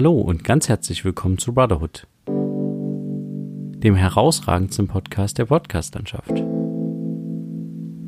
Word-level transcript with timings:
Hallo 0.00 0.18
und 0.18 0.44
ganz 0.44 0.70
herzlich 0.70 1.04
willkommen 1.04 1.36
zu 1.36 1.52
Brotherhood, 1.52 2.06
dem 2.26 3.94
herausragendsten 3.94 4.88
Podcast 4.88 5.36
der 5.36 5.44
Podcastlandschaft. 5.44 6.42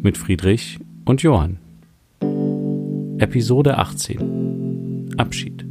Mit 0.01 0.17
Friedrich 0.17 0.79
und 1.05 1.23
Johann. 1.23 1.59
Episode 3.19 3.77
18. 3.77 5.11
Abschied. 5.19 5.67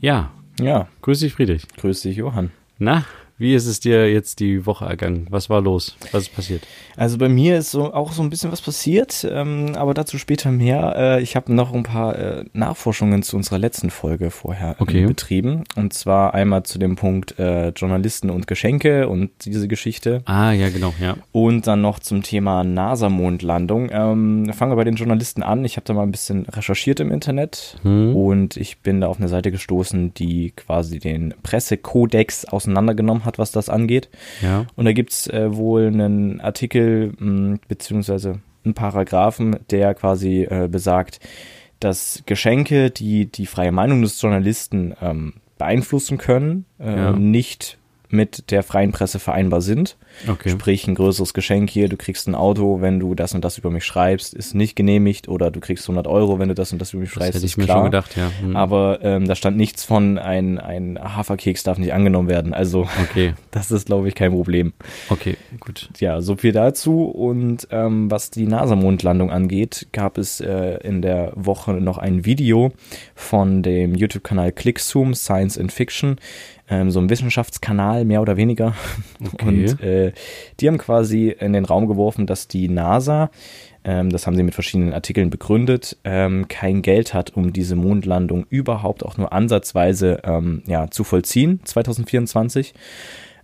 Ja, 0.00 0.30
Ja, 0.58 0.88
grüß 1.02 1.20
dich 1.20 1.34
Friedrich. 1.34 1.68
grüß 1.76 2.00
dich, 2.00 2.16
Johann. 2.16 2.52
Na, 2.78 3.04
wie 3.38 3.54
ist 3.54 3.66
es 3.66 3.80
dir 3.80 4.10
jetzt 4.12 4.40
die 4.40 4.64
Woche 4.66 4.84
ergangen? 4.86 5.26
Was 5.30 5.50
war 5.50 5.60
los? 5.60 5.96
Was 6.12 6.22
ist 6.24 6.34
passiert? 6.34 6.62
Also 6.96 7.18
bei 7.18 7.28
mir 7.28 7.58
ist 7.58 7.70
so 7.70 7.92
auch 7.92 8.12
so 8.12 8.22
ein 8.22 8.30
bisschen 8.30 8.50
was 8.52 8.62
passiert, 8.62 9.26
ähm, 9.30 9.72
aber 9.76 9.92
dazu 9.94 10.16
später 10.18 10.50
mehr. 10.50 10.94
Äh, 10.96 11.22
ich 11.22 11.36
habe 11.36 11.52
noch 11.52 11.74
ein 11.74 11.82
paar 11.82 12.18
äh, 12.18 12.44
Nachforschungen 12.54 13.22
zu 13.22 13.36
unserer 13.36 13.58
letzten 13.58 13.90
Folge 13.90 14.30
vorher 14.30 14.70
ähm, 14.70 14.76
Okay. 14.78 15.06
betrieben. 15.06 15.64
Und 15.76 15.92
zwar 15.92 16.32
einmal 16.34 16.62
zu 16.62 16.78
dem 16.78 16.96
Punkt 16.96 17.38
äh, 17.38 17.68
Journalisten 17.70 18.30
und 18.30 18.46
Geschenke 18.46 19.08
und 19.08 19.30
diese 19.44 19.68
Geschichte. 19.68 20.22
Ah, 20.24 20.52
ja, 20.52 20.70
genau, 20.70 20.94
ja. 21.00 21.16
Und 21.32 21.66
dann 21.66 21.82
noch 21.82 21.98
zum 21.98 22.22
Thema 22.22 22.64
NASA-Mondlandung. 22.64 23.90
Ähm, 23.92 24.52
fangen 24.54 24.72
wir 24.72 24.76
bei 24.76 24.84
den 24.84 24.94
Journalisten 24.96 25.42
an. 25.42 25.64
Ich 25.64 25.76
habe 25.76 25.84
da 25.84 25.92
mal 25.92 26.02
ein 26.04 26.10
bisschen 26.10 26.46
recherchiert 26.46 27.00
im 27.00 27.10
Internet 27.10 27.76
Hm. 27.82 28.16
und 28.16 28.56
ich 28.56 28.78
bin 28.78 29.00
da 29.02 29.08
auf 29.08 29.18
eine 29.18 29.28
Seite 29.28 29.50
gestoßen, 29.50 30.14
die 30.14 30.52
quasi 30.56 30.98
den 30.98 31.34
Pressekodex 31.42 32.46
auseinandergenommen 32.46 33.24
hat, 33.26 33.38
was 33.38 33.50
das 33.52 33.68
angeht. 33.68 34.08
Ja. 34.42 34.66
Und 34.76 34.84
da 34.86 34.92
gibt's 34.92 35.26
äh, 35.26 35.54
wohl 35.54 35.86
einen 35.86 36.40
Artikel 36.40 37.12
mh, 37.18 37.58
beziehungsweise 37.68 38.40
einen 38.64 38.74
Paragraphen, 38.74 39.56
der 39.70 39.94
quasi 39.94 40.42
äh, 40.42 40.68
besagt, 40.70 41.20
dass 41.80 42.22
Geschenke, 42.26 42.90
die 42.90 43.26
die 43.26 43.46
freie 43.46 43.72
Meinung 43.72 44.00
des 44.02 44.20
Journalisten 44.20 44.94
ähm, 45.02 45.34
beeinflussen 45.58 46.16
können, 46.18 46.64
äh, 46.80 46.96
Ja. 46.96 47.12
nicht 47.12 47.78
mit 48.16 48.50
der 48.50 48.62
freien 48.62 48.92
Presse 48.92 49.18
vereinbar 49.18 49.60
sind. 49.60 49.96
Okay. 50.26 50.50
Sprich, 50.50 50.86
ein 50.88 50.94
größeres 50.94 51.34
Geschenk 51.34 51.70
hier, 51.70 51.88
du 51.88 51.96
kriegst 51.96 52.26
ein 52.26 52.34
Auto, 52.34 52.80
wenn 52.80 52.98
du 52.98 53.14
das 53.14 53.34
und 53.34 53.44
das 53.44 53.58
über 53.58 53.70
mich 53.70 53.84
schreibst, 53.84 54.34
ist 54.34 54.54
nicht 54.54 54.74
genehmigt 54.74 55.28
oder 55.28 55.50
du 55.50 55.60
kriegst 55.60 55.84
100 55.84 56.06
Euro, 56.06 56.38
wenn 56.38 56.48
du 56.48 56.54
das 56.54 56.72
und 56.72 56.80
das 56.80 56.92
über 56.92 57.02
mich 57.02 57.10
Das 57.10 57.22
schreibst, 57.22 57.34
hätte 57.36 57.46
ich 57.46 57.56
mir 57.56 57.64
klar. 57.64 57.78
schon 57.78 57.84
gedacht, 57.84 58.16
ja. 58.16 58.30
Hm. 58.40 58.56
Aber 58.56 58.98
ähm, 59.02 59.28
da 59.28 59.34
stand 59.34 59.56
nichts 59.56 59.84
von, 59.84 60.18
ein, 60.18 60.58
ein 60.58 60.98
Haferkeks 60.98 61.62
darf 61.62 61.78
nicht 61.78 61.92
angenommen 61.92 62.28
werden. 62.28 62.54
Also 62.54 62.88
Okay, 63.02 63.34
das 63.50 63.70
ist, 63.70 63.86
glaube 63.86 64.08
ich, 64.08 64.14
kein 64.14 64.32
Problem. 64.32 64.72
okay, 65.10 65.36
gut. 65.60 65.88
Ja, 65.98 66.20
so 66.20 66.36
viel 66.36 66.52
dazu. 66.52 67.04
Und 67.04 67.68
ähm, 67.70 68.10
was 68.10 68.30
die 68.30 68.46
NASA-Mondlandung 68.46 69.30
angeht, 69.30 69.88
gab 69.92 70.18
es 70.18 70.40
äh, 70.40 70.78
in 70.82 71.02
der 71.02 71.32
Woche 71.34 71.72
noch 71.74 71.98
ein 71.98 72.24
Video 72.24 72.72
von 73.14 73.62
dem 73.62 73.94
YouTube-Kanal 73.94 74.52
ClickZoom 74.52 75.14
Science 75.14 75.58
and 75.58 75.72
Fiction, 75.72 76.16
ähm, 76.68 76.90
so 76.90 77.00
ein 77.00 77.10
Wissenschaftskanal 77.10 78.04
mehr 78.04 78.22
oder 78.22 78.36
weniger. 78.36 78.74
Okay. 79.24 79.46
Und 79.46 79.80
äh, 79.82 80.12
die 80.60 80.68
haben 80.68 80.78
quasi 80.78 81.28
in 81.28 81.52
den 81.52 81.64
Raum 81.64 81.88
geworfen, 81.88 82.26
dass 82.26 82.48
die 82.48 82.68
NASA, 82.68 83.30
ähm, 83.84 84.10
das 84.10 84.26
haben 84.26 84.36
sie 84.36 84.42
mit 84.42 84.54
verschiedenen 84.54 84.92
Artikeln 84.92 85.30
begründet, 85.30 85.96
ähm, 86.04 86.48
kein 86.48 86.82
Geld 86.82 87.14
hat, 87.14 87.30
um 87.36 87.52
diese 87.52 87.76
Mondlandung 87.76 88.46
überhaupt 88.50 89.04
auch 89.04 89.16
nur 89.16 89.32
ansatzweise 89.32 90.20
ähm, 90.24 90.62
ja, 90.66 90.90
zu 90.90 91.04
vollziehen, 91.04 91.60
2024. 91.64 92.74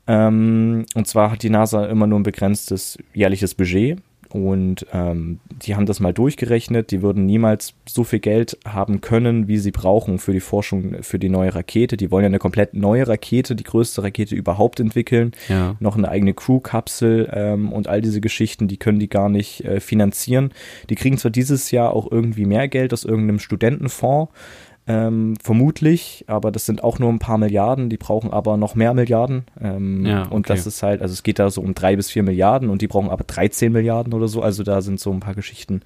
Ähm, 0.06 0.84
und 0.94 1.06
zwar 1.06 1.30
hat 1.30 1.42
die 1.42 1.50
NASA 1.50 1.86
immer 1.86 2.06
nur 2.06 2.20
ein 2.20 2.24
begrenztes 2.24 2.98
jährliches 3.14 3.54
Budget. 3.54 3.98
Und 4.32 4.86
ähm, 4.94 5.40
die 5.50 5.76
haben 5.76 5.84
das 5.84 6.00
mal 6.00 6.14
durchgerechnet. 6.14 6.90
Die 6.90 7.02
würden 7.02 7.26
niemals 7.26 7.74
so 7.86 8.02
viel 8.02 8.18
Geld 8.18 8.56
haben 8.66 9.02
können, 9.02 9.46
wie 9.46 9.58
sie 9.58 9.72
brauchen 9.72 10.18
für 10.18 10.32
die 10.32 10.40
Forschung 10.40 11.02
für 11.02 11.18
die 11.18 11.28
neue 11.28 11.54
Rakete. 11.54 11.98
Die 11.98 12.10
wollen 12.10 12.22
ja 12.22 12.28
eine 12.28 12.38
komplett 12.38 12.72
neue 12.72 13.06
Rakete, 13.06 13.54
die 13.54 13.64
größte 13.64 14.02
Rakete 14.02 14.34
überhaupt 14.34 14.80
entwickeln. 14.80 15.32
Ja. 15.48 15.76
Noch 15.80 15.98
eine 15.98 16.08
eigene 16.08 16.32
Crew-Kapsel 16.32 17.28
ähm, 17.30 17.72
und 17.74 17.88
all 17.88 18.00
diese 18.00 18.22
Geschichten, 18.22 18.68
die 18.68 18.78
können 18.78 19.00
die 19.00 19.10
gar 19.10 19.28
nicht 19.28 19.66
äh, 19.66 19.80
finanzieren. 19.80 20.54
Die 20.88 20.94
kriegen 20.94 21.18
zwar 21.18 21.30
dieses 21.30 21.70
Jahr 21.70 21.94
auch 21.94 22.10
irgendwie 22.10 22.46
mehr 22.46 22.68
Geld 22.68 22.94
aus 22.94 23.04
irgendeinem 23.04 23.38
Studentenfonds, 23.38 24.32
ähm, 24.86 25.36
vermutlich, 25.42 26.24
aber 26.26 26.50
das 26.50 26.66
sind 26.66 26.82
auch 26.82 26.98
nur 26.98 27.08
ein 27.10 27.20
paar 27.20 27.38
Milliarden, 27.38 27.88
die 27.88 27.96
brauchen 27.96 28.32
aber 28.32 28.56
noch 28.56 28.74
mehr 28.74 28.94
Milliarden. 28.94 29.44
Ähm, 29.60 30.04
Ja, 30.04 30.22
Und 30.24 30.40
okay. 30.46 30.54
das 30.54 30.66
ist 30.66 30.82
halt, 30.82 31.02
also 31.02 31.12
es 31.12 31.22
geht 31.22 31.38
da 31.38 31.50
so 31.50 31.60
um 31.60 31.74
drei 31.74 31.94
bis 31.94 32.10
vier 32.10 32.22
Milliarden 32.24 32.68
und 32.68 32.82
die 32.82 32.88
brauchen 32.88 33.08
aber 33.10 33.22
13 33.24 33.72
Milliarden 33.72 34.12
oder 34.12 34.26
so. 34.26 34.42
Also 34.42 34.64
da 34.64 34.80
sind 34.82 34.98
so 34.98 35.12
ein 35.12 35.20
paar 35.20 35.34
Geschichten, 35.34 35.82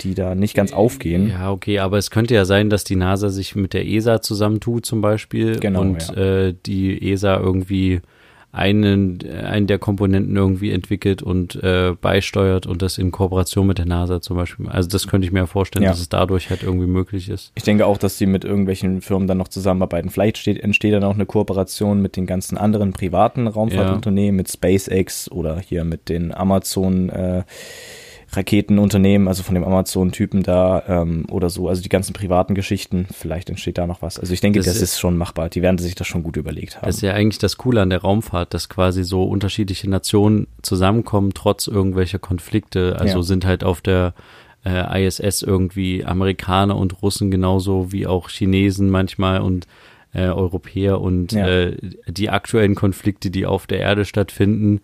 die 0.00 0.14
da 0.14 0.34
nicht 0.34 0.54
ganz 0.54 0.72
aufgehen. 0.72 1.28
Ja, 1.30 1.52
okay, 1.52 1.78
aber 1.78 1.98
es 1.98 2.10
könnte 2.10 2.34
ja 2.34 2.44
sein, 2.44 2.68
dass 2.68 2.82
die 2.84 2.96
NASA 2.96 3.28
sich 3.30 3.54
mit 3.54 3.72
der 3.72 3.86
ESA 3.86 4.20
zusammentut 4.20 4.84
zum 4.86 5.00
Beispiel 5.00 5.58
Genau, 5.60 5.82
und 5.82 6.08
ja. 6.08 6.46
äh, 6.48 6.54
die 6.66 7.12
ESA 7.12 7.36
irgendwie 7.38 8.00
einen, 8.56 9.18
einen 9.30 9.66
der 9.66 9.78
Komponenten 9.78 10.34
irgendwie 10.34 10.70
entwickelt 10.72 11.22
und 11.22 11.56
äh, 11.62 11.92
beisteuert 12.00 12.66
und 12.66 12.80
das 12.80 12.96
in 12.96 13.10
Kooperation 13.10 13.66
mit 13.66 13.76
der 13.78 13.84
NASA 13.84 14.20
zum 14.22 14.36
Beispiel. 14.36 14.66
Also 14.68 14.88
das 14.88 15.06
könnte 15.06 15.26
ich 15.26 15.32
mir 15.32 15.40
ja 15.40 15.46
vorstellen, 15.46 15.82
Ja. 15.84 15.90
dass 15.90 16.00
es 16.00 16.08
dadurch 16.08 16.48
halt 16.48 16.62
irgendwie 16.62 16.86
möglich 16.86 17.28
ist. 17.28 17.52
Ich 17.54 17.64
denke 17.64 17.84
auch, 17.86 17.98
dass 17.98 18.16
die 18.16 18.26
mit 18.26 18.44
irgendwelchen 18.44 19.02
Firmen 19.02 19.28
dann 19.28 19.38
noch 19.38 19.48
zusammenarbeiten. 19.48 20.08
Vielleicht 20.10 20.38
steht, 20.38 20.58
entsteht 20.58 20.94
dann 20.94 21.04
auch 21.04 21.14
eine 21.14 21.26
Kooperation 21.26 22.00
mit 22.00 22.16
den 22.16 22.24
ganzen 22.26 22.56
anderen 22.56 22.92
privaten 22.92 23.46
Raumfahrtunternehmen, 23.46 24.36
mit 24.36 24.50
SpaceX 24.50 25.30
oder 25.30 25.60
hier 25.60 25.84
mit 25.84 26.08
den 26.08 26.34
Amazon 26.34 27.10
äh, 27.10 27.42
Raketenunternehmen, 28.32 29.28
also 29.28 29.42
von 29.42 29.54
dem 29.54 29.64
Amazon-Typen 29.64 30.42
da 30.42 30.82
ähm, 30.88 31.26
oder 31.30 31.48
so, 31.50 31.68
also 31.68 31.82
die 31.82 31.88
ganzen 31.88 32.12
privaten 32.12 32.54
Geschichten, 32.54 33.06
vielleicht 33.12 33.48
entsteht 33.50 33.78
da 33.78 33.86
noch 33.86 34.02
was. 34.02 34.18
Also 34.18 34.32
ich 34.32 34.40
denke, 34.40 34.58
Das 34.58 34.66
das, 34.66 34.76
ist- 34.76 34.82
ist 34.94 35.00
schon 35.00 35.16
machbar. 35.16 35.48
Die 35.48 35.62
werden 35.62 35.78
sich 35.78 35.94
das 35.94 36.06
schon 36.06 36.22
gut 36.22 36.36
überlegt 36.36 36.76
haben. 36.76 36.86
Das 36.86 36.96
ist 36.96 37.02
ja 37.02 37.12
eigentlich 37.12 37.38
das 37.38 37.56
Coole 37.56 37.80
an 37.82 37.90
der 37.90 38.00
Raumfahrt, 38.02 38.52
dass 38.54 38.68
quasi 38.68 39.04
so 39.04 39.24
unterschiedliche 39.24 39.88
Nationen 39.88 40.46
zusammenkommen, 40.62 41.32
trotz 41.34 41.66
irgendwelcher 41.66 42.18
Konflikte. 42.18 42.96
Also 42.98 43.18
Ja. 43.18 43.22
sind 43.22 43.44
halt 43.46 43.64
auf 43.64 43.80
der 43.80 44.14
äh, 44.64 45.06
ISS 45.06 45.42
irgendwie 45.42 46.04
Amerikaner 46.04 46.76
und 46.76 47.00
Russen 47.02 47.30
genauso 47.30 47.92
wie 47.92 48.06
auch 48.06 48.28
Chinesen 48.28 48.90
manchmal 48.90 49.40
und 49.40 49.66
äh, 50.12 50.28
Europäer 50.28 51.00
und 51.00 51.32
Ja. 51.32 51.46
äh, 51.46 51.76
die 52.08 52.30
aktuellen 52.30 52.74
Konflikte, 52.74 53.30
die 53.30 53.46
auf 53.46 53.66
der 53.66 53.78
Erde 53.80 54.04
stattfinden, 54.04 54.80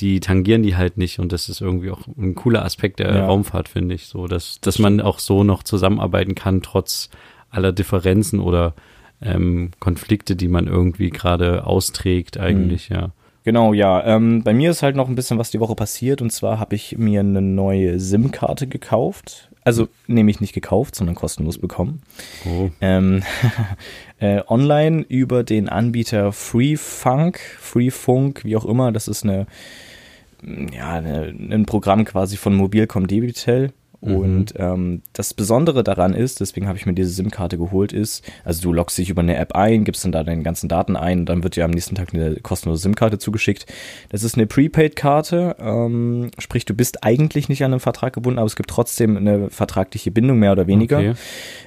die 0.00 0.20
tangieren 0.20 0.62
die 0.62 0.76
halt 0.76 0.96
nicht 0.98 1.18
und 1.18 1.32
das 1.32 1.48
ist 1.48 1.60
irgendwie 1.60 1.90
auch 1.90 2.06
ein 2.18 2.34
cooler 2.34 2.64
Aspekt 2.64 2.98
der 2.98 3.14
Ja. 3.14 3.26
Raumfahrt, 3.26 3.68
finde 3.68 3.94
ich, 3.94 4.06
so, 4.06 4.26
dass, 4.26 4.60
dass 4.60 4.78
man 4.78 5.00
auch 5.00 5.18
so 5.18 5.44
noch 5.44 5.62
zusammenarbeiten 5.62 6.34
kann, 6.34 6.62
trotz 6.62 7.10
aller 7.50 7.72
Differenzen 7.72 8.40
oder 8.40 8.74
ähm, 9.20 9.70
Konflikte, 9.78 10.34
die 10.34 10.48
man 10.48 10.66
irgendwie 10.66 11.10
gerade 11.10 11.66
austrägt, 11.66 12.38
eigentlich, 12.38 12.90
Mhm. 12.90 12.96
ja. 12.96 13.10
Genau, 13.44 13.72
ja. 13.72 14.04
Ähm, 14.06 14.42
bei 14.44 14.54
mir 14.54 14.70
ist 14.70 14.82
halt 14.82 14.94
noch 14.94 15.08
ein 15.08 15.16
bisschen 15.16 15.36
was 15.38 15.50
die 15.50 15.58
Woche 15.60 15.74
passiert 15.74 16.22
und 16.22 16.30
zwar 16.30 16.58
habe 16.60 16.74
ich 16.76 16.96
mir 16.98 17.20
eine 17.20 17.42
neue 17.42 17.98
SIM-Karte 17.98 18.68
gekauft. 18.68 19.50
Also 19.64 19.88
nämlich 20.08 20.40
nicht 20.40 20.52
gekauft, 20.52 20.96
sondern 20.96 21.14
kostenlos 21.14 21.58
bekommen. 21.58 22.02
Oh, 22.44 22.70
ähm, 22.80 23.22
äh, 24.18 24.42
online 24.48 25.02
über 25.08 25.44
den 25.44 25.68
Anbieter 25.68 26.32
FreeFunk, 26.32 27.38
FreeFunk, 27.60 28.44
wie 28.44 28.56
auch 28.56 28.64
immer. 28.64 28.90
Das 28.90 29.06
ist 29.06 29.22
eine, 29.22 29.46
ja, 30.42 30.94
eine, 30.94 31.26
ein 31.28 31.66
Programm 31.66 32.04
quasi 32.04 32.36
von 32.36 32.54
Mobilcom 32.54 33.06
Debitel. 33.06 33.72
Und 34.02 34.54
ähm, 34.56 35.02
das 35.12 35.32
Besondere 35.32 35.84
daran 35.84 36.12
ist, 36.12 36.40
deswegen 36.40 36.66
habe 36.66 36.76
ich 36.76 36.86
mir 36.86 36.92
diese 36.92 37.10
SIM-Karte 37.10 37.56
geholt, 37.56 37.92
ist, 37.92 38.24
also 38.44 38.60
du 38.60 38.72
loggst 38.72 38.98
dich 38.98 39.10
über 39.10 39.22
eine 39.22 39.36
App 39.36 39.54
ein, 39.54 39.84
gibst 39.84 40.04
dann 40.04 40.10
da 40.10 40.24
deine 40.24 40.42
ganzen 40.42 40.68
Daten 40.68 40.96
ein 40.96 41.20
und 41.20 41.26
dann 41.26 41.44
wird 41.44 41.54
dir 41.54 41.64
am 41.64 41.70
nächsten 41.70 41.94
Tag 41.94 42.12
eine 42.12 42.34
kostenlose 42.40 42.82
SIM-Karte 42.82 43.18
zugeschickt. 43.18 43.66
Das 44.08 44.24
ist 44.24 44.36
eine 44.36 44.48
Prepaid-Karte, 44.48 45.54
ähm, 45.60 46.32
sprich, 46.38 46.64
du 46.64 46.74
bist 46.74 47.04
eigentlich 47.04 47.48
nicht 47.48 47.64
an 47.64 47.72
einen 47.72 47.80
Vertrag 47.80 48.12
gebunden, 48.12 48.40
aber 48.40 48.46
es 48.46 48.56
gibt 48.56 48.70
trotzdem 48.70 49.16
eine 49.16 49.50
vertragliche 49.50 50.10
Bindung, 50.10 50.40
mehr 50.40 50.52
oder 50.52 50.66
weniger. 50.66 50.98
Okay. 50.98 51.14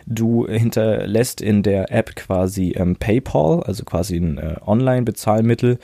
Du 0.05 0.45
hinterlässt 0.45 1.39
in 1.39 1.63
der 1.63 1.89
App 1.89 2.17
quasi 2.17 2.71
ähm, 2.75 2.97
PayPal, 2.97 3.63
also 3.63 3.85
quasi 3.85 4.17
ein 4.17 4.37
äh, 4.39 4.55
Online-Bezahlmittel 4.65 5.79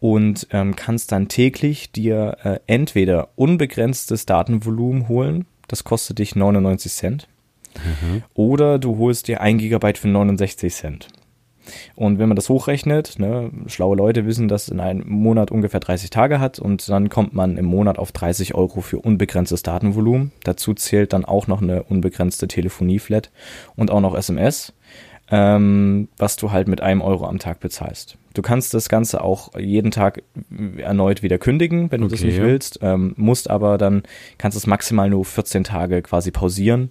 und 0.00 0.48
ähm, 0.50 0.76
kannst 0.76 1.12
dann 1.12 1.28
täglich 1.28 1.92
dir 1.92 2.36
äh, 2.44 2.58
entweder 2.66 3.30
unbegrenztes 3.36 4.26
Datenvolumen 4.26 5.08
holen, 5.08 5.46
das 5.68 5.84
kostet 5.84 6.18
dich 6.18 6.36
99 6.36 6.92
Cent, 6.92 7.28
oder 8.34 8.78
du 8.78 8.98
holst 8.98 9.28
dir 9.28 9.40
ein 9.40 9.58
Gigabyte 9.58 9.98
für 9.98 10.08
69 10.08 10.72
Cent. 10.74 11.08
Und 11.94 12.18
wenn 12.18 12.28
man 12.28 12.36
das 12.36 12.48
hochrechnet, 12.48 13.18
ne, 13.18 13.50
schlaue 13.66 13.96
Leute 13.96 14.26
wissen, 14.26 14.48
dass 14.48 14.68
in 14.68 14.80
einem 14.80 15.08
Monat 15.08 15.50
ungefähr 15.50 15.80
30 15.80 16.10
Tage 16.10 16.38
hat 16.38 16.58
und 16.58 16.88
dann 16.88 17.08
kommt 17.08 17.32
man 17.32 17.56
im 17.56 17.64
Monat 17.64 17.98
auf 17.98 18.12
30 18.12 18.54
Euro 18.54 18.80
für 18.82 18.98
unbegrenztes 18.98 19.62
Datenvolumen. 19.62 20.32
Dazu 20.42 20.74
zählt 20.74 21.12
dann 21.12 21.24
auch 21.24 21.46
noch 21.46 21.62
eine 21.62 21.82
unbegrenzte 21.84 22.48
Telefonieflat 22.48 23.30
und 23.76 23.90
auch 23.90 24.00
noch 24.00 24.14
SMS. 24.14 24.74
Ähm, 25.30 26.08
was 26.18 26.36
du 26.36 26.52
halt 26.52 26.68
mit 26.68 26.80
einem 26.80 27.00
Euro 27.00 27.26
am 27.26 27.38
Tag 27.38 27.60
bezahlst. 27.60 28.16
Du 28.34 28.42
kannst 28.42 28.74
das 28.74 28.88
Ganze 28.88 29.22
auch 29.22 29.56
jeden 29.58 29.90
Tag 29.90 30.22
erneut 30.78 31.22
wieder 31.22 31.38
kündigen, 31.38 31.90
wenn 31.92 32.00
du 32.00 32.08
das 32.08 32.20
Okay, 32.20 32.26
nicht 32.26 32.38
ja. 32.38 32.44
willst, 32.44 32.80
ähm, 32.82 33.14
musst 33.16 33.48
aber 33.48 33.78
dann, 33.78 34.02
kannst 34.38 34.56
es 34.56 34.66
maximal 34.66 35.08
nur 35.08 35.24
14 35.24 35.64
Tage 35.64 36.02
quasi 36.02 36.30
pausieren. 36.30 36.90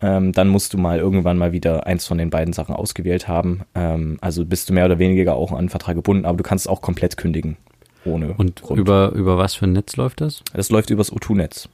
Ähm, 0.00 0.32
dann 0.32 0.48
musst 0.48 0.72
du 0.74 0.78
mal 0.78 0.98
irgendwann 0.98 1.38
mal 1.38 1.52
wieder 1.52 1.86
eins 1.86 2.06
von 2.06 2.18
den 2.18 2.30
beiden 2.30 2.52
Sachen 2.54 2.74
ausgewählt 2.74 3.26
haben. 3.28 3.62
Ähm, 3.74 4.18
also 4.20 4.44
bist 4.44 4.68
du 4.70 4.72
mehr 4.72 4.84
oder 4.86 4.98
weniger 4.98 5.34
auch 5.34 5.50
an 5.52 5.64
den 5.64 5.68
Vertrag 5.68 5.96
gebunden, 5.96 6.24
aber 6.24 6.36
du 6.38 6.44
kannst 6.44 6.66
es 6.66 6.68
auch 6.70 6.80
komplett 6.80 7.16
kündigen. 7.16 7.56
Ohne 8.04 8.32
Und 8.34 8.62
Grund. 8.62 8.78
über, 8.80 9.10
über 9.10 9.38
was 9.38 9.54
für 9.54 9.66
ein 9.66 9.72
Netz 9.72 9.96
läuft 9.96 10.20
das? 10.20 10.42
das 10.54 10.70
läuft 10.70 10.90
übers 10.90 11.12
O2-Netz. 11.12 11.68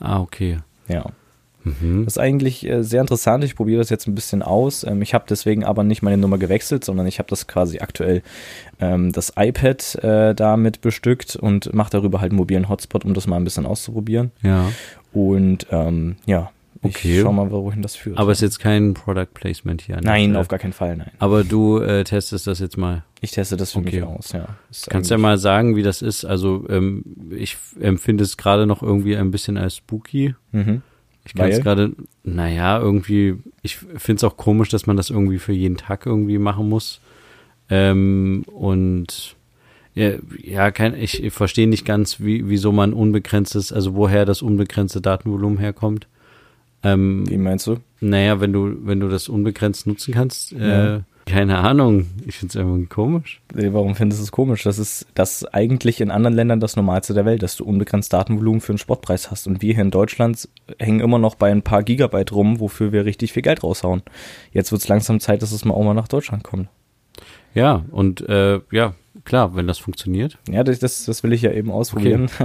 Ah, 0.00 0.20
okay. 0.20 0.58
Ja. 0.88 1.04
Mhm. 1.64 2.04
Das 2.04 2.14
ist 2.14 2.18
eigentlich 2.18 2.66
äh, 2.66 2.82
sehr 2.82 3.00
interessant. 3.00 3.44
Ich 3.44 3.54
probiere 3.56 3.78
das 3.80 3.90
jetzt 3.90 4.06
ein 4.06 4.14
bisschen 4.14 4.42
aus. 4.42 4.84
Ähm, 4.84 5.02
ich 5.02 5.14
habe 5.14 5.24
deswegen 5.28 5.64
aber 5.64 5.82
nicht 5.84 6.02
meine 6.02 6.16
Nummer 6.16 6.38
gewechselt, 6.38 6.84
sondern 6.84 7.06
ich 7.06 7.18
habe 7.18 7.28
das 7.28 7.46
quasi 7.46 7.80
aktuell 7.80 8.22
ähm, 8.80 9.12
das 9.12 9.32
iPad 9.36 9.94
äh, 10.02 10.34
damit 10.34 10.80
bestückt 10.80 11.36
und 11.36 11.72
mache 11.74 11.90
darüber 11.90 12.20
halt 12.20 12.32
einen 12.32 12.38
mobilen 12.38 12.68
Hotspot, 12.68 13.04
um 13.04 13.14
das 13.14 13.26
mal 13.26 13.36
ein 13.36 13.44
bisschen 13.44 13.66
auszuprobieren. 13.66 14.30
Ja. 14.42 14.70
Und 15.12 15.66
ähm, 15.70 16.16
ja, 16.26 16.50
ich 16.82 16.96
Okay. 16.96 17.20
schau 17.22 17.32
mal, 17.32 17.50
wohin 17.50 17.82
das 17.82 17.94
führt. 17.94 18.16
Aber 18.16 18.32
es 18.32 18.38
ist 18.38 18.42
jetzt 18.42 18.58
kein 18.60 18.94
Product 18.94 19.26
Placement 19.34 19.82
hier. 19.82 19.98
nein, 20.00 20.34
auf 20.34 20.48
gar 20.48 20.58
keinen 20.58 20.72
Fall, 20.72 20.96
nein. 20.96 21.10
Aber 21.18 21.44
du 21.44 21.78
äh, 21.78 22.04
testest 22.04 22.46
das 22.46 22.58
jetzt 22.58 22.78
mal. 22.78 23.04
Ich 23.20 23.32
teste 23.32 23.58
das 23.58 23.72
für 23.72 23.80
Okay. 23.80 23.96
mich 24.00 24.04
aus, 24.04 24.32
ja. 24.32 24.46
Ist 24.70 24.88
Kannst 24.88 25.10
ja 25.10 25.18
mal 25.18 25.36
sagen, 25.36 25.76
wie 25.76 25.82
das 25.82 26.00
ist. 26.00 26.24
Also 26.24 26.64
ähm, 26.70 27.04
ich 27.36 27.58
empfinde 27.78 28.24
es 28.24 28.38
gerade 28.38 28.66
noch 28.66 28.82
irgendwie 28.82 29.14
ein 29.14 29.30
bisschen 29.30 29.58
als 29.58 29.76
spooky. 29.76 30.34
Mhm. 30.52 30.80
Ich 31.24 31.34
kann 31.34 31.50
es 31.50 31.60
gerade, 31.60 31.92
naja, 32.24 32.78
irgendwie, 32.80 33.36
ich 33.62 33.76
finde 33.76 34.16
es 34.18 34.24
auch 34.24 34.36
komisch, 34.36 34.68
dass 34.70 34.86
man 34.86 34.96
das 34.96 35.10
irgendwie 35.10 35.38
für 35.38 35.52
jeden 35.52 35.76
Tag 35.76 36.06
irgendwie 36.06 36.38
machen 36.38 36.68
muss. 36.68 37.00
Ähm, 37.68 38.44
und 38.46 39.36
ja, 39.94 40.12
ja 40.42 40.70
kein, 40.70 40.94
ich, 40.94 41.22
ich 41.22 41.32
verstehe 41.32 41.68
nicht 41.68 41.84
ganz, 41.84 42.20
wie, 42.20 42.48
wieso 42.48 42.72
man 42.72 42.92
unbegrenztes, 42.92 43.72
also 43.72 43.94
woher 43.94 44.24
das 44.24 44.42
unbegrenzte 44.42 45.00
Datenvolumen 45.00 45.58
herkommt. 45.58 46.06
Ähm, 46.82 47.28
Wie 47.28 47.36
meinst 47.36 47.66
du? 47.66 47.76
naja, 48.00 48.40
wenn 48.40 48.52
du, 48.52 48.74
wenn 48.86 49.00
du 49.00 49.08
das 49.08 49.28
unbegrenzt 49.28 49.86
nutzen 49.86 50.14
kannst, 50.14 50.52
Ja. 50.52 50.96
äh, 50.96 51.00
keine 51.26 51.58
Ahnung. 51.58 52.06
Ich 52.26 52.38
finde 52.38 52.52
es 52.52 52.56
einfach 52.56 52.88
komisch. 52.88 53.40
Nee, 53.54 53.72
Warum 53.72 53.94
findest 53.94 54.20
du 54.20 54.24
es 54.24 54.32
komisch? 54.32 54.62
Das 54.62 54.78
ist 54.78 55.06
das 55.14 55.42
ist 55.42 55.54
eigentlich 55.54 56.00
in 56.00 56.10
anderen 56.10 56.34
Ländern 56.34 56.60
das 56.60 56.76
Normalste 56.76 57.14
der 57.14 57.24
Welt, 57.24 57.42
dass 57.42 57.56
du 57.56 57.64
unbegrenzt 57.64 58.12
Datenvolumen 58.12 58.60
für 58.60 58.72
einen 58.72 58.78
Sportpreis 58.78 59.30
hast. 59.30 59.46
Und 59.46 59.62
wir 59.62 59.74
hier 59.74 59.82
in 59.82 59.90
Deutschland 59.90 60.48
hängen 60.78 61.00
immer 61.00 61.18
noch 61.18 61.34
bei 61.34 61.50
ein 61.50 61.62
paar 61.62 61.82
Gigabyte 61.82 62.32
rum, 62.32 62.60
wofür 62.60 62.92
wir 62.92 63.04
richtig 63.04 63.32
viel 63.32 63.42
Geld 63.42 63.62
raushauen. 63.62 64.02
Jetzt 64.52 64.72
wird 64.72 64.82
es 64.82 64.88
langsam 64.88 65.20
Zeit, 65.20 65.42
dass 65.42 65.52
es 65.52 65.64
mal 65.64 65.74
auch 65.74 65.84
mal 65.84 65.94
nach 65.94 66.08
Deutschland 66.08 66.42
kommt. 66.42 66.68
Ja, 67.54 67.84
und 67.90 68.28
äh, 68.28 68.60
ja, 68.70 68.94
klar, 69.24 69.54
wenn 69.56 69.66
das 69.66 69.78
funktioniert. 69.78 70.38
Ja, 70.48 70.64
das, 70.64 70.78
das, 70.78 71.04
das 71.04 71.22
will 71.22 71.32
ich 71.32 71.42
ja 71.42 71.52
eben 71.52 71.70
ausprobieren. 71.70 72.30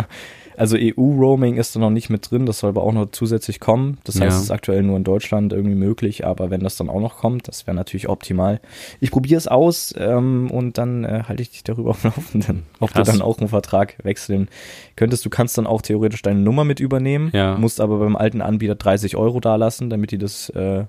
Also 0.58 0.78
EU-Roaming 0.80 1.58
ist 1.58 1.76
da 1.76 1.80
noch 1.80 1.90
nicht 1.90 2.10
mit 2.10 2.30
drin, 2.30 2.46
das 2.46 2.60
soll 2.60 2.70
aber 2.70 2.84
auch 2.84 2.92
noch 2.94 3.08
zusätzlich 3.12 3.60
kommen. 3.60 3.98
Das 4.04 4.16
heißt, 4.16 4.32
Ja. 4.32 4.38
es 4.38 4.44
ist 4.44 4.52
aktuell 4.52 4.84
nur 4.84 4.98
in 4.98 5.04
Deutschland 5.04 5.52
irgendwie 5.54 5.76
möglich, 5.76 6.26
aber 6.26 6.50
wenn 6.50 6.62
das 6.62 6.76
dann 6.78 6.90
auch 6.90 7.00
noch 7.02 7.18
kommt, 7.18 7.48
das 7.48 7.68
wäre 7.68 7.76
natürlich 7.76 8.08
optimal. 8.10 8.62
Ich 9.00 9.12
probiere 9.12 9.38
es 9.38 9.48
aus 9.48 9.94
ähm, 9.98 10.50
und 10.52 10.78
dann 10.78 11.04
äh, 11.04 11.24
halte 11.28 11.42
ich 11.42 11.52
dich 11.52 11.64
darüber 11.64 11.92
auf 11.92 12.02
dem 12.02 12.12
Laufenden, 12.16 12.64
ob 12.80 12.92
Krass. 12.94 13.06
du 13.08 13.12
dann 13.14 13.22
auch 13.22 13.38
einen 13.40 13.50
Vertrag 13.50 13.96
wechseln 14.04 14.48
könntest. 14.96 15.26
Du 15.26 15.30
kannst 15.30 15.58
dann 15.58 15.68
auch 15.68 15.82
theoretisch 15.82 16.22
deine 16.22 16.40
Nummer 16.40 16.64
mit 16.64 16.80
übernehmen, 16.80 17.30
Ja. 17.34 17.58
musst 17.58 17.82
aber 17.82 18.00
beim 18.00 18.16
alten 18.16 18.42
Anbieter 18.42 18.76
30 18.76 19.16
Euro 19.18 19.40
dalassen, 19.40 19.90
damit 19.90 20.12
die 20.12 20.18
das 20.18 20.50
äh, 20.52 20.86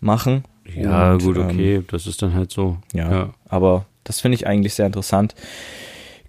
machen. 0.00 0.44
Ja, 0.76 1.12
Und, 1.14 1.22
gut, 1.24 1.36
ähm, 1.38 1.44
okay, 1.46 1.82
das 1.90 2.06
ist 2.06 2.22
dann 2.22 2.34
halt 2.34 2.50
so. 2.50 2.76
ja, 2.92 3.30
aber 3.48 3.86
das 4.04 4.20
finde 4.20 4.34
ich 4.36 4.46
eigentlich 4.46 4.74
sehr 4.74 4.86
interessant. 4.86 5.34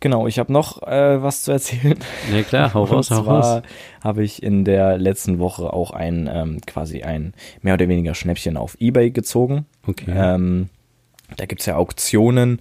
Genau, 0.03 0.27
ich 0.27 0.37
habe 0.37 0.51
noch 0.51 0.83
äh, 0.83 1.23
was 1.23 1.43
zu 1.43 1.53
erzählen. 1.53 1.97
Ja, 2.29 2.43
klar, 2.43 2.73
hau 2.73 2.83
raus, 2.83 3.09
hau 3.09 3.21
raus. 3.21 3.61
habe 4.03 4.21
ich 4.21 4.43
in 4.43 4.65
der 4.65 4.97
letzten 4.97 5.39
Woche 5.39 5.71
auch 5.71 5.91
ein 5.91 6.29
ähm, 6.29 6.59
quasi 6.67 7.03
ein 7.03 7.33
mehr 7.61 7.75
oder 7.75 7.87
weniger 7.87 8.13
Schnäppchen 8.13 8.57
auf 8.57 8.75
Ebay 8.81 9.11
gezogen. 9.11 9.65
Okay. 9.87 10.11
Ähm, 10.13 10.67
da 11.37 11.45
gibt's 11.45 11.65
ja 11.65 11.75
Auktionen 11.75 12.59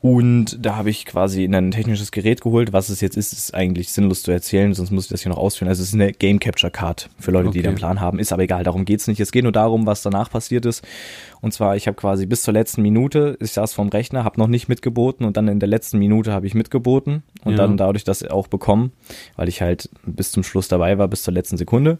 und 0.00 0.64
da 0.64 0.76
habe 0.76 0.90
ich 0.90 1.06
quasi 1.06 1.44
ein 1.44 1.70
technisches 1.72 2.12
Gerät 2.12 2.40
geholt. 2.40 2.72
Was 2.72 2.88
es 2.88 3.00
jetzt 3.00 3.16
ist, 3.16 3.32
ist 3.32 3.52
eigentlich 3.52 3.90
sinnlos 3.90 4.22
zu 4.22 4.30
erzählen, 4.30 4.72
sonst 4.72 4.92
muss 4.92 5.04
ich 5.06 5.10
das 5.10 5.22
hier 5.22 5.30
noch 5.30 5.38
ausführen. 5.38 5.68
Also 5.68 5.82
es 5.82 5.88
ist 5.88 5.94
eine 5.94 6.12
Game 6.12 6.38
Capture 6.38 6.70
Card 6.70 7.10
für 7.18 7.32
Leute, 7.32 7.50
die 7.50 7.58
Okay. 7.58 7.68
den 7.68 7.74
Plan 7.74 8.00
haben. 8.00 8.20
Ist 8.20 8.32
aber 8.32 8.42
egal, 8.44 8.62
darum 8.62 8.84
geht's 8.84 9.08
nicht. 9.08 9.18
Es 9.18 9.32
geht 9.32 9.42
nur 9.42 9.50
darum, 9.50 9.86
was 9.86 10.02
danach 10.02 10.30
passiert 10.30 10.66
ist. 10.66 10.84
Und 11.40 11.52
zwar, 11.52 11.74
ich 11.74 11.88
habe 11.88 11.96
quasi 11.96 12.26
bis 12.26 12.42
zur 12.42 12.54
letzten 12.54 12.82
Minute, 12.82 13.36
ich 13.40 13.50
saß 13.50 13.72
vorm 13.72 13.88
Rechner, 13.88 14.22
habe 14.22 14.38
noch 14.38 14.46
nicht 14.46 14.68
mitgeboten 14.68 15.26
und 15.26 15.36
dann 15.36 15.48
in 15.48 15.58
der 15.58 15.68
letzten 15.68 15.98
Minute 15.98 16.30
habe 16.32 16.46
ich 16.46 16.54
mitgeboten 16.54 17.24
und 17.44 17.52
Ja. 17.52 17.58
dann 17.58 17.76
dadurch 17.76 18.04
das 18.04 18.22
auch 18.22 18.46
bekommen, 18.46 18.92
weil 19.34 19.48
ich 19.48 19.62
halt 19.62 19.90
bis 20.06 20.30
zum 20.30 20.44
Schluss 20.44 20.68
dabei 20.68 20.96
war, 20.98 21.08
bis 21.08 21.24
zur 21.24 21.34
letzten 21.34 21.56
Sekunde. 21.56 21.98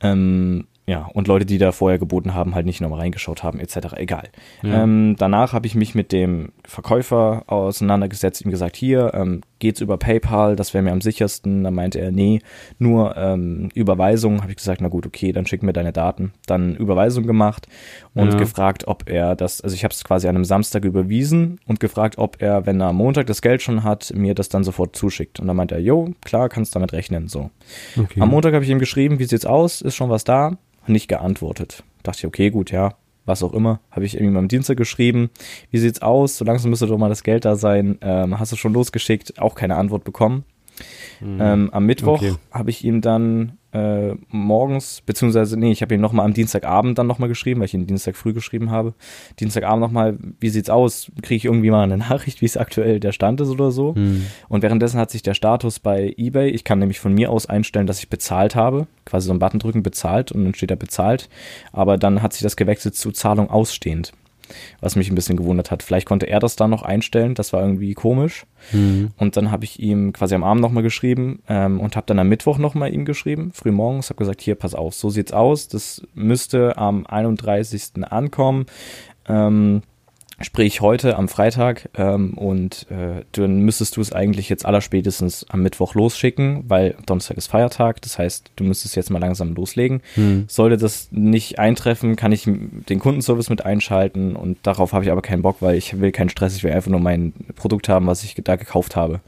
Ähm, 0.00 0.66
ja, 0.86 1.08
und 1.14 1.28
Leute, 1.28 1.46
die 1.46 1.58
da 1.58 1.70
vorher 1.70 1.98
geboten 1.98 2.34
haben, 2.34 2.54
halt 2.56 2.66
nicht 2.66 2.80
nochmal 2.80 2.98
reingeschaut 3.00 3.42
haben, 3.44 3.60
etc. 3.60 3.94
Egal. 3.96 4.28
Ja. 4.62 4.82
Ähm, 4.82 5.14
danach 5.16 5.52
habe 5.52 5.66
ich 5.66 5.76
mich 5.76 5.94
mit 5.94 6.10
dem 6.10 6.50
Verkäufer 6.64 7.44
auseinandergesetzt, 7.46 8.44
ihm 8.44 8.50
gesagt, 8.50 8.76
hier, 8.76 9.12
ähm, 9.14 9.42
geht's 9.60 9.80
über 9.80 9.96
PayPal, 9.96 10.56
das 10.56 10.74
wäre 10.74 10.82
mir 10.82 10.90
am 10.90 11.00
sichersten. 11.00 11.62
Dann 11.62 11.74
meinte 11.74 12.00
er, 12.00 12.10
nee, 12.10 12.40
nur 12.80 13.16
ähm, 13.16 13.68
Überweisung. 13.74 14.40
Habe 14.42 14.50
ich 14.50 14.56
gesagt, 14.56 14.80
na 14.80 14.88
gut, 14.88 15.06
okay, 15.06 15.30
dann 15.30 15.46
schick 15.46 15.62
mir 15.62 15.72
deine 15.72 15.92
Daten. 15.92 16.32
Dann 16.46 16.74
Überweisung 16.74 17.28
gemacht 17.28 17.68
und 18.14 18.32
Ja. 18.32 18.38
gefragt, 18.38 18.88
ob 18.88 19.08
er 19.08 19.36
das, 19.36 19.60
also 19.60 19.74
ich 19.74 19.84
habe 19.84 19.92
es 19.94 20.02
quasi 20.02 20.26
an 20.26 20.34
einem 20.34 20.44
Samstag 20.44 20.84
überwiesen 20.84 21.60
und 21.66 21.78
gefragt, 21.78 22.18
ob 22.18 22.42
er, 22.42 22.66
wenn 22.66 22.80
er 22.80 22.88
am 22.88 22.96
Montag 22.96 23.28
das 23.28 23.40
Geld 23.40 23.62
schon 23.62 23.84
hat, 23.84 24.12
mir 24.16 24.34
das 24.34 24.48
dann 24.48 24.64
sofort 24.64 24.96
zuschickt. 24.96 25.38
Und 25.38 25.46
dann 25.46 25.56
meinte 25.56 25.76
er, 25.76 25.80
jo, 25.80 26.12
klar, 26.24 26.48
kannst 26.48 26.74
damit 26.74 26.92
rechnen, 26.92 27.28
so. 27.28 27.50
okay. 27.96 28.20
Am 28.20 28.30
Montag 28.30 28.52
habe 28.54 28.64
ich 28.64 28.70
ihm 28.70 28.80
geschrieben, 28.80 29.20
wie 29.20 29.24
sieht's 29.26 29.46
aus? 29.46 29.80
Ist 29.80 29.94
schon 29.94 30.10
was 30.10 30.24
da? 30.24 30.58
Nicht 30.86 31.08
geantwortet. 31.08 31.84
Dachte 32.02 32.18
ich, 32.20 32.26
okay, 32.26 32.50
gut, 32.50 32.70
ja, 32.72 32.94
was 33.24 33.42
auch 33.42 33.52
immer. 33.52 33.80
Habe 33.90 34.04
ich 34.04 34.18
ihm 34.20 34.36
am 34.36 34.48
Dienstag 34.48 34.76
geschrieben, 34.76 35.30
wie 35.70 35.78
sieht's 35.78 36.02
aus? 36.02 36.36
So 36.36 36.44
langsam 36.44 36.70
müsste 36.70 36.86
doch 36.86 36.98
mal 36.98 37.08
das 37.08 37.22
Geld 37.22 37.44
da 37.44 37.56
sein. 37.56 37.98
Ähm, 38.00 38.38
hast 38.38 38.52
du 38.52 38.56
schon 38.56 38.72
losgeschickt? 38.72 39.38
Auch 39.40 39.54
keine 39.54 39.76
Antwort 39.76 40.04
bekommen. 40.04 40.44
Ähm, 41.22 41.70
am 41.72 41.86
Mittwoch 41.86 42.20
Okay. 42.20 42.34
habe 42.50 42.70
ich 42.70 42.84
ihm 42.84 43.00
dann 43.00 43.58
äh, 43.72 44.14
morgens, 44.28 45.00
beziehungsweise, 45.00 45.58
nee, 45.58 45.72
ich 45.72 45.80
habe 45.80 45.94
ihm 45.94 46.00
nochmal 46.00 46.26
am 46.26 46.34
Dienstagabend 46.34 46.98
dann 46.98 47.06
nochmal 47.06 47.28
geschrieben, 47.28 47.60
weil 47.60 47.66
ich 47.66 47.74
ihn 47.74 47.86
Dienstag 47.86 48.16
früh 48.16 48.32
geschrieben 48.34 48.70
habe. 48.70 48.94
Dienstagabend 49.40 49.80
nochmal, 49.80 50.18
wie 50.40 50.50
sieht's 50.50 50.68
aus? 50.68 51.10
Kriege 51.22 51.36
ich 51.36 51.44
irgendwie 51.46 51.70
mal 51.70 51.82
eine 51.82 51.96
Nachricht, 52.08 52.42
wie 52.42 52.46
es 52.46 52.56
aktuell 52.56 53.00
der 53.00 53.12
Stand 53.12 53.40
ist 53.40 53.48
oder 53.48 53.70
so? 53.70 53.94
Hm. 53.94 54.26
Und 54.48 54.62
währenddessen 54.62 55.00
hat 55.00 55.10
sich 55.10 55.22
der 55.22 55.34
Status 55.34 55.78
bei 55.78 56.14
eBay, 56.16 56.50
ich 56.50 56.64
kann 56.64 56.78
nämlich 56.80 57.00
von 57.00 57.14
mir 57.14 57.30
aus 57.30 57.46
einstellen, 57.46 57.86
dass 57.86 57.98
ich 57.98 58.10
bezahlt 58.10 58.54
habe, 58.54 58.86
quasi 59.06 59.26
so 59.26 59.32
einen 59.32 59.40
Button 59.40 59.58
drücken, 59.58 59.82
bezahlt 59.82 60.32
und 60.32 60.44
dann 60.44 60.54
steht 60.54 60.70
da 60.70 60.74
bezahlt, 60.74 61.30
aber 61.72 61.96
dann 61.96 62.22
hat 62.22 62.34
sich 62.34 62.42
das 62.42 62.56
gewechselt 62.56 62.94
zu 62.94 63.10
Zahlung 63.10 63.48
ausstehend, 63.48 64.12
was 64.80 64.96
mich 64.96 65.10
ein 65.10 65.14
bisschen 65.14 65.36
gewundert 65.36 65.70
hat. 65.70 65.82
Vielleicht 65.82 66.06
konnte 66.06 66.26
er 66.26 66.40
das 66.40 66.56
dann 66.56 66.70
noch 66.70 66.82
einstellen, 66.82 67.34
das 67.34 67.52
war 67.52 67.62
irgendwie 67.62 67.94
komisch. 67.94 68.44
Hm. 68.70 69.10
Und 69.16 69.36
dann 69.36 69.50
habe 69.50 69.64
ich 69.64 69.80
ihm 69.80 70.12
quasi 70.12 70.34
am 70.34 70.44
Abend 70.44 70.62
nochmal 70.62 70.82
geschrieben 70.82 71.42
ähm, 71.48 71.80
und 71.80 71.96
habe 71.96 72.06
dann 72.06 72.18
am 72.18 72.28
Mittwoch 72.28 72.58
nochmal 72.58 72.92
ihm 72.92 73.04
geschrieben, 73.04 73.50
früh 73.52 73.72
morgens, 73.72 74.10
habe 74.10 74.18
gesagt, 74.18 74.40
hier, 74.40 74.54
pass 74.54 74.74
auf, 74.74 74.94
so 74.94 75.10
sieht's 75.10 75.32
aus, 75.32 75.68
das 75.68 76.02
müsste 76.14 76.76
am 76.76 77.06
31. 77.06 78.04
ankommen. 78.10 78.66
Ähm, 79.28 79.82
Sprich 80.42 80.80
heute 80.80 81.16
am 81.16 81.28
Freitag 81.28 81.88
ähm, 81.94 82.34
und 82.34 82.86
äh, 82.90 83.24
dann 83.32 83.60
müsstest 83.60 83.96
du 83.96 84.00
es 84.00 84.12
eigentlich 84.12 84.48
jetzt 84.48 84.66
allerspätestens 84.66 85.46
am 85.48 85.62
Mittwoch 85.62 85.94
losschicken, 85.94 86.64
weil 86.68 86.96
Donnerstag 87.06 87.36
ist 87.36 87.46
Feiertag. 87.46 88.02
Das 88.02 88.18
heißt, 88.18 88.50
du 88.56 88.64
müsstest 88.64 88.96
jetzt 88.96 89.10
mal 89.10 89.20
langsam 89.20 89.54
loslegen. 89.54 90.02
Hm. 90.14 90.46
Sollte 90.48 90.76
das 90.76 91.08
nicht 91.12 91.58
eintreffen, 91.58 92.16
kann 92.16 92.32
ich 92.32 92.44
den 92.44 92.98
Kundenservice 92.98 93.50
mit 93.50 93.64
einschalten 93.64 94.34
und 94.34 94.58
darauf 94.64 94.92
habe 94.92 95.04
ich 95.04 95.12
aber 95.12 95.22
keinen 95.22 95.42
Bock, 95.42 95.58
weil 95.60 95.76
ich 95.76 96.00
will 96.00 96.10
keinen 96.10 96.28
Stress. 96.28 96.56
Ich 96.56 96.64
will 96.64 96.72
einfach 96.72 96.90
nur 96.90 97.00
mein 97.00 97.32
Produkt 97.54 97.88
haben, 97.88 98.06
was 98.06 98.24
ich 98.24 98.34
da 98.34 98.56
gekauft 98.56 98.96
habe. 98.96 99.20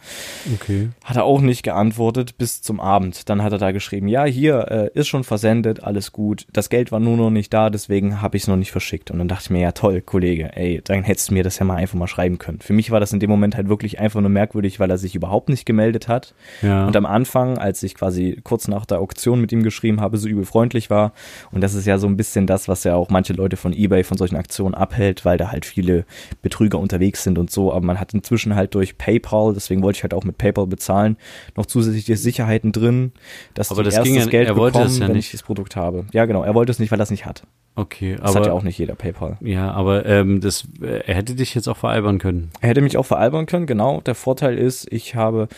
Okay. 0.55 0.89
Hat 1.05 1.17
er 1.17 1.25
auch 1.25 1.41
nicht 1.41 1.63
geantwortet 1.63 2.37
bis 2.39 2.61
zum 2.61 2.81
Abend. 2.81 3.29
Dann 3.29 3.43
hat 3.43 3.53
er 3.53 3.59
da 3.59 3.71
geschrieben, 3.71 4.09
ja, 4.09 4.25
hier 4.25 4.91
äh, 4.95 4.99
ist 4.99 5.09
schon 5.09 5.23
versendet, 5.23 5.85
alles 5.85 6.13
gut. 6.13 6.47
Das 6.53 6.71
Geld 6.71 6.91
war 6.91 7.01
nur 7.01 7.17
noch 7.17 7.31
nicht 7.31 7.55
da, 7.55 7.71
deswegen 7.71 8.21
habe 8.21 8.37
ich 8.37 8.45
es 8.45 8.49
noch 8.49 8.57
nicht 8.57 8.73
verschickt. 8.73 9.11
Und 9.11 9.19
dann 9.19 9.29
dachte 9.29 9.45
ich 9.45 9.51
mir, 9.51 9.61
ja 9.61 9.73
toll, 9.73 10.01
Kollege, 10.01 10.57
ey, 10.57 10.81
dann 10.85 11.04
hättest 11.05 11.31
du 11.31 11.35
mir 11.35 11.45
das 11.45 11.59
ja 11.59 11.65
mal 11.65 11.77
einfach 11.77 11.99
mal 11.99 12.07
schreiben 12.07 12.39
können. 12.39 12.61
Für 12.61 12.73
mich 12.73 12.91
war 12.91 13.01
das 13.01 13.13
in 13.13 13.21
dem 13.21 13.31
Moment 13.31 13.57
halt 13.57 13.69
wirklich 13.69 14.01
einfach 14.01 14.21
nur 14.21 14.31
merkwürdig, 14.31 14.81
weil 14.81 14.91
er 14.91 14.99
sich 14.99 15.15
überhaupt 15.15 15.49
nicht 15.49 15.67
gemeldet 15.67 16.09
hat. 16.09 16.35
Ja. 16.63 16.87
Und 16.87 16.97
am 16.97 17.07
Anfang, 17.07 17.59
als 17.59 17.83
ich 17.83 17.95
quasi 17.95 18.41
kurz 18.43 18.69
nach 18.69 18.87
der 18.87 18.99
Auktion 19.01 19.41
mit 19.41 19.53
ihm 19.53 19.63
geschrieben 19.63 20.01
habe, 20.01 20.19
so 20.19 20.29
übel 20.29 20.45
freundlich 20.45 20.91
war. 20.91 21.13
Und 21.53 21.61
das 21.61 21.75
ist 21.75 21.87
ja 21.87 21.99
so 21.99 22.07
ein 22.07 22.17
bisschen 22.17 22.47
das, 22.47 22.69
was 22.69 22.85
ja 22.85 22.95
auch 22.95 23.11
manche 23.11 23.33
Leute 23.33 23.57
von 23.57 23.73
eBay 23.73 24.05
von 24.05 24.17
solchen 24.17 24.37
Aktionen 24.37 24.75
abhält, 24.75 25.25
weil 25.25 25.39
da 25.39 25.53
halt 25.53 25.67
viele 25.67 26.05
Betrüger 26.43 26.79
unterwegs 26.79 27.23
sind 27.23 27.39
und 27.39 27.51
so. 27.51 27.73
Aber 27.73 27.85
man 27.85 28.01
hat 28.01 28.15
inzwischen 28.15 28.55
halt 28.55 28.75
durch 28.75 28.99
PayPal, 28.99 29.53
deswegen 29.55 29.83
wollte 29.83 29.99
ich 29.99 30.03
halt 30.03 30.15
auch 30.15 30.25
mit 30.25 30.39
PayPal 30.39 30.67
bezahlen, 30.67 31.17
noch 31.57 31.67
zusätzliche 31.67 32.17
Sicherheiten 32.17 32.73
drin, 32.73 33.13
dass 33.55 33.71
Aber 33.71 33.83
das 33.83 33.95
erst 33.95 34.05
ging 34.05 34.17
das 34.17 34.29
Geld 34.29 34.49
er 34.49 34.57
wollte 34.57 34.79
bekommen, 34.79 34.91
das 34.91 34.99
ja 34.99 35.09
wenn 35.09 35.17
nicht. 35.17 35.27
ich 35.27 35.33
das 35.33 35.43
Produkt 35.43 35.77
habe. 35.77 36.07
Ja, 36.13 36.25
genau. 36.25 36.43
Er 36.43 36.55
wollte 36.55 36.73
es 36.73 36.79
nicht, 36.79 36.91
weil 36.91 37.01
er 37.01 37.05
es 37.05 37.11
nicht 37.11 37.27
hat. 37.27 37.45
Okay, 37.77 38.17
Das 38.21 38.31
hat 38.31 38.37
aber 38.37 38.47
ja 38.47 38.53
auch 38.53 38.63
nicht 38.63 38.79
jeder 38.79 38.95
PayPal. 38.95 39.37
ja, 39.41 39.73
aber 39.73 40.07
ähm, 40.07 40.41
das 40.41 40.69
äh, 40.81 41.01
er 41.07 41.15
hätte 41.17 41.35
dich 41.35 41.55
jetzt 41.57 41.69
auch 41.69 41.77
veralbern 41.77 42.19
können. 42.19 42.51
Er 42.61 42.69
hätte 42.69 42.81
mich 42.81 42.97
auch 42.97 43.07
veralbern 43.07 43.47
können, 43.47 43.67
genau. 43.67 44.01
Der 44.03 44.15
Vorteil 44.15 44.57
ist, 44.59 44.91
ich 44.93 45.17
habe 45.17 45.49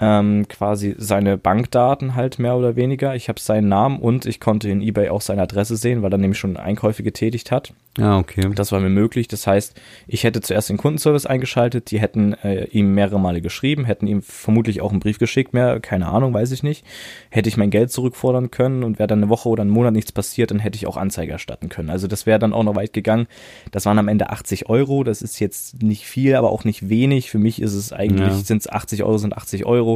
ähm, 0.00 0.46
quasi 0.48 0.94
seine 0.98 1.36
Bankdaten 1.38 2.14
halt 2.14 2.38
mehr 2.38 2.56
oder 2.56 2.76
weniger. 2.76 3.14
Ich 3.16 3.28
habe 3.28 3.40
seinen 3.40 3.68
Namen 3.68 3.98
und 3.98 4.26
ich 4.26 4.38
konnte 4.40 4.68
in 4.68 4.80
eBay 4.80 5.08
auch 5.08 5.20
seine 5.20 5.42
Adresse 5.42 5.76
sehen, 5.76 6.02
weil 6.02 6.12
er 6.12 6.18
nämlich 6.18 6.38
schon 6.38 6.56
Einkäufe 6.56 7.02
getätigt 7.02 7.50
hat. 7.50 7.72
Ja, 7.98 8.16
okay. 8.16 8.48
Das 8.54 8.70
war 8.70 8.78
mir 8.78 8.90
möglich. 8.90 9.26
Das 9.26 9.48
heißt, 9.48 9.74
ich 10.06 10.22
hätte 10.22 10.40
zuerst 10.40 10.68
den 10.68 10.76
Kundenservice 10.76 11.26
eingeschaltet, 11.26 11.90
die 11.90 11.98
hätten 11.98 12.32
äh, 12.44 12.66
ihm 12.66 12.94
mehrere 12.94 13.18
Male 13.18 13.40
geschrieben, 13.40 13.84
hätten 13.86 14.06
ihm 14.06 14.22
vermutlich 14.22 14.80
auch 14.80 14.92
einen 14.92 15.00
Brief 15.00 15.18
geschickt, 15.18 15.52
mehr, 15.52 15.80
keine 15.80 16.06
Ahnung, 16.06 16.32
weiß 16.32 16.52
ich 16.52 16.62
nicht. 16.62 16.84
Hätte 17.30 17.48
ich 17.48 17.56
mein 17.56 17.70
Geld 17.70 17.90
zurückfordern 17.90 18.52
können 18.52 18.84
und 18.84 19.00
wäre 19.00 19.08
dann 19.08 19.18
eine 19.20 19.28
Woche 19.30 19.48
oder 19.48 19.62
einen 19.62 19.70
Monat 19.72 19.94
nichts 19.94 20.12
passiert, 20.12 20.52
dann 20.52 20.60
hätte 20.60 20.76
ich 20.76 20.86
auch 20.86 20.96
Anzeige 20.96 21.32
erstatten 21.32 21.68
können. 21.70 21.90
Also 21.90 22.06
das 22.06 22.24
wäre 22.24 22.38
dann 22.38 22.52
auch 22.52 22.62
noch 22.62 22.76
weit 22.76 22.92
gegangen. 22.92 23.26
Das 23.72 23.84
waren 23.86 23.98
am 23.98 24.06
Ende 24.06 24.30
80 24.30 24.68
Euro. 24.68 25.02
Das 25.02 25.20
ist 25.20 25.40
jetzt 25.40 25.82
nicht 25.82 26.06
viel, 26.06 26.36
aber 26.36 26.52
auch 26.52 26.62
nicht 26.62 26.88
wenig. 26.88 27.30
Für 27.30 27.38
mich 27.38 27.60
ist 27.60 27.74
es 27.74 27.92
eigentlich, 27.92 28.28
Ja. 28.28 28.34
sind 28.34 28.58
es 28.58 28.68
80 28.68 29.02
Euro, 29.02 29.18
sind 29.18 29.36
80 29.36 29.66
Euro. 29.66 29.87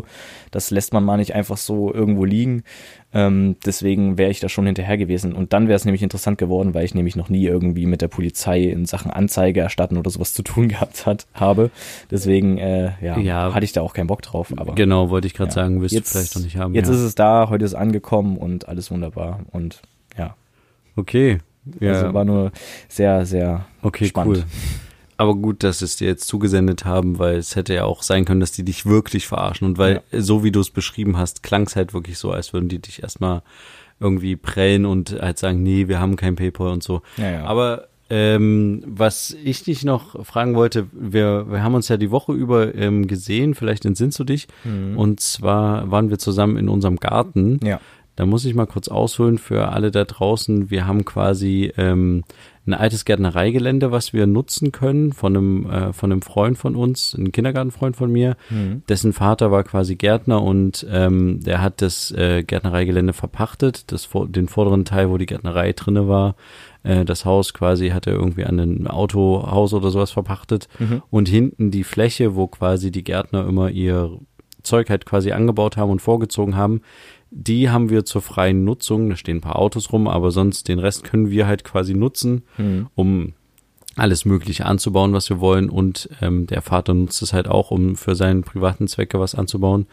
Das 0.50 0.70
lässt 0.70 0.92
man 0.92 1.04
mal 1.04 1.16
nicht 1.16 1.34
einfach 1.34 1.56
so 1.56 1.92
irgendwo 1.92 2.24
liegen. 2.24 2.62
Ähm, 3.14 3.56
deswegen 3.66 4.16
wäre 4.16 4.30
ich 4.30 4.40
da 4.40 4.48
schon 4.48 4.64
hinterher 4.66 4.96
gewesen. 4.96 5.34
Und 5.34 5.52
dann 5.52 5.68
wäre 5.68 5.76
es 5.76 5.84
nämlich 5.84 6.02
interessant 6.02 6.38
geworden, 6.38 6.72
weil 6.72 6.84
ich 6.84 6.94
nämlich 6.94 7.14
noch 7.14 7.28
nie 7.28 7.44
irgendwie 7.44 7.84
mit 7.84 8.00
der 8.00 8.08
Polizei 8.08 8.62
in 8.62 8.86
Sachen 8.86 9.10
Anzeige 9.10 9.60
erstatten 9.60 9.98
oder 9.98 10.10
sowas 10.10 10.32
zu 10.38 10.42
tun 10.42 10.68
gehabt 10.68 11.04
hat, 11.06 11.26
habe. 11.34 11.70
Deswegen, 12.10 12.56
äh, 12.58 12.92
ja, 13.02 13.18
Ja. 13.18 13.54
hatte 13.54 13.64
ich 13.64 13.72
da 13.72 13.82
auch 13.82 13.92
keinen 13.92 14.06
Bock 14.06 14.22
drauf. 14.22 14.52
Aber 14.56 14.74
Genau, 14.74 15.10
wollte 15.10 15.26
ich 15.26 15.34
gerade 15.34 15.50
ja. 15.50 15.54
sagen, 15.54 15.80
wirst 15.82 15.94
jetzt, 15.94 16.14
du 16.14 16.18
vielleicht 16.18 16.34
noch 16.36 16.42
nicht 16.42 16.56
haben. 16.56 16.74
Jetzt 16.74 16.88
ja. 16.88 16.94
ist 16.94 17.00
es 17.00 17.14
da, 17.14 17.48
heute 17.50 17.64
ist 17.64 17.72
es 17.72 17.74
angekommen 17.74 18.38
und 18.38 18.68
alles 18.68 18.90
wunderbar. 18.90 19.40
Und 19.50 19.82
ja, 20.16 20.34
okay. 20.96 21.38
Ja, 21.78 21.92
also 21.92 22.14
war 22.14 22.24
nur 22.24 22.50
sehr, 22.88 23.24
sehr 23.24 23.66
okay, 23.82 24.06
spannend. 24.06 24.38
cool. 24.38 24.44
Aber 25.16 25.34
gut, 25.34 25.62
dass 25.62 25.82
es 25.82 25.96
dir 25.96 26.08
jetzt 26.08 26.26
zugesendet 26.26 26.84
haben, 26.84 27.18
weil 27.18 27.36
es 27.36 27.54
hätte 27.54 27.74
ja 27.74 27.84
auch 27.84 28.02
sein 28.02 28.24
können, 28.24 28.40
dass 28.40 28.52
die 28.52 28.64
dich 28.64 28.86
wirklich 28.86 29.26
verarschen. 29.26 29.66
Und 29.66 29.78
weil, 29.78 30.02
so 30.12 30.42
wie 30.42 30.50
du 30.50 30.60
es 30.60 30.70
beschrieben 30.70 31.16
hast, 31.16 31.42
klang 31.42 31.64
es 31.66 31.76
halt 31.76 31.94
wirklich 31.94 32.18
so, 32.18 32.32
als 32.32 32.52
würden 32.52 32.68
die 32.68 32.80
dich 32.80 33.02
erstmal 33.02 33.42
irgendwie 34.00 34.36
prellen 34.36 34.84
und 34.84 35.20
halt 35.20 35.38
sagen, 35.38 35.62
nee, 35.62 35.86
wir 35.88 36.00
haben 36.00 36.16
kein 36.16 36.34
PayPal 36.34 36.72
und 36.72 36.82
so. 36.82 37.02
Ja, 37.16 37.30
ja. 37.30 37.44
Aber 37.44 37.88
ähm, 38.10 38.82
was 38.86 39.34
ich 39.42 39.62
dich 39.62 39.84
noch 39.84 40.26
fragen 40.26 40.54
wollte, 40.54 40.86
wir, 40.92 41.50
wir 41.50 41.62
haben 41.62 41.74
uns 41.74 41.88
ja 41.88 41.96
die 41.96 42.10
Woche 42.10 42.32
über 42.32 42.74
ähm, 42.74 43.06
gesehen, 43.06 43.54
vielleicht 43.54 43.84
entsinnst 43.84 44.18
du 44.18 44.24
dich. 44.24 44.48
Und 44.96 45.20
zwar 45.20 45.90
waren 45.90 46.10
wir 46.10 46.18
zusammen 46.18 46.56
in 46.56 46.68
unserem 46.68 46.96
Garten. 46.96 47.58
Ja. 47.62 47.80
Da 48.16 48.26
muss 48.26 48.44
ich 48.44 48.54
mal 48.54 48.66
kurz 48.66 48.88
ausholen 48.88 49.38
für 49.38 49.68
alle 49.68 49.90
da 49.90 50.04
draußen. 50.04 50.70
Wir 50.70 50.86
haben 50.86 51.06
quasi 51.06 51.72
ähm, 51.78 52.24
ein 52.66 52.74
altes 52.74 53.04
Gärtnereigelände, 53.04 53.90
was 53.90 54.12
wir 54.12 54.26
nutzen 54.26 54.70
können 54.70 55.12
von 55.12 55.36
einem, 55.36 55.70
äh, 55.70 55.92
von 55.92 56.12
einem 56.12 56.22
Freund 56.22 56.56
von 56.56 56.76
uns, 56.76 57.14
ein 57.14 57.32
Kindergartenfreund 57.32 57.96
von 57.96 58.10
mir. 58.10 58.36
Dessen 58.88 59.12
Vater 59.12 59.50
war 59.50 59.64
quasi 59.64 59.96
Gärtner 59.96 60.42
und 60.42 60.86
ähm, 60.90 61.40
der 61.40 61.60
hat 61.60 61.82
das 61.82 62.12
äh, 62.12 62.44
Gärtnereigelände 62.44 63.12
verpachtet, 63.12 63.90
das, 63.90 64.08
den 64.28 64.48
vorderen 64.48 64.84
Teil, 64.84 65.10
wo 65.10 65.18
die 65.18 65.26
Gärtnerei 65.26 65.72
drinne 65.72 66.06
war. 66.06 66.36
Äh, 66.84 67.04
das 67.04 67.24
Haus 67.24 67.52
quasi 67.52 67.88
hat 67.88 68.06
er 68.06 68.14
irgendwie 68.14 68.44
an 68.44 68.58
ein 68.60 68.86
Autohaus 68.86 69.74
oder 69.74 69.90
sowas 69.90 70.12
verpachtet. 70.12 70.68
Und 71.10 71.28
hinten 71.28 71.70
die 71.70 71.84
Fläche, 71.84 72.36
wo 72.36 72.46
quasi 72.46 72.90
die 72.92 73.04
Gärtner 73.04 73.46
immer 73.46 73.70
ihr 73.70 74.18
Zeug 74.62 74.90
halt 74.90 75.06
quasi 75.06 75.32
angebaut 75.32 75.76
haben 75.76 75.90
und 75.90 76.00
vorgezogen 76.00 76.56
haben, 76.56 76.82
die 77.34 77.70
haben 77.70 77.90
wir 77.90 78.04
zur 78.04 78.22
freien 78.22 78.64
Nutzung. 78.64 79.10
Da 79.10 79.16
stehen 79.16 79.38
ein 79.38 79.42
paar 79.42 79.58
Autos 79.58 79.92
rum, 79.92 80.06
aber 80.06 80.30
sonst 80.30 80.68
den 80.68 80.78
Rest 80.78 81.04
können 81.04 81.30
wir 81.30 81.46
halt 81.46 81.64
quasi 81.64 81.94
nutzen, 81.94 82.42
um 82.94 83.32
alles 83.96 84.24
Mögliche 84.24 84.66
anzubauen, 84.66 85.12
was 85.12 85.28
wir 85.30 85.40
wollen. 85.40 85.70
Und 85.70 86.08
ähm, 86.20 86.46
der 86.46 86.62
Vater 86.62 86.94
nutzt 86.94 87.22
es 87.22 87.32
halt 87.32 87.48
auch, 87.48 87.70
um 87.70 87.96
für 87.96 88.14
seinen 88.14 88.42
privaten 88.42 88.86
Zwecke 88.86 89.18
was 89.18 89.34
anzubauen. 89.34 89.86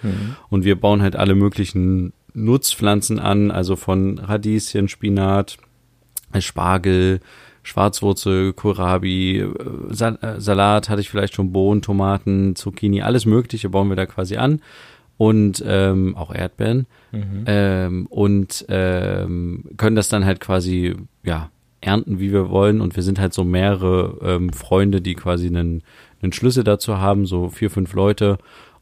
Und 0.50 0.66
wir 0.66 0.80
bauen 0.80 1.02
halt 1.02 1.16
alle 1.16 1.36
möglichen 1.36 2.14
Nutzpflanzen 2.34 3.20
an, 3.20 3.52
also 3.52 3.76
von 3.76 4.20
Radieschen, 4.20 4.88
Spinat, 4.88 5.58
äh, 6.34 6.42
Spargel, 6.42 7.20
Schwarzwurzel, 7.64 8.54
Kohlrabi, 8.54 9.40
äh, 9.40 9.54
Sal 9.90 10.18
äh, 10.22 10.40
Salat 10.40 10.90
hatte 10.90 11.02
ich 11.02 11.10
vielleicht 11.10 11.36
schon, 11.36 11.52
Bohnen, 11.52 11.82
Tomaten, 11.82 12.56
Zucchini, 12.56 13.02
alles 13.02 13.26
Mögliche 13.26 13.70
bauen 13.70 13.90
wir 13.90 13.96
da 13.96 14.06
quasi 14.06 14.38
an. 14.38 14.62
Und 15.20 15.62
ähm, 15.68 16.16
auch 16.16 16.34
Erdbeeren. 16.34 16.88
Ähm, 17.46 18.08
und 18.08 18.66
ähm, 18.70 19.66
können 19.78 19.96
das 19.96 20.10
dann 20.10 20.26
halt 20.26 20.40
quasi, 20.40 20.96
ja, 21.24 21.52
ernten, 21.82 22.20
wie 22.20 22.32
wir 22.32 22.50
wollen. 22.50 22.80
Und 22.82 22.96
wir 22.96 23.04
sind 23.04 23.20
halt 23.20 23.34
so 23.34 23.44
mehrere 23.44 24.18
ähm, 24.24 24.52
Freunde, 24.54 25.02
die 25.02 25.16
quasi 25.16 25.48
einen, 25.48 25.84
einen 26.22 26.32
Schlüssel 26.32 26.64
dazu 26.64 26.98
haben, 27.00 27.26
so 27.26 27.50
vier, 27.50 27.70
fünf 27.70 27.94
Leute. 27.94 28.38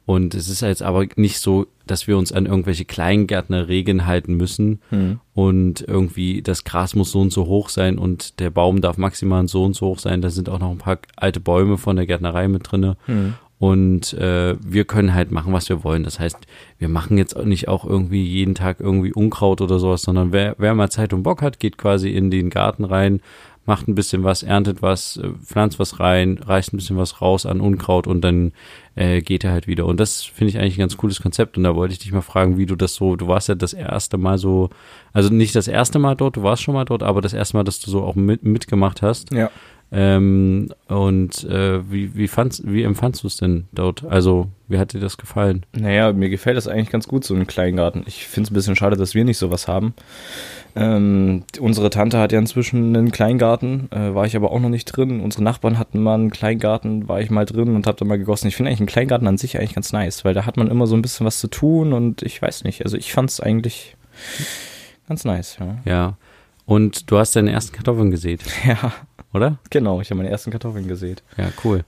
Und 0.06 0.36
es 0.36 0.48
ist 0.48 0.62
jetzt 0.62 0.84
aber 0.84 1.06
nicht 1.18 1.40
so, 1.40 1.68
dass 1.86 2.08
wir 2.08 2.18
uns 2.18 2.32
an 2.32 2.46
irgendwelche 2.46 2.86
Kleingärtnerregeln 2.86 4.06
halten 4.06 4.36
müssen. 4.36 4.80
Und 5.34 5.82
irgendwie 5.88 6.42
das 6.42 6.64
Gras 6.64 6.96
muss 6.96 7.12
so 7.12 7.20
und 7.20 7.34
so 7.34 7.46
hoch 7.48 7.70
sein 7.70 7.98
und 7.98 8.40
der 8.40 8.50
Baum 8.52 8.80
darf 8.80 8.98
maximal 8.98 9.48
so 9.48 9.66
und 9.66 9.76
so 9.76 9.88
hoch 9.88 10.00
sein. 10.00 10.22
Da 10.22 10.30
sind 10.30 10.50
auch 10.50 10.60
noch 10.60 10.72
ein 10.72 10.78
paar 10.78 11.00
alte 11.18 11.40
Bäume 11.40 11.78
von 11.78 11.96
der 11.98 12.06
Gärtnerei 12.06 12.48
mit 12.48 12.72
drinne. 12.72 12.96
Und 13.60 14.14
äh, 14.14 14.56
wir 14.62 14.86
können 14.86 15.16
halt 15.16 15.32
machen, 15.32 15.52
was 15.52 15.68
wir 15.70 15.84
wollen. 15.84 16.04
Das 16.04 16.20
heißt, 16.20 16.38
wir 16.78 16.90
machen 16.90 17.18
jetzt 17.18 17.38
nicht 17.44 17.68
auch 17.68 17.86
irgendwie 17.86 18.24
jeden 18.24 18.54
Tag 18.54 18.80
irgendwie 18.80 19.14
Unkraut 19.14 19.62
oder 19.62 19.80
sowas, 19.80 20.04
sondern 20.04 20.32
wer, 20.32 20.56
wer 20.60 20.76
mal 20.76 20.92
Zeit 20.92 21.12
und 21.12 21.24
Bock 21.24 21.42
hat, 21.42 21.60
geht 21.60 21.78
quasi 21.78 22.10
in 22.10 22.30
den 22.30 22.52
Garten 22.52 22.84
rein, 22.84 23.20
macht 23.66 23.88
ein 23.88 23.96
bisschen 23.96 24.24
was, 24.24 24.44
erntet 24.44 24.84
was, 24.84 25.18
äh, 25.18 25.32
pflanzt 25.44 25.80
was 25.80 26.00
rein, 26.00 26.38
reißt 26.38 26.72
ein 26.72 26.78
bisschen 26.78 26.98
was 26.98 27.20
raus 27.20 27.48
an 27.48 27.60
Unkraut 27.60 28.06
und 28.06 28.22
dann 28.22 28.54
äh, 28.96 29.22
geht 29.22 29.44
er 29.44 29.52
halt 29.52 29.66
wieder. 29.66 29.88
Und 29.88 30.00
das 30.00 30.24
finde 30.24 30.50
ich 30.50 30.60
eigentlich 30.60 30.78
ein 30.78 30.82
ganz 30.82 30.96
cooles 30.96 31.22
Konzept. 31.22 31.58
Und 31.58 31.64
da 31.64 31.76
wollte 31.76 31.94
ich 31.94 32.00
dich 32.00 32.12
mal 32.12 32.22
fragen, 32.22 32.58
wie 32.58 32.68
du 32.68 32.76
das 32.76 32.94
so, 32.94 33.16
du 33.16 33.28
warst 33.28 33.50
ja 33.50 33.56
das 33.56 33.74
erste 33.74 34.20
Mal 34.20 34.38
so, 34.38 34.70
also 35.14 35.30
nicht 35.30 35.56
das 35.56 35.68
erste 35.68 35.98
Mal 35.98 36.16
dort, 36.16 36.38
du 36.38 36.44
warst 36.44 36.62
schon 36.62 36.76
mal 36.76 36.86
dort, 36.86 37.02
aber 37.02 37.22
das 37.22 37.34
erste 37.34 37.58
Mal, 37.58 37.64
dass 37.64 37.80
du 37.80 37.90
so 37.90 38.04
auch 38.04 38.16
mit, 38.16 38.44
mitgemacht 38.44 39.02
hast. 39.02 39.34
Ja. 39.34 39.50
Ähm, 39.90 40.68
und 40.90 41.46
äh, 41.46 41.90
wie, 41.90 42.14
wie, 42.16 42.28
fandst, 42.28 42.70
wie 42.70 42.84
empfandst 42.84 43.24
du 43.24 43.28
es 43.28 43.38
denn 43.38 43.68
dort? 43.72 44.04
Also, 44.04 44.48
wie 44.68 44.80
hat 44.80 44.92
dir 44.94 45.00
das 45.00 45.18
gefallen? 45.18 45.66
Naja, 45.74 46.12
mir 46.12 46.30
gefällt 46.30 46.58
das 46.58 46.68
eigentlich 46.68 46.90
ganz 46.90 47.08
gut, 47.08 47.24
so 47.24 47.34
ein 47.34 47.48
Kleingarten. 47.48 48.04
Ich 48.06 48.28
finde 48.28 48.48
es 48.48 48.52
ein 48.52 48.54
bisschen 48.54 48.76
schade, 48.76 48.98
dass 48.98 49.16
wir 49.16 49.24
nicht 49.24 49.38
sowas 49.38 49.68
haben. 49.68 49.94
Ähm, 50.76 51.44
unsere 51.60 51.90
Tante 51.90 52.20
hat 52.20 52.34
ja 52.34 52.40
inzwischen 52.40 52.96
einen 52.96 53.12
Kleingarten, 53.12 53.90
äh, 53.92 54.14
war 54.14 54.26
ich 54.26 54.36
aber 54.36 54.52
auch 54.52 54.60
noch 54.60 54.70
nicht 54.70 54.86
drin. 54.86 55.22
Unsere 55.22 55.44
Nachbarn 55.44 55.80
hatten 55.80 56.04
mal 56.04 56.16
einen 56.16 56.32
Kleingarten, 56.32 57.08
war 57.08 57.22
ich 57.22 57.30
mal 57.30 57.46
drin 57.46 57.74
und 57.74 57.88
habe 57.88 57.98
da 57.98 58.06
mal 58.06 58.20
gegossen. 58.20 58.48
Ich 58.48 58.58
finde 58.58 58.70
eigentlich 58.70 58.82
einen 58.82 58.88
Kleingarten 58.88 59.28
an 59.28 59.38
sich 59.38 59.58
eigentlich 59.58 59.74
ganz 59.74 59.94
nice, 59.94 60.26
weil 60.26 60.34
da 60.34 60.46
hat 60.46 60.58
man 60.58 60.68
immer 60.70 60.86
so 60.86 60.96
ein 60.96 61.02
bisschen 61.02 61.26
was 61.26 61.40
zu 61.40 61.48
tun 61.48 61.94
und 61.94 62.24
ich 62.24 62.42
weiß 62.42 62.66
nicht. 62.66 62.84
Also 62.84 62.98
ich 62.98 63.14
fand 63.14 63.30
es 63.30 63.40
eigentlich 63.40 63.96
ganz 65.08 65.24
nice, 65.24 65.58
ja. 65.60 65.78
Ja. 65.86 66.18
Und 66.66 67.10
du 67.10 67.18
hast 67.18 67.36
deine 67.38 67.54
ersten 67.54 67.74
Kartoffeln 67.74 68.12
gesät, 68.12 68.42
Ja, 68.68 68.92
oder? 69.38 69.58
genau. 69.70 70.02
Ich 70.02 70.10
habe 70.10 70.18
meine 70.18 70.30
ersten 70.30 70.52
Kartoffeln 70.52 70.88
gesät. 70.88 71.24
Ja, 71.38 71.50
cool. 71.64 71.84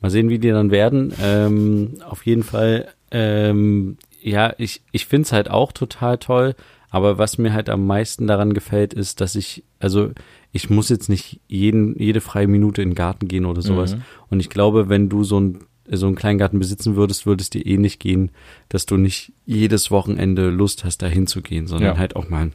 Mal 0.00 0.10
sehen, 0.10 0.28
wie 0.28 0.38
die 0.38 0.50
dann 0.50 0.70
werden. 0.70 1.12
Ähm, 1.20 1.94
auf 2.08 2.24
jeden 2.26 2.42
Fall, 2.44 2.88
ähm, 3.10 3.96
ja, 4.22 4.54
ich, 4.58 4.82
ich 4.92 5.06
finde 5.06 5.26
es 5.26 5.32
halt 5.32 5.50
auch 5.50 5.72
total 5.72 6.18
toll. 6.18 6.54
Aber 6.90 7.18
was 7.18 7.38
mir 7.38 7.52
halt 7.52 7.68
am 7.70 7.86
meisten 7.86 8.28
daran 8.28 8.54
gefällt, 8.54 8.94
ist, 8.94 9.20
dass 9.20 9.34
ich, 9.34 9.64
also 9.80 10.10
ich 10.52 10.70
muss 10.70 10.88
jetzt 10.90 11.08
nicht 11.08 11.40
jeden, 11.48 11.98
jede 11.98 12.20
freie 12.20 12.46
Minute 12.46 12.82
in 12.82 12.90
den 12.90 12.94
Garten 12.94 13.26
gehen 13.26 13.46
oder 13.46 13.62
sowas. 13.62 13.96
Und 14.30 14.38
ich 14.38 14.48
glaube, 14.48 14.88
wenn 14.88 15.08
du 15.08 15.24
so 15.24 15.40
ein 15.40 15.58
so 15.90 16.06
einen 16.06 16.14
Kleingarten 16.14 16.58
besitzen 16.58 16.96
würdest, 16.96 17.26
würde 17.26 17.42
es 17.42 17.50
dir 17.50 17.66
ähnlich 17.66 17.98
gehen, 17.98 18.30
dass 18.70 18.86
du 18.86 18.96
nicht 18.96 19.32
jedes 19.44 19.90
Wochenende 19.90 20.48
Lust 20.48 20.82
hast, 20.82 21.02
da 21.02 21.06
hinzugehen, 21.08 21.66
sondern 21.66 21.94
Ja. 21.94 21.98
halt 21.98 22.16
auch 22.16 22.30
mal 22.30 22.52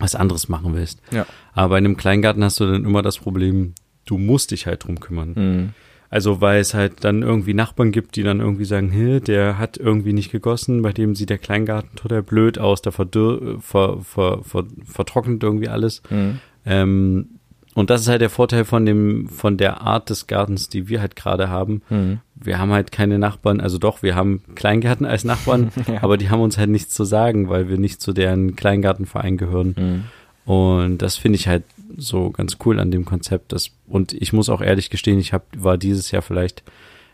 was 0.00 0.14
anderes 0.14 0.48
machen 0.48 0.74
willst. 0.74 1.00
Ja. 1.10 1.26
Aber 1.52 1.70
bei 1.70 1.76
einem 1.76 1.96
Kleingarten 1.96 2.42
hast 2.42 2.58
du 2.60 2.66
dann 2.66 2.84
immer 2.84 3.02
das 3.02 3.18
Problem, 3.18 3.74
du 4.06 4.18
musst 4.18 4.50
dich 4.50 4.66
halt 4.66 4.84
drum 4.84 4.98
kümmern. 4.98 5.32
Mhm. 5.36 5.68
Also 6.10 6.40
weil 6.40 6.60
es 6.60 6.74
halt 6.74 7.04
dann 7.04 7.22
irgendwie 7.22 7.54
Nachbarn 7.54 7.92
gibt, 7.92 8.16
die 8.16 8.24
dann 8.24 8.40
irgendwie 8.40 8.64
sagen, 8.64 8.90
Hä, 8.90 9.20
der 9.20 9.58
hat 9.58 9.76
irgendwie 9.76 10.12
nicht 10.12 10.32
gegossen, 10.32 10.82
bei 10.82 10.92
dem 10.92 11.14
sieht 11.14 11.30
der 11.30 11.38
Kleingarten 11.38 11.94
total 11.94 12.24
blöd 12.24 12.58
aus, 12.58 12.82
der 12.82 12.90
verdür 12.90 13.58
ver, 13.60 14.00
ver, 14.02 14.42
ver, 14.42 14.64
vertrocknet 14.84 15.42
irgendwie 15.42 15.68
alles. 15.68 16.02
Mhm. 16.10 16.40
Ähm, 16.66 17.28
und 17.74 17.90
das 17.90 18.00
ist 18.00 18.08
halt 18.08 18.20
der 18.20 18.30
Vorteil 18.30 18.64
von 18.64 18.84
dem, 18.84 19.28
von 19.28 19.56
der 19.56 19.82
Art 19.82 20.10
des 20.10 20.26
Gartens, 20.26 20.68
die 20.68 20.88
wir 20.88 21.00
halt 21.00 21.14
gerade 21.14 21.48
haben. 21.48 21.82
Mhm. 21.88 22.20
Wir 22.42 22.58
haben 22.58 22.72
halt 22.72 22.90
keine 22.92 23.18
Nachbarn, 23.18 23.60
also 23.60 23.76
doch, 23.78 24.02
wir 24.02 24.14
haben 24.14 24.42
Kleingärten 24.54 25.04
als 25.06 25.24
Nachbarn, 25.24 25.70
Ja. 25.86 26.02
aber 26.02 26.16
die 26.16 26.30
haben 26.30 26.40
uns 26.40 26.56
halt 26.58 26.70
nichts 26.70 26.94
zu 26.94 27.04
sagen, 27.04 27.48
weil 27.48 27.68
wir 27.68 27.78
nicht 27.78 28.00
zu 28.00 28.12
deren 28.12 28.56
Kleingartenverein 28.56 29.36
gehören. 29.36 29.74
Mhm. 30.46 30.52
Und 30.52 30.98
das 30.98 31.16
finde 31.16 31.36
ich 31.36 31.48
halt 31.48 31.64
so 31.96 32.30
ganz 32.30 32.56
cool 32.64 32.80
an 32.80 32.90
dem 32.90 33.04
Konzept. 33.04 33.52
Das, 33.52 33.70
und 33.86 34.12
ich 34.12 34.32
muss 34.32 34.48
auch 34.48 34.60
ehrlich 34.62 34.90
gestehen, 34.90 35.18
ich 35.18 35.32
hab, 35.32 35.44
war 35.56 35.76
dieses 35.76 36.10
Jahr 36.10 36.22
vielleicht 36.22 36.62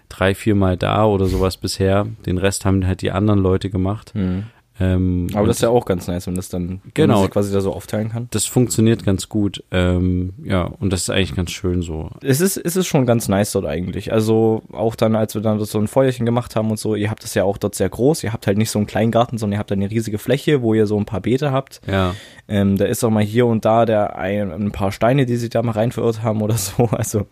drei, 0.09 0.35
vier 0.35 0.55
Mal 0.55 0.77
da 0.77 1.05
oder 1.05 1.27
sowas 1.27 1.57
bisher. 1.57 2.07
Den 2.25 2.39
Rest 2.39 2.65
haben 2.65 2.87
halt 2.87 3.03
die 3.03 3.11
anderen 3.11 3.41
Leute 3.41 3.69
gemacht. 3.71 4.13
Mhm. 4.15 4.45
Ähm, 4.79 5.29
Aber 5.35 5.47
das 5.47 5.57
ist 5.57 5.63
ja 5.63 5.71
auch 5.71 5.87
ganz 5.87 6.07
nice, 6.07 6.27
wenn 6.27 6.35
das 6.35 6.49
dann 6.51 6.83
Genau. 6.93 7.23
man 7.23 7.31
quasi 7.31 7.53
da 7.53 7.61
so 7.61 7.73
aufteilen 7.73 8.11
kann. 8.11 8.29
das 8.31 8.45
funktioniert 8.45 9.05
ganz 9.05 9.29
gut. 9.29 9.65
Ähm, 9.71 10.35
ja, 10.45 10.65
und 10.65 10.93
das 10.93 11.03
ist 11.03 11.11
eigentlich 11.11 11.35
ganz 11.35 11.51
schön 11.51 11.81
so. 11.83 12.11
Es 12.23 12.41
ist, 12.43 12.59
es 12.59 12.77
ist 12.77 12.87
schon 12.87 13.07
ganz 13.07 13.29
nice 13.29 13.53
dort 13.53 13.65
eigentlich. 13.65 14.13
Also 14.13 14.63
auch 14.73 14.95
dann, 14.95 15.17
als 15.17 15.35
wir 15.35 15.41
dann 15.41 15.59
so 15.65 15.79
ein 15.79 15.89
Feuerchen 15.89 16.27
gemacht 16.27 16.57
haben 16.57 16.71
und 16.71 16.79
so, 16.79 16.95
ihr 16.95 17.11
habt 17.11 17.25
das 17.25 17.33
ja 17.35 17.45
auch 17.45 17.57
dort 17.57 17.75
sehr 17.75 17.89
groß. 17.89 18.23
Ihr 18.25 18.33
habt 18.35 18.47
halt 18.47 18.59
nicht 18.59 18.71
so 18.71 18.79
einen 18.79 18.87
kleinen 18.87 19.11
Garten, 19.13 19.39
sondern 19.39 19.55
ihr 19.57 19.59
habt 19.61 19.73
eine 19.73 19.91
riesige 19.91 20.19
Fläche, 20.19 20.61
wo 20.61 20.75
ihr 20.75 20.87
so 20.87 20.99
ein 20.99 21.07
paar 21.07 21.21
Beete 21.21 21.53
habt. 21.53 21.81
Ja, 21.91 22.15
Ähm, 22.49 22.77
da 22.77 22.85
ist 22.85 23.03
auch 23.03 23.11
mal 23.11 23.25
hier 23.25 23.47
und 23.47 23.65
da 23.65 23.87
der 23.87 24.17
ein, 24.17 24.53
ein 24.53 24.73
paar 24.73 24.93
Steine, 24.93 25.27
die 25.27 25.37
sich 25.37 25.51
da 25.51 25.63
mal 25.63 25.73
rein 25.73 25.91
verirrt 25.91 26.23
haben 26.23 26.43
oder 26.43 26.55
so. 26.59 26.85
Also 26.93 27.27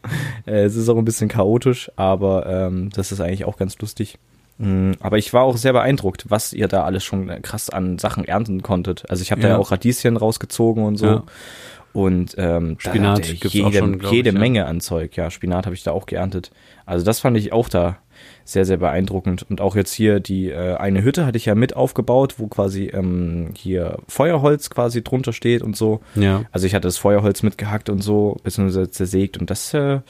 äh, 0.46 0.62
es 0.64 0.76
ist 0.76 0.88
auch 0.88 0.96
ein 0.96 1.04
bisschen 1.04 1.28
chaotisch, 1.28 1.90
aber 1.96 2.46
ähm, 2.46 2.90
das 2.94 3.12
ist 3.12 3.20
eigentlich 3.20 3.44
auch 3.44 3.56
ganz 3.58 3.78
lustig. 3.78 4.18
Mm, 4.58 4.92
Aber 5.00 5.18
ich 5.18 5.32
war 5.32 5.42
auch 5.42 5.56
sehr 5.56 5.73
beeindruckt, 5.73 6.26
was 6.28 6.52
ihr 6.52 6.68
da 6.68 6.84
alles 6.84 7.04
schon 7.04 7.28
krass 7.42 7.70
an 7.70 7.99
Sachen 7.99 8.25
ernten 8.25 8.62
konntet. 8.62 9.08
Also 9.11 9.23
ich 9.23 9.30
habe 9.32 9.40
da 9.40 9.49
Ja. 9.49 9.54
ja 9.54 9.61
auch 9.61 9.70
Radieschen 9.73 10.16
rausgezogen 10.16 10.84
und 10.84 10.96
so. 10.96 11.06
Ja. 11.06 11.23
Und 11.92 12.34
ähm, 12.38 12.76
Spinat 12.80 13.23
gibt's 13.23 13.52
jede, 13.52 13.68
auch 13.68 13.73
schon, 13.73 14.00
jede 14.11 14.30
ich, 14.30 14.34
ja. 14.34 14.40
Menge 14.40 14.66
an 14.66 14.80
Zeug. 14.80 15.16
Ja, 15.16 15.30
Spinat 15.30 15.66
habe 15.66 15.76
ich 15.76 15.84
da 15.84 15.92
auch 15.92 16.06
geerntet. 16.06 16.50
Also 16.87 17.04
das 17.04 17.20
fand 17.20 17.37
ich 17.37 17.52
auch 17.52 17.68
da 17.68 17.99
sehr, 18.44 18.64
sehr 18.64 18.78
beeindruckend. 18.78 19.46
Und 19.49 19.61
auch 19.61 19.76
jetzt 19.76 19.92
hier 19.92 20.18
die 20.18 20.50
äh, 20.50 20.75
eine 20.75 21.04
Hütte 21.04 21.25
hatte 21.25 21.38
ich 21.38 21.44
ja 21.46 21.54
mit 21.54 21.76
aufgebaut, 21.76 22.34
wo 22.38 22.49
quasi 22.49 22.87
ähm, 22.87 23.50
hier 23.56 23.99
Feuerholz 24.08 24.70
quasi 24.70 25.04
drunter 25.04 25.32
steht 25.32 25.62
und 25.62 25.76
so. 25.76 26.00
ja, 26.16 26.42
Also 26.50 26.66
ich 26.66 26.75
hatte 26.75 26.88
das 26.88 26.99
Feuerholz 26.99 27.44
mitgehackt 27.44 27.88
und 27.88 28.02
so, 28.02 28.38
beziehungsweise 28.42 28.90
zersägt 28.90 29.38
und 29.38 29.50
das, 29.50 29.73
äh, 29.75 30.00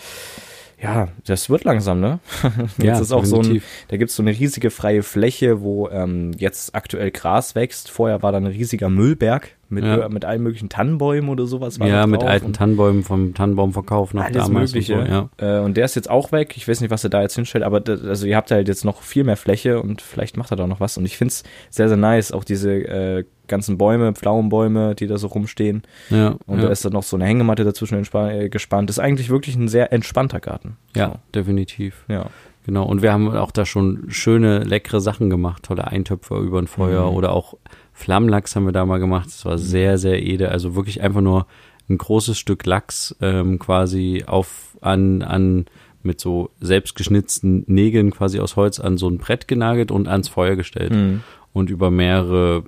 ja, 0.83 1.09
das 1.27 1.49
wird 1.51 1.65
langsam, 1.65 2.01
ne? 2.01 2.19
ja, 2.79 2.85
Jetzt 2.93 3.01
ist 3.01 3.13
auch 3.13 3.25
so 3.25 3.41
ein, 3.41 3.63
da 3.89 3.97
gibt's 3.97 4.17
so 4.17 4.23
eine 4.23 4.33
riesige 4.33 4.71
freie 4.71 5.03
Fläche, 5.03 5.61
wo 5.63 5.89
ähm, 5.89 6.33
jetzt 6.37 6.75
aktuell 6.75 7.11
Gras 7.11 7.55
wächst. 7.55 7.91
Vorher 7.91 8.23
war 8.23 8.33
da 8.33 8.39
ein 8.39 8.47
riesiger 8.47 8.91
Müllberg 8.91 9.57
mit, 9.69 9.85
Ja. 9.85 10.09
mit 10.09 10.25
allen 10.25 10.43
möglichen 10.43 10.69
Tannenbäumen 10.69 11.31
oder 11.31 11.47
sowas. 11.47 11.81
War 11.81 11.87
Ja, 11.89 12.07
mit 12.07 12.23
alten 12.23 12.53
Tannenbäumen 12.53 13.03
vom 13.03 13.35
Tannenbaumverkauf 13.35 14.15
noch 14.15 14.25
alles 14.25 14.45
damals 14.45 14.73
Mögliche. 14.73 14.99
und 14.99 15.07
so, 15.07 15.13
ja. 15.41 15.59
äh, 15.61 15.65
und 15.65 15.77
der 15.77 15.85
ist 15.87 15.97
jetzt 15.97 16.11
auch 16.11 16.33
weg. 16.33 16.55
Ich 16.57 16.69
weiß 16.69 16.81
nicht, 16.81 16.91
was 16.91 17.03
er 17.05 17.11
da 17.11 17.23
jetzt 17.23 17.35
hinstellt, 17.35 17.65
aber 17.65 17.81
das, 17.81 18.03
also 18.05 18.27
ihr 18.27 18.37
habt 18.37 18.51
halt 18.51 18.69
jetzt 18.69 18.85
noch 18.85 19.03
viel 19.03 19.25
mehr 19.25 19.37
Fläche 19.37 19.81
und 19.81 20.03
vielleicht 20.03 20.37
macht 20.37 20.51
er 20.51 20.57
da 20.57 20.67
noch 20.67 20.81
was. 20.81 20.99
Und 20.99 21.05
ich 21.07 21.17
find's 21.17 21.45
sehr, 21.71 21.89
sehr 21.89 21.97
nice, 21.97 22.33
auch 22.33 22.45
diese 22.45 22.73
äh, 22.73 23.25
ganzen 23.49 23.79
Bäume, 23.79 24.13
Pflaumenbäume, 24.15 24.95
die 24.95 25.07
da 25.07 25.19
so 25.19 25.27
rumstehen. 25.29 25.83
Ja, 26.11 26.37
Und 26.47 26.59
ja. 26.59 26.65
da 26.67 26.71
ist 26.71 26.85
dann 26.85 26.93
noch 26.93 27.03
so 27.03 27.17
eine 27.17 27.25
Hängematte 27.27 27.65
dazwischen 27.65 28.03
äh, 28.15 28.49
gespannt. 28.49 28.91
Ist 28.91 28.99
eigentlich 28.99 29.31
wirklich 29.31 29.57
ein 29.57 29.69
sehr 29.69 29.93
entspannter 29.93 30.41
Garten. 30.41 30.77
ja, 30.97 31.17
definitiv. 31.35 32.05
So, 32.09 32.15
ja. 32.15 32.27
Genau, 32.67 32.85
und 32.87 33.03
wir 33.03 33.13
haben 33.13 33.29
auch 33.37 33.51
da 33.51 33.67
schon 33.67 34.05
schöne, 34.09 34.61
leckere 34.61 35.01
Sachen 35.03 35.29
gemacht, 35.29 35.65
tolle 35.65 35.87
Eintöpfe 35.87 36.39
über 36.39 36.59
ein 36.61 36.67
Feuer 36.67 37.11
Mhm. 37.11 37.17
oder 37.17 37.33
auch 37.33 37.55
Flammlachs 37.93 38.57
haben 38.57 38.65
wir 38.65 38.73
da 38.73 38.87
mal 38.87 38.99
gemacht. 39.01 39.27
Das 39.27 39.45
war 39.45 39.59
sehr, 39.59 39.99
sehr 39.99 40.23
edel. 40.23 40.49
Also 40.49 40.75
wirklich 40.75 41.03
einfach 41.03 41.21
nur 41.21 41.47
ein 41.91 41.99
großes 41.99 42.39
Stück 42.39 42.65
Lachs 42.65 43.15
ähm, 43.21 43.59
quasi 43.59 44.25
auf 44.27 44.77
an 44.81 45.21
an 45.23 45.67
mit 46.03 46.21
so 46.21 46.51
selbstgeschnitzten 46.61 47.65
Nägeln 47.67 48.11
quasi 48.11 48.41
aus 48.41 48.57
Holz 48.57 48.81
an 48.81 48.97
so 48.99 49.09
ein 49.09 49.19
Brett 49.19 49.49
genagelt 49.49 49.91
und 49.91 50.09
ans 50.09 50.29
Feuer 50.29 50.57
gestellt 50.57 50.93
Mhm. 50.93 51.23
Und 51.55 51.71
über 51.71 51.91
mehrere 51.91 52.65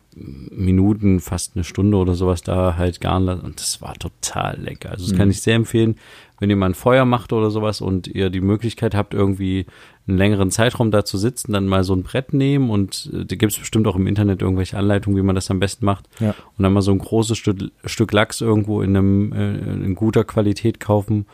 Minuten, 0.50 1.21
fast 1.21 1.57
eine 1.57 1.64
Stunde 1.64 1.97
oder 1.99 2.14
sowas 2.14 2.43
da 2.43 2.76
halt 2.76 3.00
garen 3.00 3.25
lassen. 3.25 3.40
Und 3.43 3.61
das 3.61 3.83
war 3.83 3.95
total 3.95 4.59
lecker. 4.61 4.90
Also 4.90 5.05
das 5.05 5.12
Mhm. 5.12 5.19
kann 5.19 5.31
ich 5.31 5.43
sehr 5.43 5.57
empfehlen, 5.57 5.97
wenn 6.38 6.50
ihr 6.50 6.57
mal 6.57 6.66
ein 6.66 6.75
Feuer 6.75 7.05
macht 7.05 7.33
oder 7.33 7.50
sowas 7.50 7.81
und 7.81 8.07
ihr 8.07 8.31
die 8.31 8.40
Möglichkeit 8.40 8.95
habt, 8.95 9.12
irgendwie 9.12 9.66
einen 10.07 10.19
längeren 10.19 10.50
Zeitraum 10.52 10.90
da 10.93 11.05
zu 11.05 11.19
sitzen, 11.19 11.52
dann 11.52 11.66
mal 11.66 11.83
so 11.83 11.95
ein 11.95 12.05
Brett 12.05 12.33
nehmen 12.33 12.71
und 12.71 13.11
äh, 13.12 13.25
da 13.25 13.35
gibt 13.37 13.52
es 13.52 13.59
bestimmt 13.59 13.88
auch 13.88 13.97
im 13.97 14.07
Internet 14.07 14.40
irgendwelche 14.40 14.76
Anleitungen, 14.78 15.19
wie 15.19 15.26
man 15.26 15.35
das 15.35 15.50
am 15.50 15.59
besten 15.59 15.85
macht. 15.85 16.09
Ja. 16.21 16.31
Und 16.57 16.62
dann 16.62 16.73
mal 16.73 16.83
so 16.83 16.93
ein 16.93 16.99
großes 16.99 17.37
Stück, 17.37 17.59
Stück 17.85 18.12
Lachs 18.12 18.40
irgendwo 18.40 18.83
in 18.83 18.97
einem 18.97 19.33
äh, 19.33 19.57
in 19.85 19.95
guter 19.97 20.23
Qualität 20.25 20.78
kaufen 20.78 21.26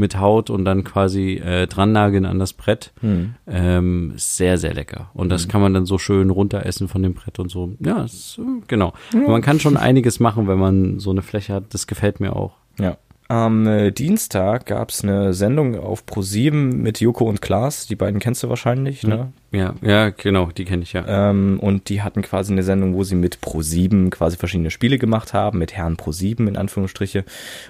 mit 0.00 0.18
Haut 0.18 0.50
und 0.50 0.64
dann 0.64 0.82
quasi 0.82 1.34
äh, 1.34 1.66
dran 1.66 1.92
nageln 1.92 2.26
an 2.26 2.38
das 2.38 2.52
Brett. 2.52 2.92
Mhm. 3.02 3.34
Ähm, 3.46 4.12
sehr, 4.16 4.58
sehr 4.58 4.74
lecker. 4.74 5.10
Und 5.14 5.28
das 5.28 5.46
kann 5.46 5.60
man 5.60 5.74
dann 5.74 5.86
so 5.86 5.98
schön 5.98 6.30
runteressen 6.30 6.88
von 6.88 7.02
dem 7.02 7.14
Brett 7.14 7.38
und 7.38 7.50
so. 7.50 7.74
Ja, 7.78 8.02
ist, 8.02 8.38
äh, 8.38 8.62
genau. 8.66 8.92
Man 9.12 9.42
kann 9.42 9.60
schon 9.60 9.76
einiges 9.76 10.18
machen, 10.18 10.48
wenn 10.48 10.58
man 10.58 10.98
so 10.98 11.10
eine 11.10 11.22
Fläche 11.22 11.54
hat. 11.54 11.72
Das 11.74 11.86
gefällt 11.86 12.18
mir 12.18 12.34
auch. 12.34 12.54
Ja. 12.78 12.96
Am 13.30 13.64
äh, 13.68 13.92
Dienstag 13.92 14.66
gab's 14.66 15.04
eine 15.04 15.32
Sendung 15.34 15.78
auf 15.78 16.02
Pro7 16.04 16.50
mit 16.50 16.98
Joko 16.98 17.26
und 17.26 17.40
Klaas. 17.40 17.86
Die 17.86 17.94
beiden 17.94 18.18
kennst 18.18 18.42
du 18.42 18.48
wahrscheinlich, 18.48 19.04
ne? 19.04 19.32
Ja, 19.52 19.76
ja, 19.82 20.10
genau, 20.10 20.46
die 20.46 20.64
kenne 20.64 20.82
ich 20.82 20.94
ja. 20.94 21.30
Ähm, 21.30 21.60
und 21.60 21.90
die 21.90 22.02
hatten 22.02 22.22
quasi 22.22 22.50
eine 22.50 22.64
Sendung, 22.64 22.92
wo 22.94 23.04
sie 23.04 23.14
mit 23.14 23.38
Pro7 23.38 24.10
quasi 24.10 24.36
verschiedene 24.36 24.72
Spiele 24.72 24.98
gemacht 24.98 25.32
haben, 25.32 25.60
mit 25.60 25.74
Herrn 25.74 25.96
Pro7 25.96 26.48
in 26.48 26.56
Anführungsstriche. 26.56 27.24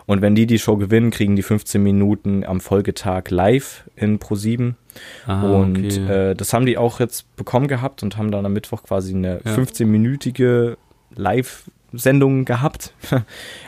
Und 0.07 0.23
wenn 0.23 0.35
die 0.35 0.47
die 0.47 0.59
Show 0.59 0.79
gewinnen, 0.79 1.11
kriegen 1.11 1.37
die 1.37 1.43
15 1.43 1.83
Minuten 1.83 2.43
am 2.43 2.61
Folgetag 2.61 3.25
live 3.29 3.85
in 3.97 4.19
Pro7. 4.19 4.77
Ah, 5.27 5.43
und 5.43 5.77
okay. 5.77 6.31
äh, 6.31 6.35
das 6.35 6.55
haben 6.55 6.65
die 6.65 6.79
auch 6.79 7.01
jetzt 7.01 7.37
bekommen 7.37 7.69
gehabt 7.69 8.03
und 8.03 8.17
haben 8.17 8.31
dann 8.31 8.47
am 8.47 8.55
Mittwoch 8.55 8.83
quasi 8.83 9.15
eine 9.15 9.43
Ja. 9.45 9.55
15-minütige 9.57 10.79
Live-Sendung 11.93 12.45
gehabt, 12.45 12.93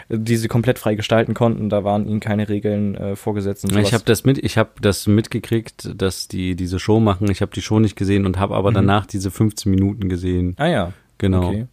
die 0.08 0.36
sie 0.36 0.48
komplett 0.48 0.78
frei 0.78 0.94
gestalten 0.94 1.34
konnten. 1.34 1.68
Da 1.68 1.84
waren 1.84 2.06
ihnen 2.06 2.20
keine 2.20 2.48
Regeln 2.48 2.94
äh, 2.94 3.16
vorgesetzt. 3.16 3.64
Und 3.64 3.72
sowas. 3.72 3.86
ich 3.88 3.94
habe 3.94 4.04
das 4.04 4.24
mit, 4.24 4.38
ich 4.38 4.58
habe 4.58 4.70
das 4.80 5.06
mitgekriegt, 5.06 5.90
dass 5.94 6.28
die 6.28 6.54
diese 6.56 6.78
Show 6.78 7.00
machen. 7.00 7.30
Ich 7.30 7.40
habe 7.40 7.52
die 7.54 7.62
Show 7.62 7.78
nicht 7.80 7.96
gesehen 7.96 8.26
und 8.26 8.38
habe 8.38 8.54
aber 8.54 8.70
Mhm. 8.70 8.74
danach 8.74 9.06
diese 9.06 9.30
15 9.30 9.70
Minuten 9.70 10.08
gesehen. 10.08 10.54
ah 10.58 10.66
ja, 10.66 10.92
Genau. 11.18 11.48
Okay. 11.48 11.66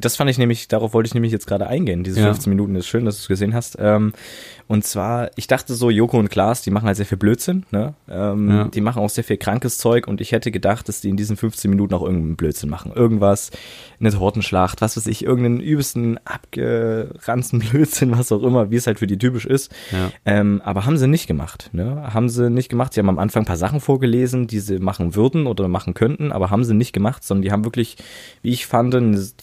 Das 0.00 0.16
fand 0.16 0.30
ich 0.30 0.38
nämlich, 0.38 0.68
darauf 0.68 0.94
wollte 0.94 1.08
ich 1.08 1.14
nämlich 1.14 1.32
jetzt 1.32 1.46
gerade 1.46 1.66
eingehen. 1.66 2.04
Diese 2.04 2.20
Ja. 2.20 2.26
15 2.26 2.50
Minuten 2.50 2.74
ist 2.76 2.86
schön, 2.86 3.04
dass 3.04 3.16
du 3.16 3.20
es 3.22 3.28
gesehen 3.28 3.54
hast. 3.54 3.76
Ähm, 3.80 4.12
und 4.68 4.84
zwar, 4.84 5.30
ich 5.36 5.46
dachte 5.46 5.74
so, 5.74 5.90
Joko 5.90 6.18
und 6.18 6.28
Klaas, 6.30 6.62
die 6.62 6.70
machen 6.70 6.86
halt 6.86 6.96
sehr 6.96 7.06
viel 7.06 7.18
Blödsinn, 7.18 7.64
ne? 7.70 7.94
Ähm, 8.08 8.50
Ja. 8.50 8.64
Die 8.68 8.80
machen 8.80 9.02
auch 9.02 9.08
sehr 9.10 9.24
viel 9.24 9.38
krankes 9.38 9.78
Zeug 9.78 10.06
und 10.06 10.20
ich 10.20 10.32
hätte 10.32 10.50
gedacht, 10.50 10.88
dass 10.88 11.00
die 11.00 11.08
in 11.08 11.16
diesen 11.16 11.36
15 11.36 11.70
Minuten 11.70 11.94
auch 11.94 12.02
irgendeinen 12.02 12.36
Blödsinn 12.36 12.68
machen. 12.70 12.92
Irgendwas, 12.94 13.50
eine 13.98 14.10
Tortenschlacht, 14.12 14.80
was 14.82 14.96
weiß 14.96 15.06
ich, 15.06 15.24
irgendeinen 15.24 15.60
übelsten, 15.60 16.18
abgeranzten 16.24 17.58
Blödsinn, 17.70 18.16
was 18.16 18.30
auch 18.32 18.42
immer, 18.42 18.70
wie 18.70 18.76
es 18.76 18.86
halt 18.86 18.98
für 18.98 19.06
die 19.06 19.18
typisch 19.18 19.46
ist. 19.46 19.72
Ja. 19.92 20.10
Ähm, 20.24 20.60
aber 20.64 20.84
haben 20.86 20.96
sie 20.98 21.08
nicht 21.08 21.26
gemacht, 21.26 21.70
ne? 21.72 22.12
Haben 22.14 22.28
sie 22.28 22.50
nicht 22.50 22.68
gemacht. 22.68 22.92
Sie 22.94 23.00
haben 23.00 23.08
am 23.08 23.18
Anfang 23.18 23.42
ein 23.42 23.46
paar 23.46 23.56
Sachen 23.56 23.80
vorgelesen, 23.80 24.46
die 24.46 24.60
sie 24.60 24.78
machen 24.78 25.14
würden 25.14 25.46
oder 25.46 25.68
machen 25.68 25.94
könnten, 25.94 26.32
aber 26.32 26.50
haben 26.50 26.64
sie 26.64 26.74
nicht 26.74 26.92
gemacht, 26.92 27.24
sondern 27.24 27.42
die 27.42 27.52
haben 27.52 27.64
wirklich, 27.64 27.96
wie 28.42 28.50
ich 28.50 28.66
fand, 28.66 28.88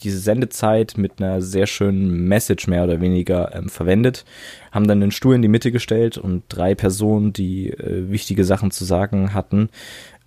diese 0.02 0.18
Sendezeit 0.46 0.94
mit 0.96 1.20
einer 1.20 1.42
sehr 1.42 1.66
schönen 1.66 2.28
Message 2.28 2.68
mehr 2.68 2.84
oder 2.84 3.00
weniger 3.00 3.54
ähm, 3.54 3.68
verwendet, 3.68 4.24
haben 4.70 4.86
dann 4.86 5.02
einen 5.02 5.10
Stuhl 5.10 5.34
in 5.34 5.42
die 5.42 5.48
Mitte 5.48 5.72
gestellt 5.72 6.18
und 6.18 6.44
drei 6.48 6.74
Personen, 6.74 7.32
die 7.32 7.70
äh, 7.70 8.10
wichtige 8.10 8.44
Sachen 8.44 8.70
zu 8.70 8.84
sagen 8.84 9.34
hatten, 9.34 9.70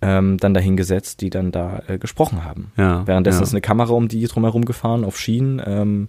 ähm, 0.02 0.36
dann 0.38 0.54
dahingesetzt, 0.54 1.20
die 1.22 1.30
dann 1.30 1.52
da 1.52 1.82
äh, 1.88 1.98
gesprochen 1.98 2.44
haben. 2.44 2.72
Ja, 2.76 3.06
Währenddessen 3.06 3.40
ja. 3.40 3.44
ist 3.44 3.52
eine 3.52 3.60
Kamera 3.60 3.92
um 3.92 4.08
die 4.08 4.26
drumherum 4.26 4.64
gefahren 4.64 5.04
auf 5.04 5.18
Schienen. 5.18 5.62
Ähm, 5.64 6.08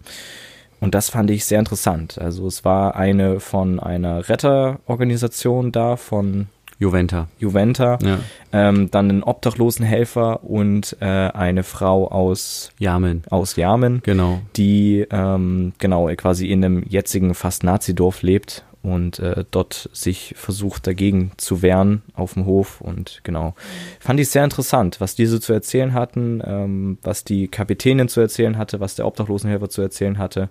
und 0.82 0.96
das 0.96 1.10
fand 1.10 1.30
ich 1.30 1.46
sehr 1.46 1.60
interessant. 1.60 2.18
Also 2.20 2.48
es 2.48 2.66
war 2.66 2.96
eine 2.96 3.40
von 3.40 3.80
einer 3.80 4.28
Retterorganisation 4.28 5.72
da, 5.72 5.96
von 5.96 6.48
Juventa. 6.82 7.28
Juventa, 7.40 8.00
Ja. 8.02 8.18
ähm, 8.52 8.90
dann 8.92 9.10
ein 9.10 9.24
Obdachlosenhelfer 9.24 10.44
und 10.44 10.98
äh, 11.00 11.06
eine 11.06 11.62
Frau 11.64 12.08
aus, 12.10 12.72
Jamen. 12.80 13.22
aus 13.30 13.56
Yamen, 13.56 14.02
Genau. 14.04 14.42
die 14.58 15.06
ähm, 15.12 15.74
genau 15.78 16.10
quasi 16.18 16.48
in 16.48 16.66
einem 16.66 16.84
jetzigen 16.90 17.36
fast 17.36 17.64
Nazi-Dorf 17.64 18.24
lebt 18.24 18.66
und 18.84 19.20
äh, 19.20 19.46
dort 19.52 19.90
sich 19.94 20.34
versucht 20.38 20.88
dagegen 20.88 21.32
zu 21.38 21.62
wehren 21.62 22.02
auf 22.14 22.34
dem 22.34 22.46
Hof 22.46 22.82
und 22.82 23.20
genau 23.24 23.54
fand 24.00 24.20
ich 24.20 24.30
sehr 24.30 24.44
interessant, 24.44 25.00
was 25.00 25.16
diese 25.16 25.40
zu 25.40 25.54
erzählen 25.54 25.94
hatten, 25.94 26.42
ähm, 26.46 26.98
was 27.04 27.24
die 27.24 27.48
Kapitänin 27.48 28.08
zu 28.08 28.20
erzählen 28.22 28.58
hatte, 28.58 28.80
was 28.80 28.96
der 28.96 29.06
Obdachlosenhelfer 29.06 29.70
zu 29.70 29.82
erzählen 29.82 30.18
hatte, 30.18 30.50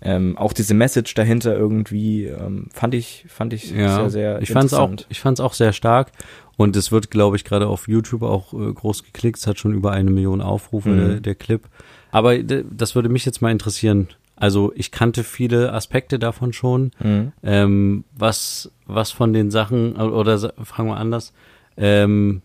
ähm, 0.00 0.38
auch 0.38 0.52
diese 0.52 0.74
Message 0.74 1.14
dahinter 1.14 1.56
irgendwie 1.56 2.26
ähm, 2.26 2.68
fand 2.72 2.94
ich 2.94 3.24
fand 3.28 3.52
ich 3.52 3.70
Ja, 3.72 4.08
sehr 4.08 4.10
sehr 4.10 4.42
ich 4.42 4.50
fand's 4.52 4.74
auch, 4.74 4.88
interessant. 4.90 5.06
ich 5.10 5.20
fand's 5.20 5.40
auch 5.40 5.54
sehr 5.54 5.72
stark. 5.72 6.12
Und 6.58 6.76
es 6.76 6.92
wird, 6.92 7.10
glaube 7.10 7.36
ich, 7.36 7.44
gerade 7.44 7.66
auf 7.66 7.88
YouTube 7.88 8.22
auch 8.22 8.52
äh, 8.52 8.72
groß 8.72 9.04
geklickt. 9.04 9.38
Es 9.38 9.46
hat 9.46 9.58
schon 9.58 9.72
über 9.72 9.90
eine 9.92 10.10
Million 10.10 10.42
Aufrufe, 10.42 10.90
Mhm. 10.90 10.96
der, 10.98 11.20
der 11.20 11.34
Clip. 11.34 11.62
Aber 12.10 12.36
d- 12.38 12.64
das 12.70 12.94
würde 12.94 13.08
mich 13.08 13.24
jetzt 13.24 13.40
mal 13.40 13.50
interessieren. 13.50 14.08
Also 14.42 14.72
ich 14.74 14.90
kannte 14.90 15.22
viele 15.22 15.72
Aspekte 15.72 16.18
davon 16.18 16.52
schon. 16.52 16.90
Mhm. 17.00 17.30
Ähm, 17.44 18.04
was, 18.12 18.72
was 18.86 19.12
von 19.12 19.32
den 19.32 19.52
Sachen, 19.52 19.94
oder 19.94 20.36
sa- 20.36 20.52
fragen 20.64 20.88
wir 20.88 20.96
anders, 20.96 21.32
ähm, 21.76 22.42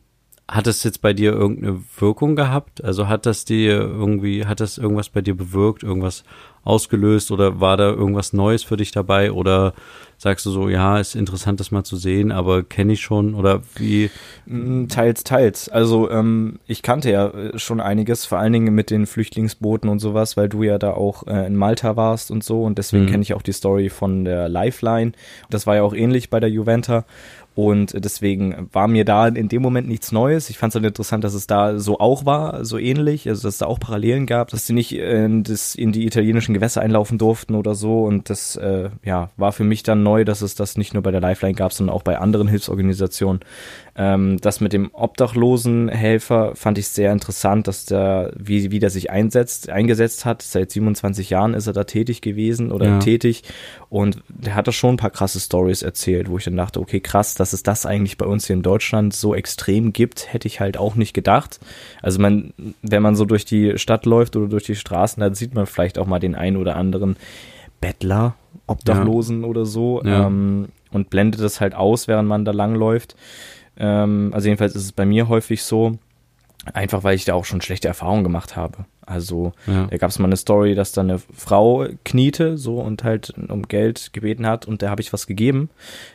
hat 0.50 0.66
es 0.66 0.84
jetzt 0.84 1.02
bei 1.02 1.14
dir 1.14 1.34
irgendeine 1.34 1.82
Wirkung 2.00 2.36
gehabt? 2.36 2.84
Also 2.84 3.08
hat 3.08 3.26
das 3.26 3.44
dir 3.44 3.80
irgendwie, 3.80 4.46
hat 4.46 4.62
das 4.62 4.78
irgendwas 4.78 5.10
bei 5.10 5.22
dir 5.22 5.36
bewirkt, 5.36 5.84
irgendwas 5.84 6.24
ausgelöst 6.64 7.32
oder 7.32 7.60
war 7.62 7.78
da 7.78 7.90
irgendwas 7.90 8.34
Neues 8.34 8.64
für 8.64 8.78
dich 8.78 8.92
dabei 8.92 9.32
oder 9.32 9.74
sagst 10.18 10.46
du 10.46 10.52
so, 10.52 10.68
ja, 10.68 11.00
ist 11.00 11.16
interessant, 11.16 11.60
das 11.60 11.72
mal 11.72 11.84
zu 11.84 11.96
sehen, 11.96 12.32
aber 12.32 12.64
kenne 12.64 12.94
ich 12.94 13.02
schon 13.02 13.36
oder 13.36 13.62
wie? 13.76 14.10
Mm, 14.46 14.88
teils, 14.88 15.24
teils. 15.24 15.70
Also 15.70 16.10
ähm, 16.10 16.60
ich 16.66 16.82
kannte 16.82 17.12
ja 17.12 17.28
äh, 17.28 17.60
schon 17.60 17.80
einiges, 17.80 18.26
vor 18.26 18.40
allen 18.40 18.52
Dingen 18.52 18.74
mit 18.74 18.90
den 18.90 19.06
Flüchtlingsbooten 19.06 19.90
und 19.90 20.00
sowas, 20.00 20.36
weil 20.36 20.50
du 20.50 20.64
ja 20.64 20.78
da 20.78 20.92
auch 20.92 21.26
äh, 21.28 21.46
in 21.46 21.56
Malta 21.56 21.96
warst 21.96 22.32
und 22.32 22.44
so 22.44 22.64
und 22.64 22.78
deswegen 22.78 23.06
mhm. 23.06 23.10
kenne 23.10 23.24
ich 23.24 23.34
auch 23.34 23.42
die 23.42 23.54
Story 23.54 23.90
von 23.90 24.26
der 24.26 24.50
Lifeline. 24.50 25.12
Das 25.50 25.68
war 25.68 25.76
ja 25.76 25.84
auch 25.84 25.94
ähnlich 25.94 26.30
bei 26.30 26.40
der 26.40 26.50
Juventa 26.50 27.06
und 27.58 27.96
deswegen 28.06 28.70
war 28.72 28.88
mir 28.88 29.04
da 29.04 29.30
in 29.30 29.48
dem 29.48 29.64
Moment 29.64 29.88
nichts 29.88 30.12
Neues. 30.12 30.52
Ich 30.52 30.60
fand 30.60 30.70
es 30.70 30.76
halt 30.76 30.86
interessant, 30.86 31.24
dass 31.24 31.34
es 31.34 31.48
da 31.48 31.80
so 31.80 32.00
auch 32.00 32.24
war, 32.24 32.64
so 32.64 32.78
ähnlich, 32.78 33.28
also 33.28 33.42
dass 33.42 33.56
es 33.56 33.58
da 33.58 33.66
auch 33.66 33.80
Parallelen 33.80 34.28
gab, 34.28 34.50
dass 34.50 34.68
sie 34.68 34.74
nicht 34.74 34.96
in, 34.96 35.42
das, 35.42 35.74
in 35.74 35.92
die 35.92 36.06
italienischen 36.06 36.54
Gewässer 36.54 36.82
einlaufen 36.82 37.18
durften 37.18 37.56
oder 37.56 37.74
so. 37.74 38.04
Und 38.04 38.30
das 38.30 38.58
äh, 38.58 38.92
ja, 39.04 39.32
war 39.38 39.54
für 39.54 39.64
mich 39.64 39.82
dann 39.82 40.04
neu, 40.04 40.24
dass 40.24 40.44
es 40.44 40.54
das 40.54 40.78
nicht 40.78 40.94
nur 40.94 41.02
bei 41.02 41.10
der 41.10 41.20
Lifeline 41.20 41.56
gab, 41.56 41.74
sondern 41.74 41.96
auch 41.96 42.04
bei 42.04 42.20
anderen 42.20 42.48
Hilfsorganisationen. 42.48 43.40
Ähm, 43.96 44.38
das 44.40 44.62
mit 44.62 44.74
dem 44.74 44.92
Obdachlosenhelfer 44.94 46.56
fand 46.56 46.78
ich 46.78 46.88
sehr 46.90 47.12
interessant, 47.12 47.68
dass 47.68 47.86
der, 47.86 48.34
wie, 48.38 48.70
wie 48.70 48.78
der 48.78 48.92
sich 48.92 49.10
einsetzt, 49.10 49.70
eingesetzt 49.70 50.24
hat. 50.24 50.44
Seit 50.44 50.70
27 50.70 51.32
Jahren 51.32 51.56
ist 51.56 51.66
er 51.66 51.74
da 51.74 51.86
tätig 51.86 52.22
gewesen 52.22 52.72
oder 52.72 52.86
ja. 52.86 53.00
tätig. 53.00 53.42
Und 53.90 54.22
der 54.30 54.54
hat 54.54 54.68
da 54.68 54.72
schon 54.72 54.94
ein 54.94 54.98
paar 54.98 55.10
krasse 55.10 55.40
Stories 55.40 55.82
erzählt, 55.82 56.30
wo 56.30 56.38
ich 56.38 56.44
dann 56.44 56.56
dachte, 56.56 56.80
okay, 56.80 57.00
krass, 57.00 57.34
dass 57.48 57.54
es 57.54 57.64
das 57.64 57.86
eigentlich 57.86 58.18
bei 58.18 58.26
uns 58.26 58.46
hier 58.48 58.58
in 58.58 58.62
Deutschland 58.62 59.14
so 59.14 59.34
extrem 59.34 59.94
gibt, 59.94 60.34
hätte 60.34 60.50
ich 60.50 60.60
halt 60.60 60.78
auch 60.78 60.96
nicht 60.96 61.14
gedacht. 61.14 61.62
Also 62.02 62.20
man, 62.20 62.54
wenn 62.82 63.02
man 63.02 63.16
so 63.16 63.24
durch 63.24 63.46
die 63.46 63.78
Stadt 63.78 64.06
läuft 64.06 64.36
oder 64.36 64.50
durch 64.50 64.66
die 64.66 64.76
Straßen, 64.76 65.22
dann 65.22 65.34
sieht 65.34 65.56
man 65.56 65.66
vielleicht 65.66 65.98
auch 65.98 66.08
mal 66.08 66.20
den 66.20 66.36
einen 66.36 66.58
oder 66.58 66.76
anderen 66.76 67.16
Bettler, 67.80 68.36
Obdachlosen 68.68 69.44
ja. 69.44 69.48
oder 69.48 69.66
so 69.66 70.02
ja. 70.04 70.28
ähm, 70.28 70.68
und 70.92 71.10
blendet 71.10 71.40
das 71.40 71.62
halt 71.62 71.74
aus, 71.74 72.10
während 72.10 72.28
man 72.28 72.44
da 72.44 72.52
langläuft. 72.52 73.16
Ähm, 73.78 74.32
also 74.34 74.50
jedenfalls 74.50 74.76
ist 74.76 74.84
es 74.84 74.92
bei 74.92 75.06
mir 75.06 75.30
häufig 75.30 75.64
so, 75.64 75.98
einfach 76.74 77.06
weil 77.06 77.16
ich 77.16 77.24
da 77.24 77.34
auch 77.34 77.46
schon 77.46 77.62
schlechte 77.62 77.88
Erfahrungen 77.88 78.26
gemacht 78.26 78.58
habe. 78.58 78.84
Also 79.08 79.54
ja. 79.66 79.88
da 79.90 79.98
gab 79.98 80.10
es 80.10 80.20
mal 80.20 80.26
eine 80.26 80.36
Story, 80.36 80.76
dass 80.76 80.92
da 80.92 81.02
eine 81.02 81.20
Frau 81.34 81.88
kniete 82.04 82.58
so 82.58 82.80
und 82.80 83.06
halt 83.06 83.34
um 83.48 83.68
Geld 83.68 84.12
gebeten 84.12 84.46
hat 84.46 84.66
und 84.66 84.82
da 84.82 84.90
habe 84.90 85.02
ich 85.02 85.14
was 85.14 85.28
gegeben. 85.28 85.70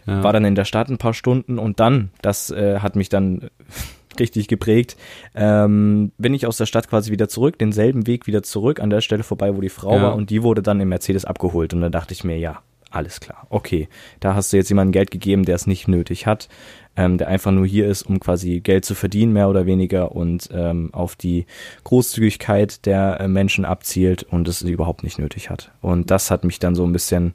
Ja. 0.06 0.22
War 0.22 0.32
dann 0.32 0.44
in 0.44 0.54
der 0.54 0.66
Stadt 0.66 0.90
ein 0.90 0.98
paar 0.98 1.14
Stunden 1.14 1.58
und 1.58 1.80
dann, 1.80 2.10
das 2.20 2.50
äh, 2.50 2.80
hat 2.80 2.94
mich 2.94 3.08
dann 3.08 3.48
richtig 4.20 4.46
geprägt, 4.46 4.98
ähm, 5.34 6.12
bin 6.18 6.34
ich 6.34 6.46
aus 6.46 6.58
der 6.58 6.66
Stadt 6.66 6.90
quasi 6.90 7.10
wieder 7.10 7.30
zurück, 7.30 7.58
denselben 7.58 8.06
Weg 8.06 8.26
wieder 8.26 8.42
zurück 8.42 8.78
an 8.78 8.90
der 8.90 9.00
Stelle 9.00 9.22
vorbei, 9.22 9.56
wo 9.56 9.62
die 9.62 9.70
Frau 9.70 9.96
ja. 9.96 10.02
war 10.02 10.14
und 10.14 10.28
die 10.28 10.42
wurde 10.42 10.62
dann 10.62 10.78
im 10.80 10.90
Mercedes 10.90 11.24
abgeholt 11.24 11.72
und 11.72 11.80
da 11.80 11.88
dachte 11.88 12.12
ich 12.12 12.24
mir, 12.24 12.36
ja, 12.36 12.60
alles 12.92 13.20
klar, 13.20 13.46
okay, 13.50 13.88
da 14.20 14.34
hast 14.34 14.52
du 14.52 14.56
jetzt 14.56 14.68
jemandem 14.68 14.92
Geld 14.92 15.10
gegeben, 15.10 15.44
der 15.44 15.56
es 15.56 15.66
nicht 15.66 15.88
nötig 15.88 16.26
hat 16.26 16.48
ähm, 16.96 17.18
der 17.18 17.28
einfach 17.28 17.52
nur 17.52 17.66
hier 17.66 17.88
ist, 17.88 18.02
um 18.02 18.20
quasi 18.20 18.60
Geld 18.60 18.84
zu 18.84 18.94
verdienen, 18.94 19.32
mehr 19.32 19.48
oder 19.48 19.66
weniger, 19.66 20.12
und 20.12 20.48
ähm, 20.52 20.90
auf 20.92 21.16
die 21.16 21.46
Großzügigkeit 21.84 22.84
der 22.86 23.20
äh, 23.20 23.28
Menschen 23.28 23.64
abzielt 23.64 24.24
und 24.24 24.48
es 24.48 24.62
überhaupt 24.62 25.02
nicht 25.02 25.18
nötig 25.18 25.50
hat. 25.50 25.72
Und 25.80 26.10
das 26.10 26.30
hat 26.30 26.44
mich 26.44 26.58
dann 26.58 26.74
so 26.74 26.84
ein 26.84 26.92
bisschen 26.92 27.34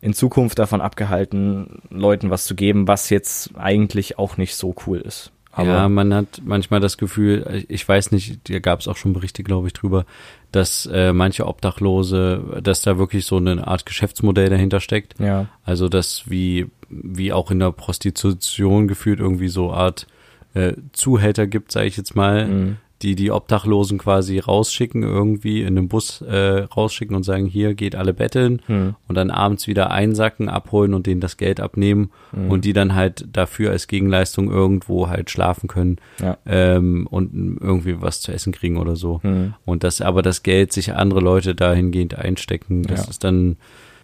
in 0.00 0.14
Zukunft 0.14 0.58
davon 0.58 0.80
abgehalten, 0.80 1.82
Leuten 1.90 2.30
was 2.30 2.44
zu 2.44 2.54
geben, 2.54 2.88
was 2.88 3.10
jetzt 3.10 3.56
eigentlich 3.56 4.18
auch 4.18 4.36
nicht 4.36 4.54
so 4.54 4.74
cool 4.86 4.98
ist. 4.98 5.32
Aber 5.52 5.68
ja, 5.68 5.88
man 5.88 6.14
hat 6.14 6.42
manchmal 6.44 6.80
das 6.80 6.96
Gefühl, 6.96 7.64
ich 7.68 7.86
weiß 7.86 8.12
nicht, 8.12 8.48
da 8.48 8.60
gab 8.60 8.80
es 8.80 8.88
auch 8.88 8.96
schon 8.96 9.12
Berichte, 9.12 9.42
glaube 9.42 9.66
ich, 9.66 9.72
drüber, 9.72 10.06
dass 10.52 10.86
äh, 10.86 11.12
manche 11.12 11.46
Obdachlose, 11.46 12.60
dass 12.62 12.82
da 12.82 12.98
wirklich 12.98 13.26
so 13.26 13.36
eine 13.36 13.66
Art 13.66 13.84
Geschäftsmodell 13.84 14.48
dahinter 14.48 14.80
steckt. 14.80 15.18
Ja. 15.18 15.48
Also 15.64 15.88
dass 15.88 16.30
wie 16.30 16.66
wie 16.88 17.32
auch 17.32 17.50
in 17.50 17.60
der 17.60 17.72
Prostitution 17.72 18.88
gefühlt 18.88 19.20
irgendwie 19.20 19.48
so 19.48 19.72
Art 19.72 20.06
äh, 20.54 20.74
Zuhälter 20.92 21.46
gibt, 21.46 21.70
sage 21.72 21.86
ich 21.86 21.96
jetzt 21.96 22.16
mal, 22.16 22.46
mhm 22.46 22.76
die 23.02 23.14
die 23.14 23.30
Obdachlosen 23.30 23.98
quasi 23.98 24.38
rausschicken, 24.38 25.02
irgendwie 25.02 25.62
in 25.62 25.78
einem 25.78 25.88
Bus 25.88 26.20
äh, 26.20 26.60
rausschicken 26.64 27.16
und 27.16 27.22
sagen, 27.22 27.46
hier 27.46 27.74
geht 27.74 27.96
alle 27.96 28.12
betteln 28.12 28.60
hm. 28.66 28.94
und 29.08 29.14
dann 29.14 29.30
abends 29.30 29.66
wieder 29.66 29.90
einsacken, 29.90 30.48
abholen 30.48 30.92
und 30.92 31.06
denen 31.06 31.20
das 31.20 31.38
Geld 31.38 31.60
abnehmen 31.60 32.10
hm. 32.32 32.50
und 32.50 32.64
die 32.64 32.74
dann 32.74 32.94
halt 32.94 33.26
dafür 33.32 33.70
als 33.70 33.86
Gegenleistung 33.86 34.50
irgendwo 34.50 35.08
halt 35.08 35.30
schlafen 35.30 35.66
können 35.66 35.96
ja. 36.20 36.36
ähm, 36.44 37.06
und 37.10 37.58
irgendwie 37.60 38.02
was 38.02 38.20
zu 38.20 38.32
essen 38.32 38.52
kriegen 38.52 38.76
oder 38.76 38.96
so. 38.96 39.22
Hm. 39.22 39.54
Und 39.64 39.82
das 39.82 40.02
aber 40.02 40.20
das 40.22 40.42
Geld 40.42 40.72
sich 40.72 40.94
andere 40.94 41.20
Leute 41.20 41.54
dahingehend 41.54 42.16
einstecken, 42.16 42.82
das 42.82 43.04
ja. 43.04 43.10
ist 43.10 43.24
dann 43.24 43.56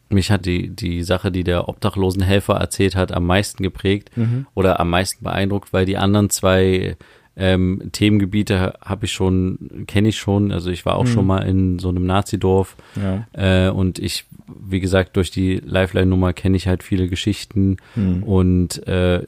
mich 0.09 0.31
hat 0.31 0.47
die, 0.47 0.69
die 0.69 1.03
Sache, 1.03 1.33
die 1.33 1.43
der 1.43 1.69
Obdachlosenhelfer 1.69 2.55
erzählt 2.55 2.95
hat, 2.95 3.13
am 3.13 3.27
meisten 3.27 3.63
geprägt 3.63 4.17
mhm. 4.17 4.47
oder 4.55 4.79
am 4.79 4.91
meisten 4.91 5.25
beeindruckt, 5.25 5.73
weil 5.73 5.85
die 5.85 5.97
anderen 5.97 6.31
zwei 6.31 6.97
ähm, 7.37 7.91
Themengebiete 7.93 8.75
habe 8.83 9.05
ich 9.05 9.13
schon, 9.13 9.85
kenne 9.87 10.09
ich 10.09 10.17
schon. 10.17 10.53
Also 10.53 10.71
ich 10.71 10.87
war 10.87 10.97
auch 10.97 11.05
mhm. 11.05 11.09
schon 11.09 11.27
mal 11.27 11.47
in 11.47 11.79
so 11.79 11.91
einem 11.91 12.07
Nazi-Dorf 12.07 12.77
ja. 12.97 13.27
äh, 13.67 13.71
und 13.71 13.99
ich, 13.99 14.25
wie 14.47 14.81
gesagt, 14.81 15.17
durch 15.17 15.31
die 15.31 15.57
Lifeline-Nummer 15.57 16.33
kenne 16.33 16.57
ich 16.57 16.67
halt 16.67 16.83
viele 16.83 17.09
Geschichten 17.09 17.77
mhm. 17.95 18.23
und 18.23 18.87
äh, 18.89 19.23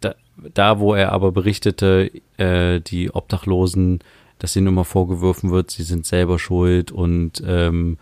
da, 0.00 0.14
da, 0.54 0.78
wo 0.78 0.94
er 0.94 1.12
aber 1.12 1.32
berichtete, 1.32 2.10
äh, 2.36 2.80
die 2.80 3.12
Obdachlosen, 3.12 4.00
dass 4.38 4.54
ihnen 4.54 4.68
immer 4.68 4.84
vorgeworfen 4.84 5.50
wird, 5.50 5.72
sie 5.72 5.82
sind 5.82 6.06
selber 6.06 6.38
schuld 6.38 6.92
und 6.92 7.42
ähm, 7.44 7.98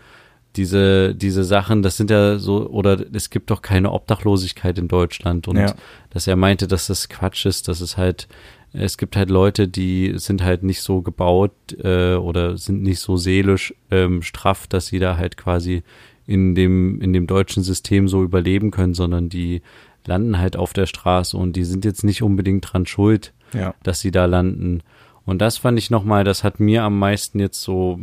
diese, 0.55 1.15
diese 1.15 1.43
Sachen, 1.43 1.81
das 1.81 1.97
sind 1.97 2.11
ja 2.11 2.37
so, 2.37 2.69
oder 2.69 2.99
es 3.13 3.29
gibt 3.29 3.49
doch 3.51 3.61
keine 3.61 3.91
Obdachlosigkeit 3.91 4.77
in 4.77 4.87
Deutschland 4.87 5.47
und 5.47 5.57
ja. 5.57 5.73
dass 6.09 6.27
er 6.27 6.35
meinte, 6.35 6.67
dass 6.67 6.87
das 6.87 7.09
Quatsch 7.09 7.45
ist, 7.45 7.67
dass 7.67 7.79
es 7.79 7.97
halt 7.97 8.27
es 8.73 8.97
gibt 8.97 9.15
halt 9.15 9.29
Leute, 9.29 9.67
die 9.67 10.13
sind 10.15 10.43
halt 10.43 10.63
nicht 10.63 10.81
so 10.81 11.01
gebaut 11.01 11.51
äh, 11.83 12.15
oder 12.15 12.57
sind 12.57 12.83
nicht 12.83 12.99
so 12.99 13.17
seelisch 13.17 13.73
ähm, 13.89 14.21
straff, 14.21 14.67
dass 14.67 14.87
sie 14.87 14.99
da 14.99 15.17
halt 15.17 15.37
quasi 15.37 15.83
in 16.25 16.55
dem, 16.55 17.01
in 17.01 17.11
dem 17.11 17.27
deutschen 17.27 17.63
System 17.63 18.07
so 18.07 18.23
überleben 18.23 18.71
können, 18.71 18.93
sondern 18.93 19.27
die 19.27 19.61
landen 20.05 20.37
halt 20.37 20.55
auf 20.55 20.73
der 20.73 20.85
Straße 20.85 21.35
und 21.35 21.55
die 21.55 21.63
sind 21.63 21.85
jetzt 21.85 22.03
nicht 22.03 22.23
unbedingt 22.23 22.71
dran 22.71 22.85
schuld, 22.85 23.33
ja. 23.53 23.75
dass 23.83 23.99
sie 23.99 24.11
da 24.11 24.25
landen. 24.25 24.81
Und 25.25 25.39
das 25.39 25.57
fand 25.57 25.77
ich 25.77 25.91
nochmal, 25.91 26.23
das 26.23 26.43
hat 26.43 26.59
mir 26.59 26.83
am 26.83 26.97
meisten 26.97 27.39
jetzt 27.39 27.61
so 27.61 27.99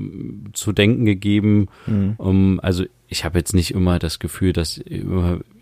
zu 0.53 0.73
denken 0.73 1.05
gegeben. 1.05 1.69
Mhm. 1.87 2.15
Um, 2.19 2.61
also 2.63 2.85
ich 3.09 3.25
habe 3.25 3.39
jetzt 3.39 3.55
nicht 3.55 3.73
immer 3.73 3.99
das 3.99 4.19
Gefühl, 4.19 4.53
dass 4.53 4.81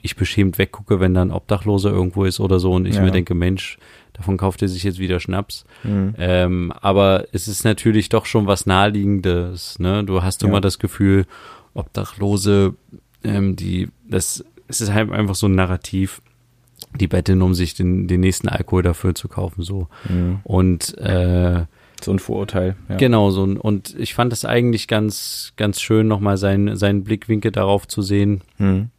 ich 0.03 0.17
beschämt 0.17 0.59
weggucke, 0.59 1.01
wenn 1.01 1.15
da 1.15 1.23
ein 1.23 1.31
Obdachloser 1.31 1.91
irgendwo 1.91 2.25
ist 2.25 2.41
oder 2.41 2.59
so 2.59 2.73
und 2.73 2.87
ich 2.87 2.97
ja. 2.97 3.03
mir 3.03 3.13
denke, 3.13 3.35
Mensch, 3.35 3.79
davon 4.17 4.37
kauft 4.37 4.63
er 4.63 4.69
sich 4.69 4.83
jetzt 4.83 4.99
wieder 4.99 5.21
Schnaps. 5.21 5.65
Mhm. 5.85 6.15
Ähm, 6.19 6.73
aber 6.81 7.27
es 7.33 7.49
ist 7.49 7.65
natürlich 7.65 8.09
doch 8.09 8.27
schon 8.27 8.47
was 8.47 8.67
Naheliegendes. 8.67 9.79
Ne? 9.79 10.05
Du 10.05 10.23
hast 10.23 10.43
ja. 10.43 10.49
immer 10.49 10.61
das 10.61 10.79
Gefühl, 10.79 11.27
Obdachlose, 11.75 12.75
ähm, 13.23 13.57
die, 13.57 13.89
das, 14.09 14.45
es 14.69 14.81
ist 14.81 14.93
halt 14.93 15.11
einfach 15.13 15.35
so 15.35 15.49
ein 15.49 15.55
Narrativ, 15.55 16.23
die 16.99 17.09
betteln, 17.09 17.43
um 17.43 17.55
sich 17.55 17.75
den, 17.75 18.09
den 18.09 18.21
nächsten 18.21 18.49
Alkohol 18.49 18.83
dafür 18.83 19.15
zu 19.15 19.29
kaufen, 19.29 19.63
so. 19.63 19.89
Mhm. 20.09 20.41
Und 20.45 20.97
äh, 20.99 21.65
so 22.01 22.13
ein 22.13 22.19
Vorurteil. 22.19 22.77
Ja. 22.89 22.97
Genau, 22.97 23.31
so 23.31 23.45
ein, 23.45 23.59
und 23.59 23.95
ich 23.99 24.15
fand 24.15 24.33
es 24.33 24.45
eigentlich 24.45 24.89
ganz, 24.89 25.53
ganz 25.57 25.81
schön, 25.81 26.09
nochmal 26.09 26.39
seinen, 26.39 26.77
seinen 26.77 27.05
Blickwinkel 27.05 27.53
darauf 27.53 27.87
zu 27.87 28.01
sehen. 28.01 28.41
Mhm 28.59 28.91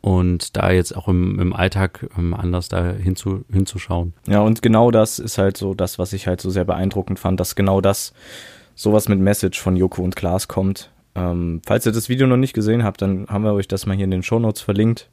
und 0.00 0.56
da 0.56 0.70
jetzt 0.70 0.96
auch 0.96 1.08
im, 1.08 1.38
im 1.38 1.52
Alltag 1.52 2.08
ähm, 2.16 2.34
anders 2.34 2.68
da 2.68 2.92
hinzu, 2.92 3.44
hinzuschauen. 3.50 4.12
Ja, 4.26 4.40
und 4.40 4.62
genau 4.62 4.90
das 4.90 5.18
ist 5.18 5.38
halt 5.38 5.56
so 5.56 5.74
das, 5.74 5.98
was 5.98 6.12
ich 6.12 6.26
halt 6.26 6.40
so 6.40 6.50
sehr 6.50 6.64
beeindruckend 6.64 7.18
fand, 7.18 7.40
dass 7.40 7.54
genau 7.54 7.80
das 7.80 8.12
sowas 8.74 9.08
mit 9.08 9.18
Message 9.18 9.60
von 9.60 9.76
Joko 9.76 10.02
und 10.02 10.16
Klaas 10.16 10.48
kommt. 10.48 10.90
Ähm, 11.14 11.60
falls 11.66 11.86
ihr 11.86 11.92
das 11.92 12.08
Video 12.08 12.26
noch 12.26 12.36
nicht 12.36 12.54
gesehen 12.54 12.84
habt, 12.84 13.02
dann 13.02 13.26
haben 13.28 13.44
wir 13.44 13.52
euch 13.52 13.68
das 13.68 13.86
mal 13.86 13.96
hier 13.96 14.04
in 14.04 14.10
den 14.10 14.22
Show 14.22 14.38
Notes 14.38 14.62
verlinkt. 14.62 15.10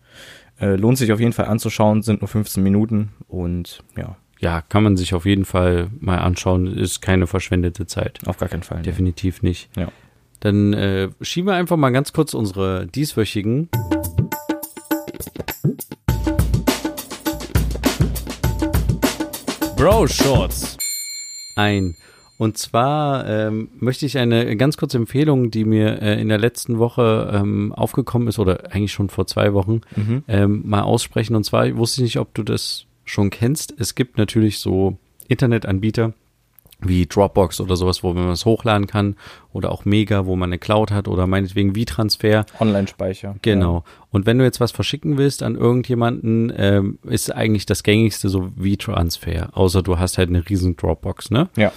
Äh, 0.60 0.75
lohnt 0.75 0.97
sich 0.97 1.12
auf 1.12 1.19
jeden 1.19 1.34
Fall 1.34 1.45
anzuschauen, 1.45 2.01
sind 2.01 2.21
nur 2.21 2.27
15 2.27 2.62
Minuten 2.63 3.10
und 3.27 3.84
ja. 3.95 4.15
Ja, 4.39 4.62
kann 4.62 4.84
man 4.84 4.97
sich 4.97 5.15
auf 5.15 5.25
jeden 5.25 5.45
Fall 5.45 5.89
mal 5.99 6.19
anschauen, 6.19 6.67
ist 6.67 7.01
keine 7.01 7.25
verschwendete 7.25 7.88
Zeit. 7.88 8.19
Auf 8.27 8.38
gar 8.38 8.49
keinen 8.49 8.63
Fall. 8.63 8.84
Definitiv 8.84 9.41
nee. 9.41 9.49
nicht. 9.49 9.69
Ja. 9.75 9.88
Dann 10.39 10.73
äh, 10.73 11.10
schieben 11.21 11.47
wir 11.47 11.56
einfach 11.56 11.77
mal 11.77 11.89
ganz 11.89 12.13
kurz 12.13 12.36
unsere 12.36 12.86
dieswöchigen 12.86 13.69
Bro 19.77 20.07
Shorts 20.07 20.75
ein. 21.55 21.95
Und 22.39 22.57
zwar 22.57 23.27
ähm, 23.27 23.69
möchte 23.79 24.07
ich 24.07 24.17
eine 24.17 24.57
ganz 24.57 24.75
kurze 24.75 24.97
Empfehlung, 24.97 25.51
die 25.51 25.65
mir 25.65 26.01
äh, 26.01 26.19
in 26.19 26.29
der 26.29 26.39
letzten 26.39 26.79
Woche 26.79 27.31
ähm, 27.31 27.73
aufgekommen 27.73 28.27
ist, 28.27 28.39
oder 28.39 28.71
eigentlich 28.71 28.91
schon 28.91 29.09
vor 29.09 29.27
zwei 29.27 29.53
Wochen, 29.53 29.81
mhm. 29.95 30.23
ähm, 30.27 30.63
mal 30.65 30.81
aussprechen. 30.81 31.35
Und 31.35 31.43
zwar 31.43 31.77
wusste 31.77 32.01
ich 32.01 32.05
nicht, 32.05 32.19
ob 32.19 32.33
du 32.33 32.41
das 32.41 32.85
schon 33.05 33.29
kennst. 33.29 33.73
Es 33.79 33.93
gibt 33.93 34.17
natürlich 34.17 34.57
so 34.57 34.97
Internetanbieter, 35.27 36.13
wie 36.79 37.07
Dropbox 37.07 37.59
oder 37.59 37.75
sowas, 37.75 38.03
wo 38.03 38.13
man 38.13 38.27
was 38.27 38.45
hochladen 38.45 38.85
kann 38.85 39.15
oder 39.51 39.71
auch 39.71 39.85
Mega, 39.85 40.25
wo 40.27 40.35
man 40.35 40.49
eine 40.49 40.59
Cloud 40.59 40.91
hat 40.91 41.07
oder 41.07 41.25
meinetwegen 41.25 41.73
V-Transfer. 41.75 42.45
Online-Speicher. 42.59 43.35
Genau. 43.41 43.83
Und 44.11 44.25
wenn 44.27 44.37
du 44.37 44.43
jetzt 44.43 44.59
was 44.59 44.71
verschicken 44.71 45.17
willst 45.17 45.41
an 45.41 45.55
irgendjemanden, 45.55 46.53
ähm, 46.55 46.99
ist 47.03 47.33
eigentlich 47.33 47.65
das 47.65 47.81
gängigste 47.83 48.29
so 48.29 48.51
V-Transfer, 48.61 49.49
außer 49.57 49.81
du 49.81 49.97
hast 49.97 50.17
halt 50.17 50.29
eine 50.29 50.47
riesen 50.47 50.75
Dropbox, 50.75 51.31
ne? 51.31 51.49
Ja. 51.57 51.71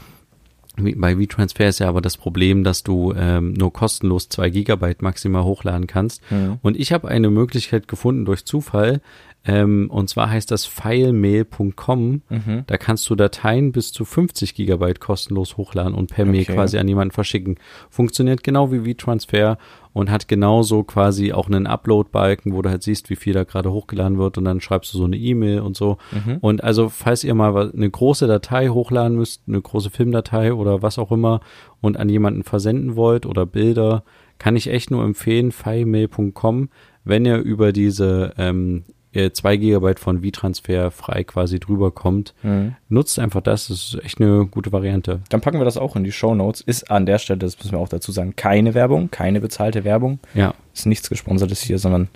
Wie- 0.76 0.94
Bei 0.94 1.16
V-Transfer 1.16 1.68
ist 1.68 1.80
ja 1.80 1.88
aber 1.88 2.00
das 2.00 2.16
Problem, 2.16 2.62
dass 2.62 2.82
du 2.82 3.12
ähm, 3.16 3.52
nur 3.54 3.72
kostenlos 3.72 4.28
zwei 4.28 4.50
Gigabyte 4.50 5.02
maximal 5.02 5.44
hochladen 5.44 5.86
kannst. 5.86 6.22
Mhm. 6.30 6.58
Und 6.62 6.78
ich 6.78 6.92
habe 6.92 7.08
eine 7.08 7.28
Möglichkeit 7.30 7.88
gefunden 7.88 8.24
durch 8.24 8.44
Zufall. 8.44 9.00
Ähm, 9.44 9.88
und 9.90 10.10
zwar 10.10 10.30
heißt 10.30 10.50
das 10.50 10.66
filemail.com. 10.66 12.22
Mhm. 12.28 12.64
Da 12.66 12.76
kannst 12.76 13.08
du 13.08 13.14
Dateien 13.14 13.72
bis 13.72 13.92
zu 13.92 14.04
50 14.04 14.54
Gigabyte 14.54 15.00
kostenlos 15.00 15.56
hochladen 15.56 15.94
und 15.94 16.10
per 16.10 16.26
Mail 16.26 16.42
Okay. 16.42 16.54
quasi 16.54 16.78
an 16.78 16.88
jemanden 16.88 17.12
verschicken. 17.12 17.56
Funktioniert 17.88 18.42
genau 18.42 18.70
wie 18.70 18.80
V-Transfer 18.92 19.56
und 19.92 20.10
hat 20.10 20.28
genauso 20.28 20.84
quasi 20.84 21.32
auch 21.32 21.46
einen 21.48 21.66
Upload-Balken, 21.66 22.52
wo 22.54 22.62
du 22.62 22.70
halt 22.70 22.82
siehst, 22.82 23.08
wie 23.10 23.16
viel 23.16 23.32
da 23.32 23.44
gerade 23.44 23.72
hochgeladen 23.72 24.18
wird 24.18 24.38
und 24.38 24.44
dann 24.44 24.60
schreibst 24.60 24.92
du 24.94 24.98
so 24.98 25.04
eine 25.04 25.16
E-Mail 25.16 25.60
und 25.60 25.76
so. 25.76 25.96
Mhm. 26.12 26.36
Und 26.40 26.62
also, 26.62 26.88
falls 26.88 27.24
ihr 27.24 27.34
mal 27.34 27.72
eine 27.72 27.90
große 27.90 28.26
Datei 28.26 28.68
hochladen 28.68 29.16
müsst, 29.16 29.42
eine 29.48 29.60
große 29.60 29.90
Filmdatei 29.90 30.52
oder 30.52 30.82
was 30.82 30.98
auch 30.98 31.10
immer 31.12 31.40
und 31.80 31.96
an 31.96 32.08
jemanden 32.08 32.42
versenden 32.42 32.94
wollt 32.94 33.26
oder 33.26 33.46
Bilder, 33.46 34.04
kann 34.38 34.54
ich 34.56 34.68
echt 34.68 34.90
nur 34.90 35.02
empfehlen, 35.04 35.50
filemail.com, 35.52 36.68
wenn 37.04 37.24
ihr 37.24 37.38
über 37.38 37.72
diese 37.72 38.32
ähm, 38.38 38.84
2 39.12 39.56
Gigabyte 39.56 39.98
von 39.98 40.22
V-Transfer 40.22 40.90
frei 40.92 41.24
quasi 41.24 41.58
drüber 41.58 41.90
kommt. 41.90 42.32
Mhm. 42.42 42.76
Nutzt 42.88 43.18
einfach 43.18 43.40
das, 43.40 43.66
das 43.68 43.94
ist 43.94 44.04
echt 44.04 44.20
eine 44.20 44.46
gute 44.46 44.70
Variante. 44.72 45.20
Dann 45.30 45.40
packen 45.40 45.58
wir 45.58 45.64
das 45.64 45.76
auch 45.76 45.96
in 45.96 46.04
die 46.04 46.12
Show 46.12 46.34
Notes. 46.34 46.60
Ist 46.60 46.90
an 46.90 47.06
der 47.06 47.18
Stelle, 47.18 47.38
das 47.38 47.58
müssen 47.58 47.72
wir 47.72 47.78
auch 47.78 47.88
dazu 47.88 48.12
sagen, 48.12 48.36
keine 48.36 48.74
Werbung, 48.74 49.10
keine 49.10 49.40
bezahlte 49.40 49.82
Werbung. 49.84 50.20
Ja, 50.34 50.54
Ist 50.74 50.86
nichts 50.86 51.08
gesponsertes 51.08 51.60
hier, 51.60 51.78
sondern 51.78 52.08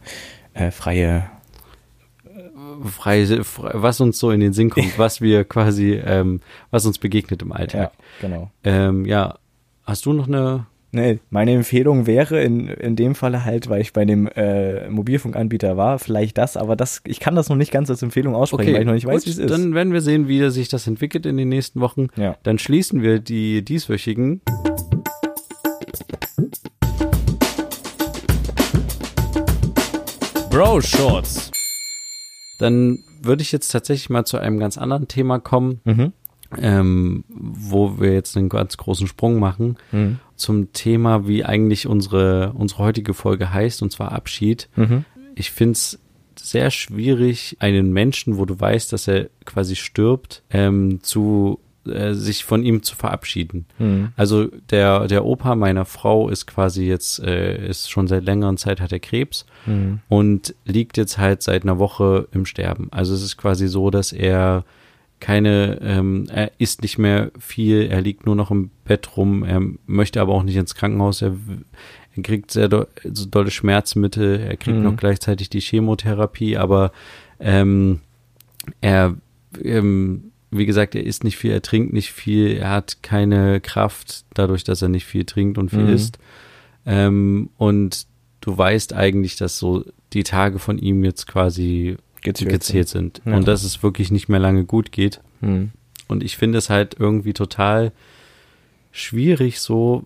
äh, 0.52 0.70
freie. 0.70 1.24
frei, 2.90 3.26
frei, 3.42 3.70
was 3.74 4.00
uns 4.00 4.18
so 4.18 4.30
in 4.30 4.40
den 4.40 4.52
Sinn 4.52 4.70
kommt, 4.70 4.98
was 4.98 5.20
wir 5.20 5.44
quasi, 5.44 5.92
ähm, 5.94 6.40
was 6.70 6.86
uns 6.86 6.98
begegnet 6.98 7.42
im 7.42 7.48
Ja, 7.50 7.54
Alltag. 7.56 7.92
genau. 8.20 8.50
Ähm, 8.62 9.04
ja, 9.04 9.38
hast 9.84 10.06
du 10.06 10.12
noch 10.12 10.28
eine 10.28 10.66
Nee, 10.94 11.18
meine 11.28 11.52
Empfehlung 11.52 12.06
wäre 12.06 12.40
in, 12.42 12.68
in 12.68 12.94
dem 12.94 13.16
Falle 13.16 13.44
halt, 13.44 13.68
weil 13.68 13.80
ich 13.80 13.92
bei 13.92 14.04
dem 14.04 14.28
äh, 14.28 14.88
Mobilfunkanbieter 14.88 15.76
war, 15.76 15.98
vielleicht 15.98 16.38
das, 16.38 16.56
aber 16.56 16.76
das, 16.76 17.02
ich 17.04 17.18
kann 17.18 17.34
das 17.34 17.48
noch 17.48 17.56
nicht 17.56 17.72
ganz 17.72 17.90
als 17.90 18.00
Empfehlung 18.02 18.36
aussprechen, 18.36 18.72
weil 18.74 18.80
ich 18.82 18.86
noch 18.86 18.94
nicht 18.94 19.06
weiß, 19.06 19.26
wie 19.26 19.30
es 19.30 19.38
ist. 19.38 19.50
Dann 19.50 19.74
werden 19.74 19.92
wir 19.92 20.00
sehen, 20.00 20.28
wie 20.28 20.48
sich 20.50 20.68
das 20.68 20.86
entwickelt 20.86 21.26
in 21.26 21.36
den 21.36 21.48
nächsten 21.48 21.80
Wochen. 21.80 22.06
ja. 22.16 22.36
Dann 22.44 22.58
schließen 22.58 23.02
wir 23.02 23.18
die 23.18 23.64
dieswöchigen. 23.64 24.40
Bro 30.50 30.80
Shorts. 30.82 31.50
Dann 32.58 32.98
würde 33.22 33.42
ich 33.42 33.50
jetzt 33.52 33.68
tatsächlich 33.68 34.10
mal 34.10 34.24
zu 34.24 34.38
einem 34.38 34.58
ganz 34.58 34.78
anderen 34.78 35.08
Thema 35.08 35.38
kommen, 35.40 35.80
Mhm. 35.84 36.12
Ähm, 36.60 37.24
wo 37.28 37.98
wir 38.00 38.12
jetzt 38.12 38.36
einen 38.36 38.48
ganz 38.48 38.76
großen 38.76 39.06
Sprung 39.06 39.38
machen 39.38 39.76
Mhm. 39.92 40.18
zum 40.36 40.72
Thema, 40.72 41.26
wie 41.28 41.44
eigentlich 41.44 41.86
unsere, 41.86 42.52
unsere 42.54 42.82
heutige 42.84 43.14
Folge 43.14 43.52
heißt, 43.52 43.82
und 43.82 43.90
zwar 43.92 44.12
Abschied. 44.12 44.68
Mhm. 44.76 45.04
Ich 45.34 45.50
finde 45.50 45.72
es 45.72 45.98
sehr 46.36 46.70
schwierig, 46.70 47.56
einen 47.60 47.92
Menschen, 47.92 48.36
wo 48.38 48.44
du 48.44 48.58
weißt, 48.58 48.92
dass 48.92 49.08
er 49.08 49.28
quasi 49.44 49.76
stirbt, 49.76 50.42
ähm, 50.50 51.00
zu 51.02 51.60
äh, 51.86 52.14
sich 52.14 52.44
von 52.44 52.62
ihm 52.64 52.82
zu 52.82 52.96
verabschieden. 52.96 53.66
Mhm. 53.78 54.12
Also 54.16 54.46
der, 54.70 55.06
der 55.06 55.24
Opa 55.26 55.54
meiner 55.54 55.84
Frau 55.84 56.30
ist 56.30 56.46
quasi 56.46 56.86
jetzt, 56.86 57.18
äh, 57.22 57.68
ist 57.68 57.90
schon 57.90 58.08
seit 58.08 58.24
längerer 58.24 58.56
Zeit 58.56 58.80
hat 58.80 58.90
er 58.92 59.00
Krebs 59.00 59.44
Mhm. 59.66 60.00
und 60.08 60.54
liegt 60.64 60.96
jetzt 60.96 61.18
halt 61.18 61.42
seit 61.42 61.62
einer 61.64 61.78
Woche 61.78 62.26
im 62.32 62.46
Sterben. 62.46 62.88
Also 62.90 63.12
es 63.14 63.22
ist 63.22 63.36
quasi 63.36 63.68
so, 63.68 63.90
dass 63.90 64.12
er 64.12 64.64
keine, 65.24 65.78
ähm, 65.80 66.26
er 66.30 66.52
isst 66.58 66.82
nicht 66.82 66.98
mehr 66.98 67.30
viel, 67.38 67.86
er 67.90 68.02
liegt 68.02 68.26
nur 68.26 68.36
noch 68.36 68.50
im 68.50 68.70
Bett 68.84 69.16
rum, 69.16 69.42
er 69.42 69.62
möchte 69.86 70.20
aber 70.20 70.34
auch 70.34 70.42
nicht 70.42 70.56
ins 70.56 70.74
Krankenhaus, 70.74 71.22
er, 71.22 71.34
er 72.14 72.22
kriegt 72.22 72.50
sehr 72.50 72.68
do, 72.68 72.84
so 73.10 73.24
dolle 73.24 73.50
Schmerzmittel, 73.50 74.38
er 74.38 74.58
kriegt 74.58 74.76
Mhm. 74.76 74.82
noch 74.82 74.96
gleichzeitig 74.98 75.48
die 75.48 75.60
Chemotherapie, 75.62 76.58
aber 76.58 76.92
ähm, 77.40 78.00
er, 78.82 79.14
ähm, 79.62 80.24
wie 80.50 80.66
gesagt, 80.66 80.94
er 80.94 81.04
isst 81.04 81.24
nicht 81.24 81.38
viel, 81.38 81.52
er 81.52 81.62
trinkt 81.62 81.94
nicht 81.94 82.12
viel, 82.12 82.58
er 82.58 82.68
hat 82.70 82.98
keine 83.02 83.62
Kraft 83.62 84.26
dadurch, 84.34 84.62
dass 84.62 84.82
er 84.82 84.90
nicht 84.90 85.06
viel 85.06 85.24
trinkt 85.24 85.56
und 85.56 85.70
viel 85.70 85.84
Mhm. 85.86 85.94
isst. 85.94 86.18
Ähm, 86.84 87.48
und 87.56 88.06
du 88.42 88.58
weißt 88.58 88.92
eigentlich, 88.92 89.36
dass 89.36 89.58
so 89.58 89.86
die 90.12 90.22
Tage 90.22 90.58
von 90.58 90.78
ihm 90.78 91.02
jetzt 91.02 91.26
quasi 91.26 91.96
Gezählt 92.24 92.50
gezählt 92.50 92.88
sind 92.88 93.22
Ja. 93.24 93.36
und 93.36 93.46
dass 93.46 93.62
es 93.62 93.82
wirklich 93.84 94.10
nicht 94.10 94.28
mehr 94.28 94.40
lange 94.40 94.64
gut 94.64 94.90
geht. 94.90 95.20
Mhm. 95.40 95.70
Und 96.08 96.22
ich 96.24 96.36
finde 96.36 96.58
es 96.58 96.68
halt 96.70 96.96
irgendwie 96.98 97.32
total 97.32 97.92
schwierig, 98.90 99.60
so, 99.60 100.04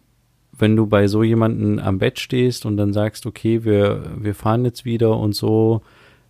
wenn 0.56 0.76
du 0.76 0.86
bei 0.86 1.06
so 1.08 1.22
jemanden 1.22 1.78
am 1.78 1.98
Bett 1.98 2.18
stehst 2.18 2.66
und 2.66 2.76
dann 2.76 2.92
sagst, 2.92 3.26
okay, 3.26 3.64
wir, 3.64 4.02
wir 4.18 4.34
fahren 4.34 4.64
jetzt 4.64 4.84
wieder 4.84 5.16
und 5.16 5.34
so, 5.34 5.82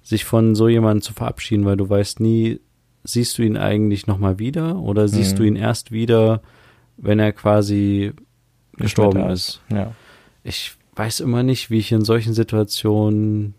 sich 0.03 0.25
von 0.25 0.55
so 0.55 0.69
jemandem 0.69 1.03
zu 1.03 1.13
verabschieden, 1.13 1.65
weil 1.65 1.77
du 1.77 1.89
weißt 1.89 2.21
nie, 2.21 2.61
siehst 3.05 3.39
du 3.39 3.43
ihn 3.43 3.57
eigentlich 3.57 4.07
nochmal 4.07 4.39
wieder 4.39 4.79
oder 4.79 5.09
siehst 5.09 5.35
Mhm. 5.35 5.37
du 5.37 5.43
ihn 5.45 5.57
erst 5.57 5.93
wieder, 5.93 6.43
wenn 6.97 7.19
er 7.19 7.33
quasi 7.33 8.13
gestorben 8.77 9.29
ist. 9.31 9.61
Ja. 9.73 9.93
Ich 10.45 10.73
weiß 10.97 11.21
immer 11.21 11.43
nicht, 11.43 11.71
wie 11.71 11.79
ich 11.79 11.93
in 11.93 12.05
solchen 12.05 12.35
Situationen 12.35 13.55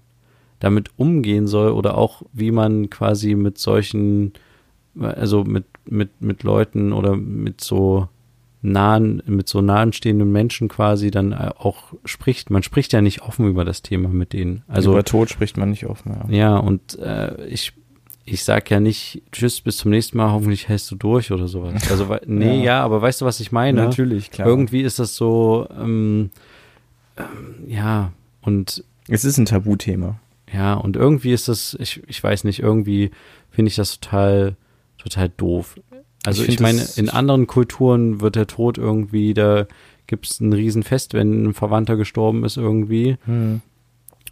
damit 0.60 0.92
umgehen 0.98 1.48
soll 1.48 1.72
oder 1.72 1.98
auch 1.98 2.22
wie 2.34 2.52
man 2.52 2.90
quasi 2.90 3.36
mit 3.36 3.58
solchen, 3.58 4.34
also 5.00 5.44
mit, 5.44 5.66
mit, 5.86 6.22
mit 6.22 6.44
Leuten 6.44 6.94
oder 6.94 7.16
mit 7.16 7.62
so 7.62 8.10
nahen, 8.62 9.24
mit 9.26 9.48
so 9.48 9.62
nahen 9.62 9.94
stehenden 9.94 10.32
Menschen 10.32 10.68
quasi 10.68 11.12
dann 11.12 11.34
auch 11.34 11.94
spricht. 12.04 12.50
Man 12.50 12.64
spricht 12.64 12.92
ja 12.94 13.02
nicht 13.02 13.22
offen 13.22 13.48
über 13.48 13.64
das 13.64 13.82
Thema 13.82 14.10
mit 14.10 14.34
denen. 14.34 14.64
Also 14.68 14.92
Über 14.92 15.06
Tod 15.06 15.30
spricht 15.30 15.58
man 15.58 15.70
nicht 15.70 15.86
offen. 15.86 16.18
Ja. 16.30 16.36
ja, 16.38 16.58
und 16.58 17.00
äh, 17.00 17.46
ich, 17.46 17.72
ich 18.26 18.44
sag 18.44 18.70
ja 18.70 18.82
nicht, 18.82 19.24
tschüss, 19.32 19.62
bis 19.62 19.78
zum 19.78 19.92
nächsten 19.92 20.18
Mal, 20.18 20.32
hoffentlich 20.32 20.68
hältst 20.68 20.92
du 20.92 20.96
durch 20.96 21.32
oder 21.32 21.48
sowas. 21.48 21.74
Also, 21.90 22.14
nee, 22.26 22.58
Ja. 22.58 22.64
ja. 22.64 22.84
aber 22.84 23.02
weißt 23.02 23.22
du, 23.22 23.26
was 23.26 23.40
ich 23.40 23.54
meine? 23.54 23.86
Natürlich, 23.86 24.30
klar. 24.30 24.48
Irgendwie 24.48 24.82
ist 24.82 25.00
das 25.00 25.16
so, 25.16 25.68
ähm, 25.80 26.32
ähm, 27.18 27.66
ja, 27.68 28.12
und 28.42 28.84
es 29.08 29.24
ist 29.24 29.38
ein 29.38 29.46
Tabuthema. 29.46 30.20
Ja, 30.54 30.74
und 30.74 30.96
irgendwie 30.96 31.32
ist 31.34 31.48
das, 31.48 31.76
ich, 31.80 32.02
ich 32.08 32.24
weiß 32.24 32.44
nicht, 32.44 32.60
irgendwie 32.60 33.12
finde 33.50 33.70
ich 33.70 33.76
das 33.76 34.00
total, 34.00 34.56
total 34.98 35.30
doof. 35.30 35.80
Also 36.26 36.44
Ich 36.44 36.50
ich, 36.50 36.60
meine, 36.60 36.86
in 36.96 37.10
anderen 37.10 37.48
Kulturen 37.48 38.22
wird 38.22 38.36
der 38.36 38.48
Tod 38.48 38.78
irgendwie, 38.78 39.34
da 39.34 39.68
gibt's 40.08 40.40
ein 40.40 40.54
Riesenfest, 40.54 41.14
wenn 41.14 41.46
ein 41.46 41.54
Verwandter 41.54 41.96
gestorben 41.96 42.44
ist 42.44 42.58
irgendwie. 42.58 43.18
Mhm. 43.26 43.62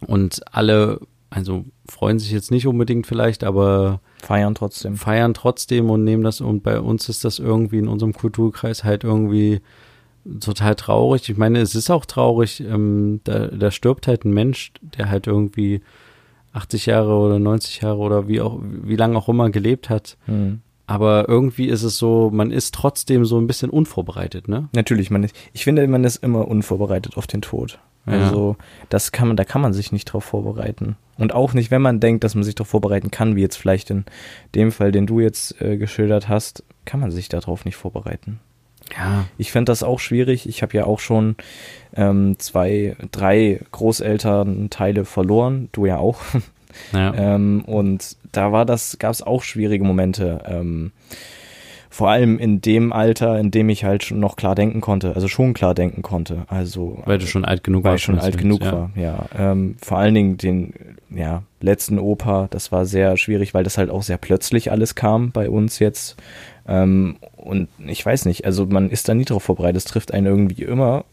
Und 0.06 0.42
alle, 0.52 1.00
also 1.30 1.64
freuen 1.88 2.18
sich 2.18 2.30
jetzt 2.30 2.50
nicht 2.50 2.66
unbedingt 2.66 3.06
vielleicht, 3.06 3.44
aber 3.44 4.00
Feiern 4.22 4.54
trotzdem. 4.54 4.96
feiern 4.96 5.34
trotzdem 5.34 5.90
und 5.90 6.04
nehmen 6.04 6.24
das 6.24 6.40
und 6.40 6.62
bei 6.62 6.80
uns 6.80 7.08
ist 7.08 7.24
das 7.24 7.38
irgendwie 7.38 7.78
in 7.78 7.88
unserem 7.88 8.12
Kulturkreis 8.12 8.84
halt 8.84 9.04
irgendwie 9.04 9.60
total 10.40 10.74
traurig. 10.74 11.28
Ich 11.28 11.36
meine, 11.36 11.60
es 11.60 11.74
ist 11.74 11.90
auch 11.90 12.04
traurig, 12.04 12.60
ähm, 12.60 13.20
da, 13.24 13.46
da 13.46 13.70
stirbt 13.70 14.06
halt 14.06 14.24
ein 14.24 14.32
Mensch, 14.32 14.72
der 14.82 15.10
halt 15.10 15.26
irgendwie 15.26 15.80
80 16.52 16.86
Jahre 16.86 17.14
oder 17.14 17.38
90 17.38 17.82
Jahre 17.82 17.98
oder 17.98 18.28
wie 18.28 18.40
auch, 18.40 18.58
wie 18.62 18.96
lange 18.96 19.16
auch 19.16 19.28
immer 19.28 19.50
gelebt 19.50 19.90
hat. 19.90 20.16
Mhm. 20.26 20.60
Aber 20.86 21.28
irgendwie 21.28 21.66
ist 21.66 21.82
es 21.82 21.98
so, 21.98 22.30
man 22.32 22.50
ist 22.50 22.74
trotzdem 22.74 23.26
so 23.26 23.38
ein 23.38 23.46
bisschen 23.46 23.68
unvorbereitet, 23.68 24.48
ne? 24.48 24.68
Natürlich, 24.72 25.10
man 25.10 25.22
ist, 25.22 25.36
ich 25.52 25.64
finde, 25.64 25.86
man 25.86 26.02
ist 26.02 26.16
immer 26.16 26.48
unvorbereitet 26.48 27.18
auf 27.18 27.26
den 27.26 27.42
Tod. 27.42 27.78
Ja. 28.06 28.14
Also, 28.14 28.56
das 28.88 29.12
kann 29.12 29.28
man, 29.28 29.36
da 29.36 29.44
kann 29.44 29.60
man 29.60 29.74
sich 29.74 29.92
nicht 29.92 30.06
drauf 30.06 30.24
vorbereiten. 30.24 30.96
Und 31.18 31.34
auch 31.34 31.52
nicht, 31.52 31.70
wenn 31.70 31.82
man 31.82 32.00
denkt, 32.00 32.24
dass 32.24 32.34
man 32.34 32.42
sich 32.42 32.54
darauf 32.54 32.68
vorbereiten 32.68 33.10
kann, 33.10 33.36
wie 33.36 33.42
jetzt 33.42 33.56
vielleicht 33.56 33.90
in 33.90 34.06
dem 34.54 34.72
Fall, 34.72 34.90
den 34.90 35.06
du 35.06 35.20
jetzt 35.20 35.60
äh, 35.60 35.76
geschildert 35.76 36.28
hast, 36.28 36.64
kann 36.86 37.00
man 37.00 37.10
sich 37.10 37.28
darauf 37.28 37.66
nicht 37.66 37.76
vorbereiten. 37.76 38.40
Ja. 38.96 39.26
Ich 39.36 39.52
fände 39.52 39.70
das 39.70 39.82
auch 39.82 40.00
schwierig. 40.00 40.48
Ich 40.48 40.62
habe 40.62 40.76
ja 40.76 40.84
auch 40.84 41.00
schon 41.00 41.36
ähm, 41.94 42.38
zwei, 42.38 42.96
drei 43.10 43.60
Großelternteile 43.72 45.04
verloren. 45.04 45.68
Du 45.72 45.86
ja 45.86 45.98
auch. 45.98 46.20
Ja. 46.92 47.12
Ähm, 47.14 47.64
und 47.66 48.16
da 48.30 48.52
war 48.52 48.64
das, 48.64 48.98
gab 48.98 49.10
es 49.10 49.22
auch 49.22 49.42
schwierige 49.42 49.84
Momente. 49.84 50.42
Ähm, 50.46 50.92
vor 51.90 52.10
allem 52.10 52.38
in 52.38 52.60
dem 52.60 52.92
Alter, 52.92 53.40
in 53.40 53.50
dem 53.50 53.68
ich 53.68 53.82
halt 53.82 54.04
schon 54.04 54.20
noch 54.20 54.36
klar 54.36 54.54
denken 54.54 54.80
konnte, 54.80 55.16
also 55.16 55.26
schon 55.26 55.54
klar 55.54 55.74
denken 55.74 56.02
konnte. 56.02 56.44
Also 56.46 57.02
weil 57.06 57.18
du 57.18 57.26
schon 57.26 57.44
alt 57.44 57.64
genug 57.64 57.82
weil 57.82 57.92
warst. 57.92 58.02
ich 58.02 58.04
schon 58.04 58.18
alt 58.20 58.38
genug 58.38 58.62
ja. 58.62 58.72
war, 58.72 58.90
ja. 58.94 59.26
Ähm, 59.36 59.76
vor 59.82 59.98
allen 59.98 60.14
Dingen 60.14 60.36
den 60.36 60.74
ja, 61.10 61.42
letzten 61.60 61.98
Opa, 61.98 62.46
das 62.50 62.70
war 62.70 62.84
sehr 62.84 63.16
schwierig, 63.16 63.54
weil 63.54 63.64
das 63.64 63.78
halt 63.78 63.90
auch 63.90 64.02
sehr 64.02 64.18
plötzlich 64.18 64.70
alles 64.70 64.94
kam 64.94 65.32
bei 65.32 65.50
uns 65.50 65.80
jetzt. 65.80 66.16
Ähm, 66.68 67.16
und 67.48 67.68
ich 67.86 68.04
weiß 68.04 68.26
nicht, 68.26 68.44
also 68.44 68.66
man 68.66 68.90
ist 68.90 69.08
da 69.08 69.14
nie 69.14 69.24
drauf 69.24 69.42
vorbereitet, 69.42 69.78
es 69.78 69.84
trifft 69.84 70.12
einen 70.12 70.26
irgendwie 70.26 70.64
immer. 70.64 71.06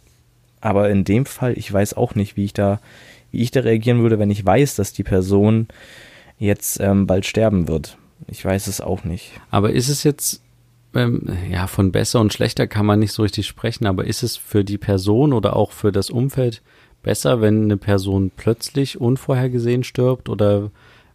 Aber 0.59 0.89
in 0.89 1.05
dem 1.05 1.25
Fall, 1.25 1.57
ich 1.57 1.71
weiß 1.71 1.93
auch 1.93 2.13
nicht, 2.13 2.35
wie 2.35 2.43
ich 2.43 2.53
da, 2.53 2.81
wie 3.31 3.41
ich 3.41 3.51
da 3.51 3.61
reagieren 3.61 4.01
würde, 4.01 4.19
wenn 4.19 4.29
ich 4.29 4.45
weiß, 4.45 4.75
dass 4.75 4.91
die 4.91 5.03
Person 5.03 5.67
jetzt 6.37 6.81
ähm, 6.81 7.07
bald 7.07 7.25
sterben 7.25 7.69
wird. 7.69 7.97
Ich 8.27 8.43
weiß 8.43 8.67
es 8.67 8.81
auch 8.81 9.05
nicht. 9.05 9.31
Aber 9.49 9.71
ist 9.71 9.87
es 9.87 10.03
jetzt, 10.03 10.41
ähm, 10.93 11.37
ja, 11.49 11.67
von 11.67 11.93
besser 11.93 12.19
und 12.19 12.33
schlechter 12.33 12.67
kann 12.67 12.85
man 12.85 12.99
nicht 12.99 13.13
so 13.13 13.23
richtig 13.23 13.47
sprechen, 13.47 13.85
aber 13.85 14.03
ist 14.03 14.21
es 14.21 14.35
für 14.35 14.65
die 14.65 14.77
Person 14.77 15.31
oder 15.31 15.55
auch 15.55 15.71
für 15.71 15.93
das 15.93 16.09
Umfeld 16.09 16.61
besser, 17.01 17.39
wenn 17.39 17.63
eine 17.63 17.77
Person 17.77 18.29
plötzlich 18.35 18.99
unvorhergesehen 18.99 19.85
stirbt 19.85 20.27
oder 20.27 20.69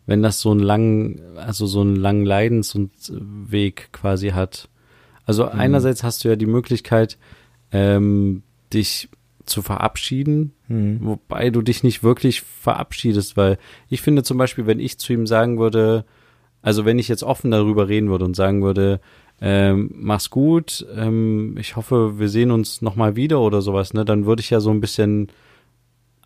wenn 0.07 0.23
das 0.23 0.41
so 0.41 0.51
einen 0.51 0.61
langen, 0.61 1.21
also 1.37 1.67
so 1.67 1.83
einen 1.83 1.97
langen 1.97 2.25
Leidensweg 2.25 3.91
quasi 3.93 4.31
hat? 4.31 4.70
Also 5.31 5.45
mhm. 5.45 5.61
einerseits 5.61 6.03
hast 6.03 6.25
du 6.25 6.29
ja 6.29 6.35
die 6.35 6.47
Möglichkeit, 6.47 7.17
ähm, 7.71 8.43
dich 8.75 9.09
zu 9.47 9.63
verabschieden, 9.63 10.55
mhm. 10.67 10.99
wobei 11.03 11.51
du 11.51 11.63
dich 11.63 11.85
nicht 11.85 12.03
wirklich 12.03 12.43
verabschiedest, 12.43 13.37
weil 13.37 13.57
ich 13.89 14.03
finde 14.03 14.25
zum 14.25 14.39
Beispiel, 14.39 14.67
wenn 14.67 14.81
ich 14.81 14.99
zu 14.99 15.13
ihm 15.13 15.29
sagen 15.29 15.61
würde, 15.61 16.05
also 16.63 16.85
wenn 16.85 16.99
ich 16.99 17.07
jetzt 17.07 17.23
offen 17.23 17.53
darüber 17.53 17.87
reden 17.87 18.11
würde 18.11 18.25
und 18.25 18.35
sagen 18.35 18.65
würde, 18.65 19.01
ähm, 19.41 19.93
mach's 19.95 20.31
gut, 20.31 20.85
ähm, 20.97 21.57
ich 21.61 21.77
hoffe, 21.77 22.19
wir 22.19 22.29
sehen 22.29 22.51
uns 22.51 22.83
nochmal 22.83 23.15
wieder 23.15 23.41
oder 23.41 23.63
sowas, 23.63 23.95
ne, 23.95 24.05
dann 24.05 24.27
würde 24.27 24.41
ich 24.41 24.51
ja 24.51 24.59
so 24.59 24.71
ein 24.71 24.81
bisschen, 24.81 25.29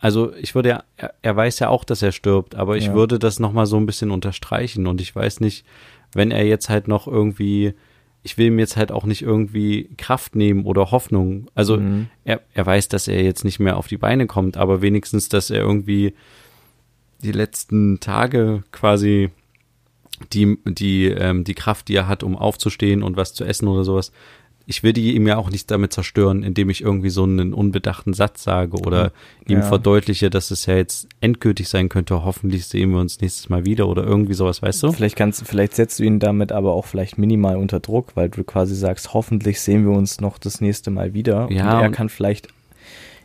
also 0.00 0.34
ich 0.36 0.54
würde 0.54 0.70
ja, 0.70 0.84
er, 0.96 1.12
er 1.20 1.36
weiß 1.36 1.58
ja 1.58 1.68
auch, 1.68 1.84
dass 1.84 2.00
er 2.00 2.12
stirbt, 2.12 2.54
aber 2.54 2.78
ich 2.78 2.86
ja. 2.86 2.94
würde 2.94 3.18
das 3.18 3.38
nochmal 3.38 3.66
so 3.66 3.76
ein 3.76 3.84
bisschen 3.84 4.10
unterstreichen 4.10 4.86
und 4.86 5.02
ich 5.02 5.14
weiß 5.14 5.40
nicht, 5.40 5.66
wenn 6.14 6.30
er 6.30 6.46
jetzt 6.46 6.70
halt 6.70 6.88
noch 6.88 7.06
irgendwie 7.06 7.74
ich 8.24 8.38
will 8.38 8.46
ihm 8.46 8.58
jetzt 8.58 8.76
halt 8.76 8.90
auch 8.90 9.04
nicht 9.04 9.22
irgendwie 9.22 9.90
Kraft 9.98 10.34
nehmen 10.34 10.64
oder 10.64 10.90
Hoffnung. 10.90 11.50
Also 11.54 11.76
mhm. 11.76 12.08
er, 12.24 12.40
er 12.54 12.64
weiß, 12.64 12.88
dass 12.88 13.06
er 13.06 13.22
jetzt 13.22 13.44
nicht 13.44 13.60
mehr 13.60 13.76
auf 13.76 13.86
die 13.86 13.98
Beine 13.98 14.26
kommt, 14.26 14.56
aber 14.56 14.80
wenigstens, 14.80 15.28
dass 15.28 15.50
er 15.50 15.60
irgendwie 15.60 16.14
die 17.22 17.32
letzten 17.32 18.00
Tage 18.00 18.64
quasi 18.72 19.30
die, 20.32 20.58
die, 20.64 21.06
ähm, 21.06 21.44
die 21.44 21.54
Kraft, 21.54 21.88
die 21.88 21.96
er 21.96 22.08
hat, 22.08 22.22
um 22.22 22.36
aufzustehen 22.36 23.02
und 23.02 23.18
was 23.18 23.34
zu 23.34 23.44
essen 23.44 23.68
oder 23.68 23.84
sowas, 23.84 24.10
ich 24.66 24.82
will 24.82 24.94
die 24.94 25.14
ihm 25.14 25.26
ja 25.26 25.36
auch 25.36 25.50
nicht 25.50 25.70
damit 25.70 25.92
zerstören, 25.92 26.42
indem 26.42 26.70
ich 26.70 26.80
irgendwie 26.80 27.10
so 27.10 27.24
einen 27.24 27.52
unbedachten 27.52 28.14
Satz 28.14 28.42
sage 28.42 28.78
oder 28.78 29.12
ja. 29.46 29.56
ihm 29.56 29.62
verdeutliche, 29.62 30.30
dass 30.30 30.50
es 30.50 30.64
ja 30.66 30.74
jetzt 30.74 31.08
endgültig 31.20 31.68
sein 31.68 31.90
könnte. 31.90 32.24
Hoffentlich 32.24 32.66
sehen 32.66 32.90
wir 32.90 33.00
uns 33.00 33.20
nächstes 33.20 33.50
Mal 33.50 33.66
wieder 33.66 33.88
oder 33.88 34.04
irgendwie 34.04 34.32
sowas, 34.32 34.62
weißt 34.62 34.82
du? 34.84 34.92
Vielleicht 34.92 35.16
kannst, 35.16 35.46
vielleicht 35.46 35.74
setzt 35.74 35.98
du 35.98 36.04
ihn 36.04 36.18
damit 36.18 36.50
aber 36.50 36.72
auch 36.72 36.86
vielleicht 36.86 37.18
minimal 37.18 37.56
unter 37.56 37.78
Druck, 37.80 38.12
weil 38.14 38.30
du 38.30 38.42
quasi 38.42 38.74
sagst, 38.74 39.12
hoffentlich 39.12 39.60
sehen 39.60 39.84
wir 39.84 39.92
uns 39.92 40.20
noch 40.20 40.38
das 40.38 40.62
nächste 40.62 40.90
Mal 40.90 41.12
wieder. 41.12 41.48
Ja. 41.50 41.76
Und 41.76 41.82
er 41.82 41.90
kann 41.90 42.08
vielleicht. 42.08 42.48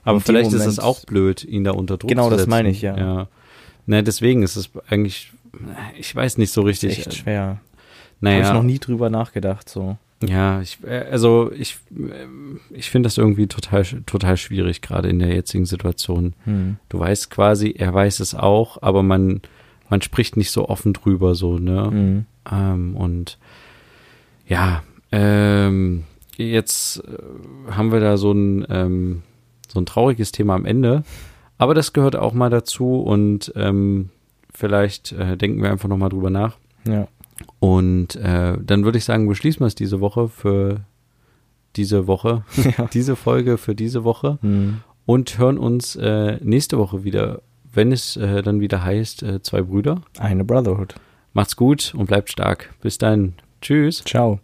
Aber 0.04 0.20
vielleicht 0.20 0.52
Moment, 0.52 0.62
ist 0.62 0.68
es 0.68 0.80
auch 0.80 1.06
blöd, 1.06 1.46
ihn 1.46 1.64
da 1.64 1.72
unter 1.72 1.98
Druck 1.98 2.10
genau 2.10 2.30
zu 2.30 2.38
setzen. 2.38 2.46
Genau, 2.46 2.58
das 2.58 2.64
meine 2.64 2.70
ich, 2.70 2.82
ja. 2.82 2.98
ja. 2.98 3.28
Ne, 3.86 4.04
deswegen 4.04 4.44
ist 4.44 4.58
es 4.58 4.70
eigentlich, 4.90 5.32
ich 5.98 6.14
weiß 6.14 6.38
nicht 6.38 6.52
so 6.52 6.62
richtig. 6.62 7.00
Echt 7.00 7.16
schwer. 7.16 7.62
Naja. 8.20 8.40
Habe 8.40 8.48
ich 8.48 8.54
noch 8.54 8.64
nie 8.64 8.80
drüber 8.80 9.10
nachgedacht, 9.10 9.70
so. 9.70 9.98
Ja, 10.28 10.62
ich, 10.62 10.80
äh, 10.86 11.06
also 11.12 11.52
ich, 11.54 11.78
äh, 11.92 12.26
ich 12.72 12.90
finde 12.90 13.08
das 13.08 13.18
irgendwie 13.18 13.48
total, 13.48 13.84
total 14.06 14.38
schwierig, 14.38 14.82
gerade 14.82 15.10
in 15.10 15.20
der 15.20 15.34
jetzigen 15.34 15.66
Situation. 15.66 16.34
Hm. 16.44 16.78
Du 16.90 17.00
weißt 17.00 17.30
quasi, 17.30 17.74
er 17.78 17.94
weiß 17.94 18.20
es 18.20 18.36
auch, 18.36 18.82
aber 18.82 19.02
man, 19.02 19.42
man 19.90 20.02
spricht 20.02 20.36
nicht 20.36 20.52
so 20.52 20.68
offen 20.68 20.94
drüber, 20.94 21.36
so, 21.36 21.58
ne? 21.58 21.90
Hm. 21.90 22.26
Ähm, 22.52 22.96
und 22.96 23.38
ja, 24.48 24.84
ähm, 25.12 26.04
jetzt 26.36 27.04
äh, 27.06 27.72
haben 27.72 27.92
wir 27.92 28.00
da 28.00 28.18
so 28.18 28.32
ein, 28.32 28.66
ähm, 28.70 29.24
so 29.68 29.80
ein 29.80 29.86
trauriges 29.86 30.32
Thema 30.32 30.56
am 30.56 30.66
Ende, 30.66 31.04
aber 31.58 31.74
das 31.74 31.94
gehört 31.94 32.16
auch 32.16 32.34
mal 32.34 32.50
dazu 32.50 33.02
und 33.02 33.54
ähm, 33.56 34.10
vielleicht 34.54 35.14
äh, 35.14 35.38
denken 35.38 35.62
wir 35.62 35.72
einfach 35.72 35.90
nochmal 35.90 36.10
drüber 36.10 36.30
nach. 36.30 36.58
Ja. 36.86 37.08
Und 37.60 38.16
äh, 38.16 38.58
dann 38.62 38.86
würde 38.86 38.98
ich 38.98 39.06
sagen, 39.06 39.28
beschließen 39.28 39.62
wir 39.62 39.68
es 39.68 39.76
diese 39.76 40.00
Woche 40.00 40.30
für 40.30 40.82
diese 41.76 42.08
Woche, 42.08 42.44
ja. 42.78 42.88
diese 42.94 43.16
Folge 43.16 43.58
für 43.58 43.76
diese 43.76 44.04
Woche 44.04 44.40
mhm. 44.42 44.82
und 45.06 45.38
hören 45.38 45.58
uns 45.58 45.96
äh, 45.96 46.38
nächste 46.44 46.78
Woche 46.78 47.04
wieder, 47.04 47.42
wenn 47.72 47.92
es 47.92 48.18
äh, 48.18 48.42
dann 48.42 48.60
wieder 48.60 48.84
heißt, 48.84 49.24
äh, 49.24 49.42
zwei 49.42 49.62
Brüder. 49.62 50.02
Eine 50.18 50.44
Brotherhood. 50.44 50.96
Macht's 51.34 51.56
gut 51.56 51.94
und 51.96 52.08
bleibt 52.08 52.30
stark. 52.30 52.74
Bis 52.82 52.98
dann. 52.98 53.34
Tschüss. 53.62 54.04
Ciao. 54.04 54.40